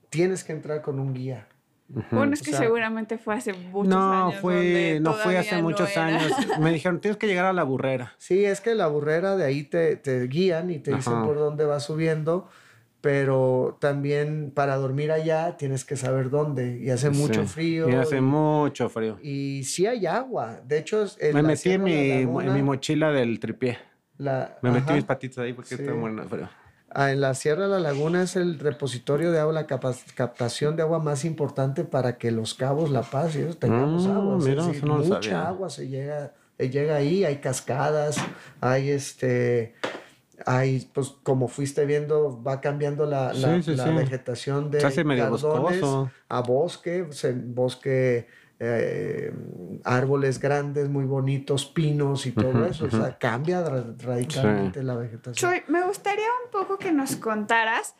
[0.10, 1.48] tienes que entrar con un guía.
[2.12, 4.42] Bueno, es O que sea, seguramente fue hace muchos No, años.
[4.42, 6.06] fue, no fue hace no muchos era.
[6.08, 6.32] años.
[6.60, 8.14] Me dijeron, tienes que llegar a la burrera.
[8.18, 11.64] Sí, es que la burrera de ahí te, te guían y te dicen por dónde
[11.66, 12.50] vas subiendo,
[13.00, 16.78] pero también para dormir allá tienes que saber dónde.
[16.80, 17.88] Y hace mucho frío.
[17.90, 19.18] Y hace y, mucho frío.
[19.22, 20.60] y sí hay agua.
[20.66, 23.78] De hecho, en Me la metí en mi, en mi mochila del tripié.
[24.18, 25.82] la- Me metí mis patitas ahí porque Sí.
[25.82, 26.50] estaba muerto de frío.
[27.00, 30.82] Ah, en la Sierra de la Laguna es el repositorio de agua, la captación de
[30.82, 34.38] agua más importante para que los cabos La Paz y eso tengamos Mm, agua.
[34.40, 35.48] Mira, decir, no mucha sabía.
[35.48, 38.18] agua se llega, eh, llega ahí, hay cascadas,
[38.62, 39.76] hay este
[40.48, 43.90] Hay, pues como fuiste viendo, va cambiando la, la, Sí, sí, la sí.
[43.92, 46.12] vegetación de Se hace medio boscoso.
[46.30, 48.28] a bosque, se- bosque,
[48.60, 49.32] eh,
[49.84, 52.86] árboles grandes, muy bonitos, pinos y todo eso.
[52.86, 55.52] O sea, cambia ra- radicalmente la vegetación.
[55.52, 57.96] Chuy, me gustaría un poco que nos contaras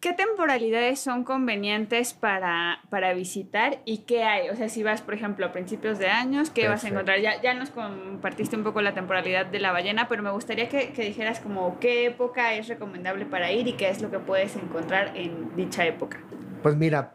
[0.00, 4.50] qué temporalidades son convenientes para, para visitar y qué hay.
[4.50, 7.20] O sea, si vas, por ejemplo, a principios de años, ¿qué vas a encontrar?
[7.20, 10.92] Ya, ya nos compartiste un poco la temporalidad de la ballena, pero me gustaría que,
[10.92, 14.56] que dijeras como qué época es recomendable para ir y qué es lo que puedes
[14.56, 16.20] encontrar en dicha época.
[16.62, 17.14] Pues mira,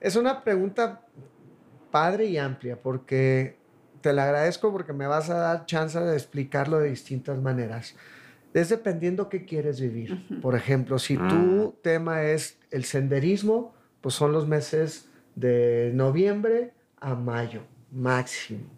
[0.00, 1.02] es una pregunta
[1.92, 3.56] padre y amplia porque
[4.00, 7.94] te la agradezco porque me vas a dar chance de explicarlo de distintas maneras.
[8.52, 10.26] Es dependiendo qué quieres vivir.
[10.42, 17.14] Por ejemplo, si tu tema es el senderismo, pues son los meses de noviembre a
[17.14, 18.68] mayo máximo,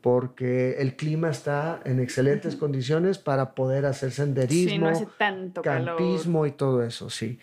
[0.00, 5.62] porque el clima está en excelentes condiciones para poder hacer senderismo Sí, no hace tanto
[5.62, 5.96] calor.
[5.96, 7.38] campismo y todo eso, sí.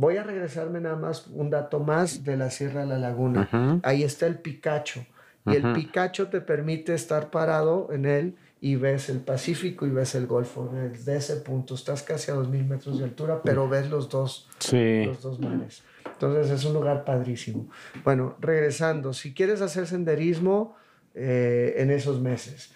[0.00, 3.80] Voy a regresarme nada más un dato más de la Sierra de la Laguna.
[3.82, 5.04] Ahí está el Picacho.
[5.44, 5.72] Y el.
[5.72, 10.70] Picacho te permite estar parado en él y ves el Pacífico y ves el Golfo.
[10.72, 15.04] Desde ese punto estás casi a 2.000 metros de altura, pero ves los dos, Sí.
[15.04, 15.82] los dos mares.
[16.06, 17.68] Entonces es un lugar padrísimo.
[18.04, 20.76] Bueno, regresando, si quieres hacer senderismo
[21.14, 22.72] eh, en esos meses.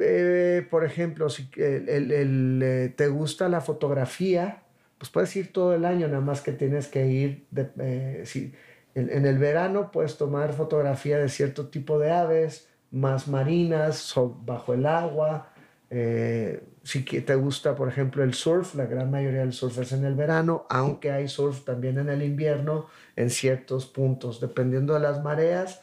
[0.00, 4.62] Eh, por ejemplo, si el- el- el, eh, te gusta la fotografía,
[4.98, 7.46] pues puedes ir todo el año, nada más que tienes que ir,
[7.78, 8.52] eh, si,
[8.94, 14.12] en, el verano puedes tomar fotografía de cierto tipo de aves, más marinas,
[14.44, 15.52] bajo el agua.
[15.90, 20.06] eh, si te gusta, por ejemplo, el surf, la gran mayoría del surf es en
[20.06, 24.40] el verano, aunque hay surf también en el invierno en ciertos puntos.
[24.40, 25.82] Dependiendo de las mareas,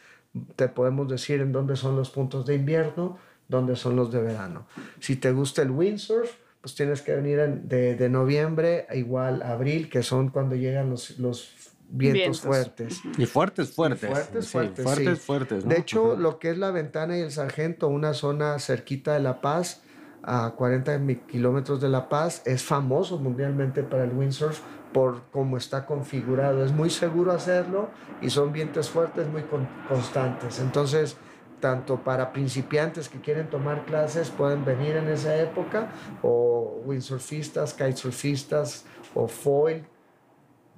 [0.56, 4.66] te podemos decir en dónde son los puntos de invierno, dónde son los de verano.
[5.00, 6.32] Si te gusta el windsurf,
[6.66, 10.56] pues tienes que venir en- de, de noviembre a igual a abril, que son cuando
[10.56, 11.54] llegan los, los
[11.90, 12.42] vientos, Vientos.
[12.42, 13.02] fuertes.
[13.20, 14.10] Y fuertes, fuertes.
[14.10, 15.24] fuertes, Sí, fuertes, Fuertes, sí.
[15.24, 15.64] fuertes.
[15.66, 15.70] ¿no?
[15.70, 16.22] De hecho, Ajá.
[16.22, 19.84] lo que es la Ventana y el Sargento, una zona cerquita de La Paz,
[20.24, 24.60] a 40 mi- kilómetros de La Paz, es famoso mundialmente para el windsurf
[24.92, 26.66] por cómo está configurado.
[26.66, 27.90] Es muy seguro hacerlo
[28.24, 30.60] y son vientos fuertes muy con- constantes.
[30.60, 31.16] Entonces,
[31.60, 35.90] tanto para principiantes que quieren tomar clases pueden venir en esa época,
[36.22, 39.84] o windsurfistas, kitesurfistas o foil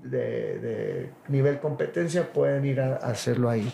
[0.03, 3.71] de, de nivel competencia pueden ir a, a hacerlo ahí.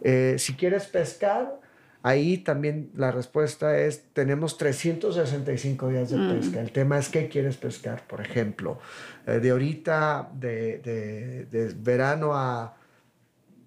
[0.00, 1.60] Eh, si quieres pescar,
[2.02, 6.28] ahí también la respuesta es, tenemos 365 días de Mm.
[6.30, 6.60] pesca.
[6.60, 8.78] El tema es qué quieres pescar, por ejemplo.
[9.26, 12.76] Eh, de ahorita, de, de- de verano a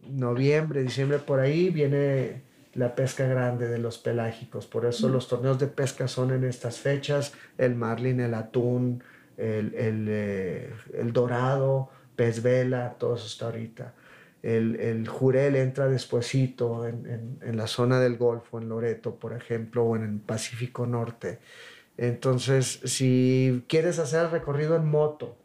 [0.08, 2.44] noviembre, diciembre, por ahí viene
[2.80, 4.66] la pesca grande de los pelágicos.
[4.66, 9.04] Por eso los torneos de pesca son en estas fechas, el marlin, el atún,
[9.38, 13.94] el, el, eh, el dorado, pez vela, todo eso está ahorita.
[14.42, 19.34] El, el jurel entra despuesito en, en- en la zona del Golfo, en Loreto, por
[19.34, 21.40] ejemplo, o en el Pacífico Norte.
[21.98, 25.36] Entonces, si quieres hacer el recorrido en moto,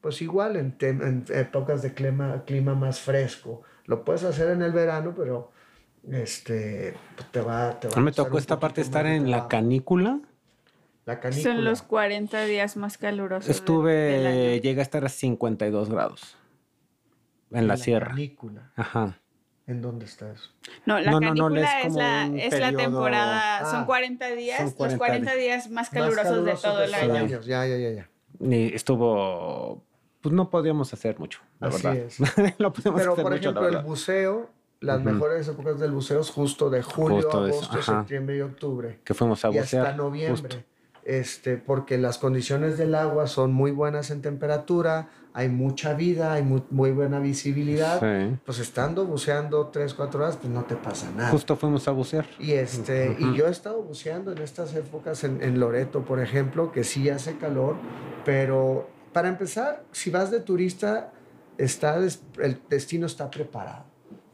[0.00, 3.62] pues igual en, en épocas de clima, clima más fresco.
[3.86, 5.50] Lo puedes hacer en el verano, pero
[6.12, 6.94] este,
[7.30, 10.20] te va, te va A me tocó esta parte estar en la canícula.
[11.04, 11.54] La canícula.
[11.54, 13.48] Son los 40 días más calurosos.
[13.48, 14.62] Estuve, año.
[14.62, 16.36] llegué a estar a 52 grados.
[17.50, 18.08] En la sierra.
[18.08, 18.72] canícula.
[18.76, 19.18] Ajá.
[19.66, 20.50] ¿En dónde está eso?
[20.86, 24.28] No, la No, no, no, canícula es la, es la periodo- temporada, Ah, son 40
[24.30, 27.16] días, son los 40 40 días más calurosos, Más de calurosos todo el de todo
[27.16, 27.36] año.
[27.36, 28.10] el Ya, ya, ya, ya.
[28.40, 29.82] Y estuvo.
[30.22, 32.02] Pues no podíamos hacer mucho, la Así verdad.
[32.02, 32.18] es.
[32.58, 35.10] no podíamos Pero, hacer por mucho, ejemplo, la el buceo, las Ujú.
[35.10, 39.00] mejores épocas del buceo es justo de julio, Justo agosto, septiembre y octubre.
[39.04, 39.86] Que fuimos a y bucear.
[39.86, 40.56] hasta noviembre.
[40.56, 40.56] justo.
[41.04, 46.42] Este, porque las condiciones del agua son muy buenas en temperatura, hay mucha vida, hay
[46.42, 47.98] mu- muy, buena visibilidad.
[47.98, 48.36] Sí.
[48.44, 51.30] Pues estando buceando 3, 4 horas, pues no te pasa nada.
[51.30, 52.26] Justo fuimos a bucear.
[52.38, 53.22] Y, este, Ujú.
[53.32, 57.08] y yo he estado buceando en estas épocas en, en Loreto, por ejemplo, que sí
[57.08, 57.76] hace calor,
[58.26, 61.12] pero para empezar, si vas de turista,
[61.56, 63.84] está el destino está preparado.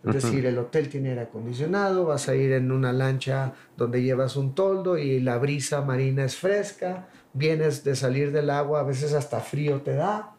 [0.07, 4.37] Es decir, el hotel tiene aire acondicionado, vas a ir en una lancha donde llevas
[4.37, 9.15] un toldo y la brisa marina es fresca, vienes de salir del agua, a veces
[9.15, 10.35] hasta frío te da,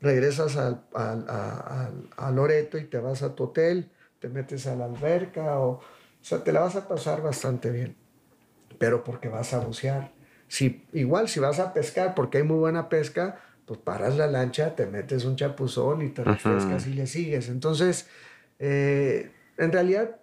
[0.00, 4.66] regresas al, al- a, al- a Loreto y te vas a tu hotel, te metes
[4.66, 5.80] a la alberca, o, o
[6.20, 7.96] sea, te la vas a pasar bastante bien,
[8.78, 10.12] pero porque vas a bucear.
[10.48, 14.76] Si, igual, si vas a pescar, porque hay muy buena pesca, pues paras la lancha,
[14.76, 17.48] te metes un chapuzón y te refrescas y le sigues.
[17.48, 18.08] Entonces,
[18.66, 20.16] eh, en realidad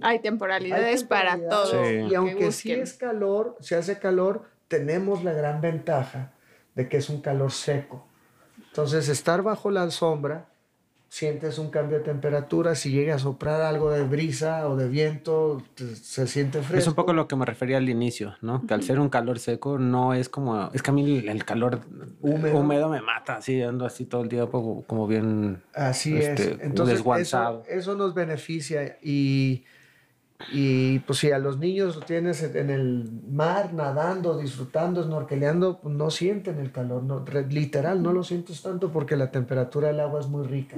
[0.00, 1.84] Hay hay temporalidades para temporalidades, todo.
[1.84, 1.94] Sí.
[2.06, 6.32] Y que aunque sí es calor, se hace calor, tenemos la gran ventaja
[6.76, 8.06] de que es un calor seco.
[8.68, 10.49] Entonces, estar bajo la sombra,
[11.10, 15.60] sientes un cambio de temperatura, si llega a soplar algo de brisa o de viento,
[16.00, 16.78] se siente fresco.
[16.78, 18.64] Es un poco lo que me refería al inicio, ¿no?
[18.64, 21.80] Que al ser un calor seco no es como, es que a mí el calor
[22.20, 26.40] húmedo, me mata, así ando así todo el día como, bien así es.
[26.40, 26.58] Este,
[27.68, 29.64] eso nos beneficia y
[30.50, 35.94] y pues si a los niños lo tienes en el mar nadando, disfrutando, snorkeleando, pues
[35.94, 40.20] no sienten el calor, no, literal, no lo sientes tanto porque la temperatura del agua
[40.20, 40.76] es muy rica.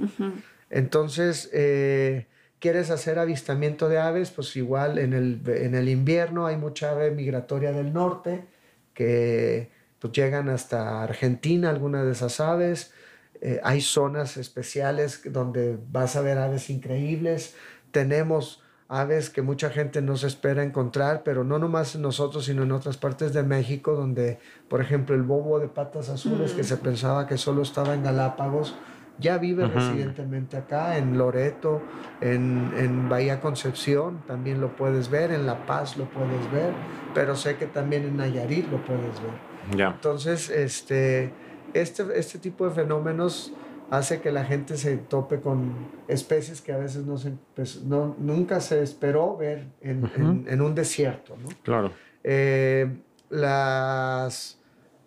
[0.69, 2.27] Entonces, eh,
[2.59, 7.11] quieres hacer avistamiento de aves, pues igual en el, en el invierno hay mucha ave
[7.11, 8.47] migratoria del norte
[8.95, 12.93] que pues llegan hasta Argentina, algunas de esas aves.
[13.41, 17.55] Eh, hay zonas especiales donde vas a ver aves increíbles.
[17.91, 18.62] Tenemos
[18.93, 22.99] aves que mucha gente no se espera encontrar, pero no nomás nosotros, sino en otras
[22.99, 24.39] partes de México, donde,
[24.69, 26.67] por ejemplo, el bobo de patas azules, que mm.
[26.67, 28.77] se pensaba que solo estaba en Galápagos,
[29.19, 31.81] ya vive recientemente acá, en Loreto,
[32.21, 36.75] en, en, Bahía Concepción, también lo puedes ver, en La Paz lo puedes ver,
[37.15, 39.77] pero sé que también en Nayarit lo puedes ver.
[39.77, 39.89] Ya.
[39.89, 41.33] Entonces, este,
[41.73, 43.55] este, este tipo de fenómenos
[43.93, 45.75] hace que la gente se tope con
[46.09, 50.75] especies que a veces no se, pues, no, nunca se esperó ver en, en, un
[50.75, 51.37] desierto.
[51.37, 51.51] ¿no?
[51.63, 51.93] Claro.
[52.25, 52.91] Eh,
[53.29, 54.59] las,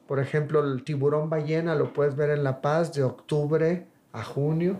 [0.05, 4.79] por ejemplo, el tiburón ballena lo puedes ver en La Paz de octubre a junio.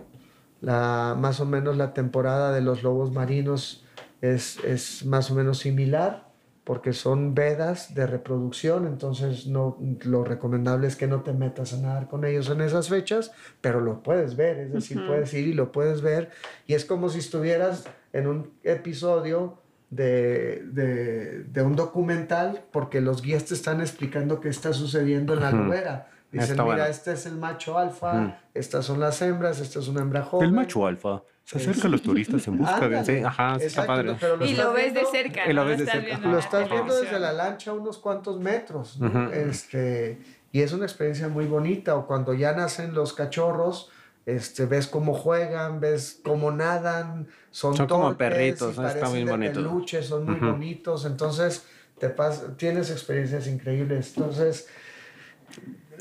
[0.60, 3.84] La, más o menos la temporada de los lobos marinos
[4.20, 6.25] es, es más o menos similar
[6.66, 11.76] porque son vedas de reproducción, entonces no, lo recomendable es que no te metas a
[11.76, 13.30] nadar con ellos en esas fechas,
[13.60, 16.32] pero lo puedes ver, es decir, puedes ir y lo puedes ver,
[16.66, 19.58] y es como si estuvieras en un episodio
[19.90, 25.40] de, de, de un documental, porque los guías te están explicando qué está sucediendo en
[25.42, 26.08] la novela.
[26.32, 30.24] Dicen, mira, este es el macho alfa, estas son las hembras, esta es una hembra
[30.24, 30.48] joven.
[30.48, 33.04] El macho alfa se acerca a los turistas en busca de...
[33.04, 34.16] Sí, ajá, está padre.
[34.44, 35.48] y lo ves de cerca.
[35.48, 36.18] Y lo ves de cerca.
[36.18, 38.98] Lo estás viendo desde la lancha unos cuantos metros.
[39.32, 40.18] este,
[40.50, 41.94] y es una experiencia muy bonita.
[41.94, 43.92] O cuando ya nacen los cachorros,
[44.26, 47.28] este, ves cómo juegan, ves cómo nadan.
[47.52, 49.54] Son, son como perritos, está muy bonito.
[49.62, 51.04] Peluche, son muy bonitos.
[51.04, 51.64] Entonces,
[52.00, 52.12] te
[52.56, 54.14] tienes experiencias increíbles.
[54.16, 54.66] Entonces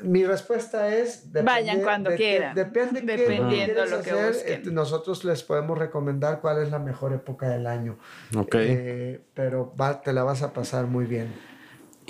[0.03, 1.31] mi respuesta es...
[1.31, 2.55] Vayan cuando quieran.
[2.55, 7.49] depende Dependiendo lo que hacer, eh, Nosotros les podemos recomendar cuál es la mejor época
[7.49, 7.97] del año.
[8.35, 8.55] Ok.
[8.55, 9.73] Eh, pero
[10.03, 11.33] te la vas a pasar muy bien.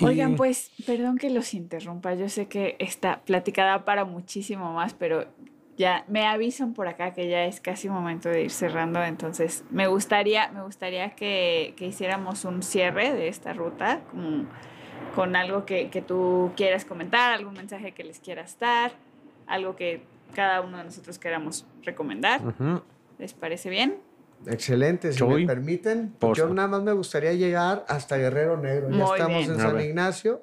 [0.02, 2.14] Oigan, pues, perdón que los interrumpa.
[2.14, 5.26] Yo sé que está platicada para muchísimo más, pero
[5.76, 9.02] ya me avisan por acá que ya es casi momento de ir cerrando.
[9.02, 14.00] Entonces, me gustaría, me gustaría que, que hiciéramos un cierre de esta ruta.
[14.10, 14.46] Como
[15.14, 18.92] con algo que, que, tú quieras comentar, algún mensaje que les quieras dar,
[19.46, 20.02] algo que
[20.34, 22.40] cada uno de nosotros queramos recomendar.
[23.18, 23.98] ¿Les parece bien?
[24.46, 26.14] Excelente, si me permiten.
[26.34, 28.90] Yo nada más me gustaría llegar hasta Guerrero Negro.
[28.90, 30.42] ya estamos en San Ignacio.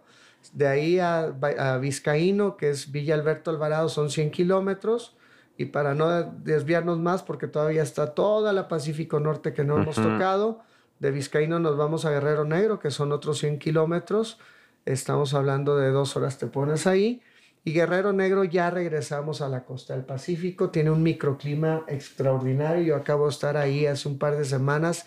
[0.51, 5.15] De ahí a, a, Vizcaíno, que es Villa Alberto Alvarado, son 100 kilómetros.
[5.55, 9.95] Y para no desviarnos más, porque todavía está toda la Pacífico Norte que no hemos
[9.95, 10.61] tocado,
[11.03, 14.39] de Vizcaíno nos vamos a Guerrero Negro, que son otros 100 kilómetros.
[14.85, 17.21] Estamos hablando de dos horas te pones ahí.
[17.65, 20.69] Y Guerrero Negro ya regresamos a la costa del Pacífico.
[20.69, 22.83] Tiene un microclima extraordinario.
[22.83, 25.05] Yo acabo de estar ahí hace un par de semanas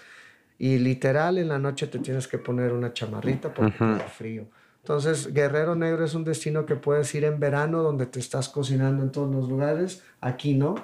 [0.59, 4.49] y literal en la noche te tienes que poner una chamarrita porque uh frío.
[4.83, 9.03] Entonces, Guerrero Negro es un destino que puedes ir en verano donde te estás cocinando
[9.03, 10.05] en todos los lugares.
[10.21, 10.75] Aquí no.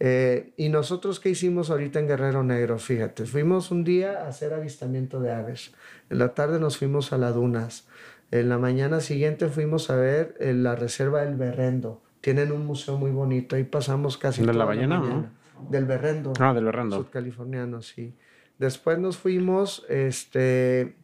[0.00, 2.78] Eh, y nosotros, ¿qué hicimos ahorita en Guerrero Negro?
[2.78, 5.72] Fíjate, fuimos un día a hacer avistamiento de aves.
[6.08, 7.88] En la tarde nos fuimos a las dunas.
[8.30, 12.02] En la mañana siguiente fuimos a ver eh, la reserva del Berrendo.
[12.20, 13.56] Tienen un museo muy bonito.
[13.56, 15.32] Ahí pasamos casi ¿De la mañana?
[15.68, 16.32] Del Berrendo.
[16.38, 16.96] Ah, del Berrendo.
[16.96, 18.14] Sudcaliforniano, sí.
[18.58, 20.96] Después nos fuimos este,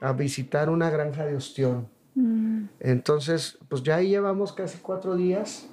[0.00, 1.88] a visitar una granja de ostión.
[2.14, 2.64] Mm.
[2.80, 5.68] Entonces, pues ya ahí llevamos casi cuatro días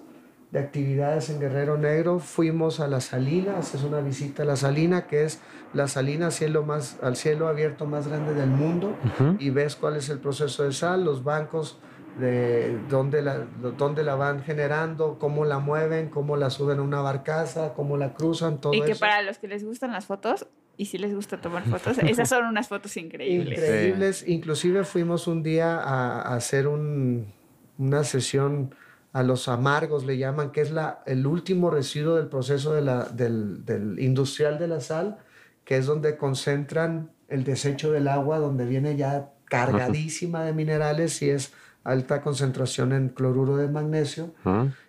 [0.52, 2.20] de actividades en Guerrero Negro.
[2.20, 5.42] Fuimos a la salina, haces una visita a la salina, que es
[5.74, 8.96] la salina cielo más, al cielo abierto más grande del mundo,
[9.40, 11.80] y ves cuál es el proceso de sal, los bancos
[12.20, 13.46] de dónde la,
[13.78, 18.14] dónde la van generando, cómo la mueven, cómo la suben a una barcaza, cómo la
[18.14, 19.00] cruzan, todo Y que eso.
[19.02, 20.48] para los que les gustan las fotos,
[20.78, 23.60] y si les gusta tomar fotos, esas son unas fotos increíbles.
[23.60, 24.28] Increíbles.
[24.28, 27.34] Inclusive fuimos un día a, hacer un,
[27.78, 28.74] una sesión
[29.16, 33.06] a los amargos, le llaman, que es la, el último residuo del proceso de la,
[33.06, 35.18] del, del, industrial de la sal,
[35.64, 41.30] que es donde concentran el desecho del agua, donde viene ya cargadísima de minerales y
[41.30, 41.54] es
[41.86, 44.34] alta concentración en cloruro de magnesio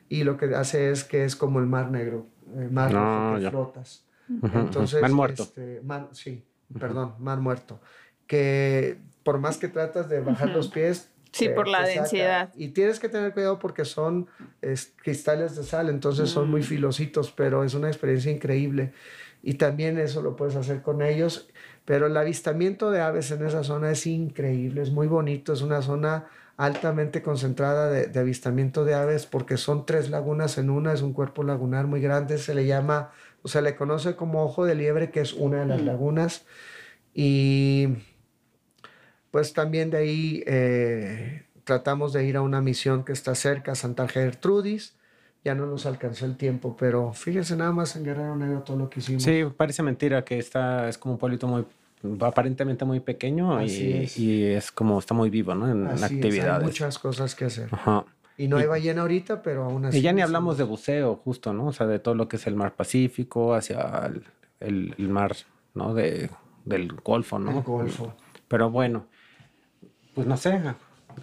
[0.08, 2.26] y lo que hace es que es como el mar negro,
[2.58, 2.98] el mar No,
[3.30, 4.04] rojo que flotas.
[4.52, 5.44] Entonces, Mar muerto.
[5.44, 6.44] este, mar- sí,
[6.80, 7.80] perdón, mar muerto.
[8.26, 11.10] Que por más que tratas de bajar los pies.
[11.38, 12.52] Sí, te- por la densidad.
[12.56, 14.26] Y tienes que tener cuidado porque son
[14.62, 16.50] es, cristales de sal, entonces son Mm.
[16.50, 18.92] muy filositos, pero es una experiencia increíble.
[19.42, 21.48] Y también eso lo puedes hacer con ellos.
[21.84, 25.82] Pero el avistamiento de aves en esa zona es increíble, es muy bonito, es una
[25.82, 26.26] zona
[26.56, 31.12] altamente concentrada de, de avistamiento de aves porque son tres lagunas en una, es un
[31.12, 35.10] cuerpo lagunar muy grande, se le llama, o sea, le conoce como ojo de liebre,
[35.10, 36.44] que es una de las lagunas.
[37.14, 37.88] Y
[39.36, 44.08] pues también de ahí eh, tratamos de ir a una misión que está cerca, Santa
[44.08, 44.94] Gertrudis.
[45.44, 48.88] Ya no nos alcanzó el tiempo, pero fíjense nada más en Guerrero Negro todo lo
[48.88, 49.24] que hicimos.
[49.24, 51.66] Sí, parece mentira que está, es como un pueblito muy,
[52.20, 54.18] aparentemente muy pequeño y es.
[54.18, 55.66] y es como, está muy vivo, ¿no?
[55.70, 56.64] En, en Así es, hay actividades.
[56.66, 57.68] muchas cosas que hacer.
[57.72, 58.06] Ajá.
[58.38, 59.98] Y no hay ballena ahorita, pero aún así.
[59.98, 61.66] Y ya ni hablamos de buceo, justo, ¿no?
[61.66, 64.24] O sea, de todo lo que es el mar Pacífico hacia el,
[64.60, 65.36] el- el mar,
[65.74, 65.92] ¿no?
[65.92, 66.30] De,
[66.64, 67.50] del Golfo, ¿no?
[67.50, 68.14] El Golfo.
[68.48, 69.08] Pero bueno,
[70.16, 70.60] pues no sé.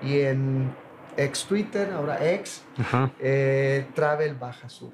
[0.04, 0.70] y en
[1.18, 4.92] ex Twitter, ahora ex, Ajá, eh, Travel Baja Sur.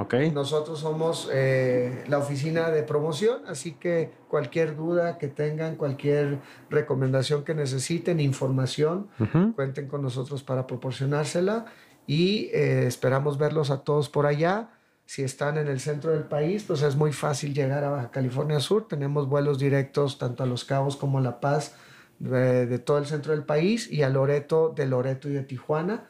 [0.00, 0.14] Ok.
[0.32, 6.38] Nosotros somos eh, la oficina de promoción, así que cualquier duda que tengan, cualquier
[6.70, 9.08] recomendación que necesiten, información,
[9.54, 11.66] cuenten con nosotros para proporcionársela
[12.06, 14.70] y eh, esperamos verlos a todos por allá.
[15.06, 18.60] Si están en el centro del país, pues es muy fácil llegar a Baja California
[18.60, 18.86] Sur.
[18.88, 21.74] Tenemos vuelos directos tanto a Los Cabos como a La Paz
[22.20, 26.08] de, de todo el centro del país y a Loreto, de Loreto y de Tijuana.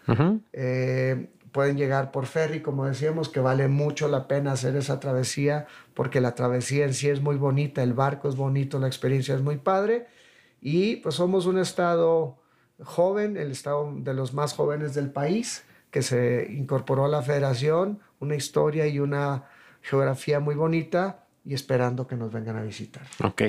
[0.53, 5.67] Eh, pueden llegar por ferry, como decíamos, que vale mucho la pena hacer esa travesía,
[5.95, 9.43] porque la travesía en sí es muy bonita, el barco es bonito, la experiencia es
[9.43, 10.07] muy padre.
[10.61, 12.39] Y pues somos un estado
[12.83, 18.01] joven, el estado de los más jóvenes del país, que se incorporó a la federación,
[18.21, 19.45] una historia y una
[19.83, 23.03] geografía muy bonita, y esperando que nos vengan a visitar.
[23.25, 23.43] Ok.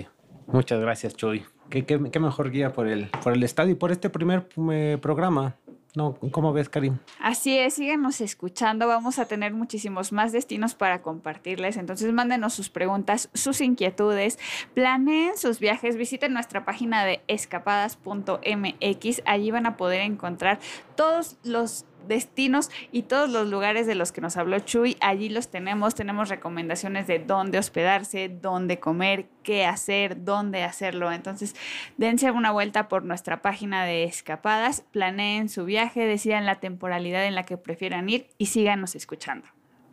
[0.47, 1.45] Muchas gracias, Chuy.
[1.69, 4.97] ¿Qué, qué, qué mejor guía por el, por el estadio y por este primer eh,
[5.01, 5.55] programa?
[5.93, 6.99] No, ¿Cómo ves, Karim?
[7.19, 8.87] Así es, síganos escuchando.
[8.87, 11.75] Vamos a tener muchísimos más destinos para compartirles.
[11.75, 14.39] Entonces, mándenos sus preguntas, sus inquietudes,
[14.73, 19.21] planeen sus viajes, visiten nuestra página de escapadas.mx.
[19.25, 20.59] Allí van a poder encontrar
[20.95, 24.97] todos los destinos y todos los lugares de los que nos habló Chuy.
[25.01, 25.95] Allí los tenemos.
[25.95, 31.11] Tenemos recomendaciones de dónde hospedarse, dónde comer, qué hacer, dónde hacerlo.
[31.11, 31.55] Entonces,
[31.97, 37.35] dense una vuelta por nuestra página de escapadas, planeen su viaje, decidan la temporalidad en
[37.35, 39.47] la que prefieran ir y síganos escuchando.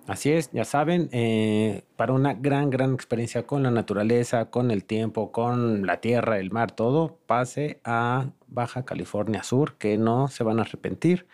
[0.08, 4.84] Así es, ya saben, eh, para una gran, gran experiencia con la naturaleza, con el
[4.84, 10.44] tiempo, con la tierra, el mar, todo, pase a Baja California Sur, que no se
[10.44, 11.26] van a arrepentir.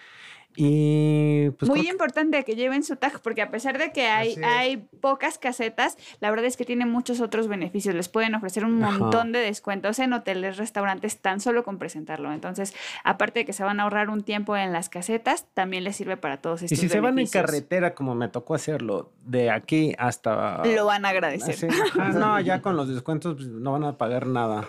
[0.57, 4.89] Y pues Muy importante que lleven su tag porque a pesar de que hay, hay
[5.01, 7.95] pocas casetas, la verdad es que tiene muchos otros beneficios.
[7.95, 8.99] Les pueden ofrecer un Ajá.
[8.99, 12.33] montón de descuentos en hoteles, restaurantes, tan solo con presentarlo.
[12.33, 15.97] Entonces, aparte de que se van a ahorrar un tiempo en las casetas, también les
[15.97, 19.51] sirve para todos y estos si se van en carretera, como me tocó hacerlo, de
[19.51, 20.65] aquí hasta...
[20.65, 21.55] Lo van a agradecer.
[21.55, 24.69] Sí, ajá, no, ya con los descuentos pues, no van a pagar nada.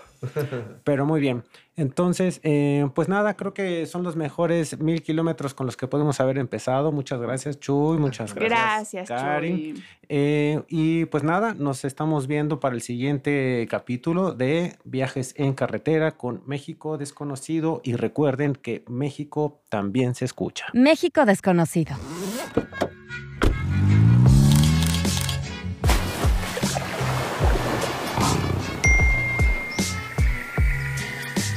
[0.84, 1.44] Pero muy bien.
[1.78, 6.20] Entonces, eh, pues nada, creo que son los mejores mil kilómetros con los que podemos
[6.22, 6.92] haber empezado.
[6.92, 7.98] Muchas gracias, Chuy.
[7.98, 9.10] Muchas gracias.
[9.10, 9.42] Gracias.
[9.42, 9.84] Chuy.
[10.08, 16.16] Eh, y pues nada, nos estamos viendo para el siguiente capítulo de Viajes en Carretera
[16.16, 17.82] con México Desconocido.
[17.84, 20.68] Y recuerden que México también se escucha.
[20.74, 21.96] México desconocido.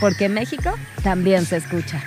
[0.01, 2.03] Porque México también se escucha.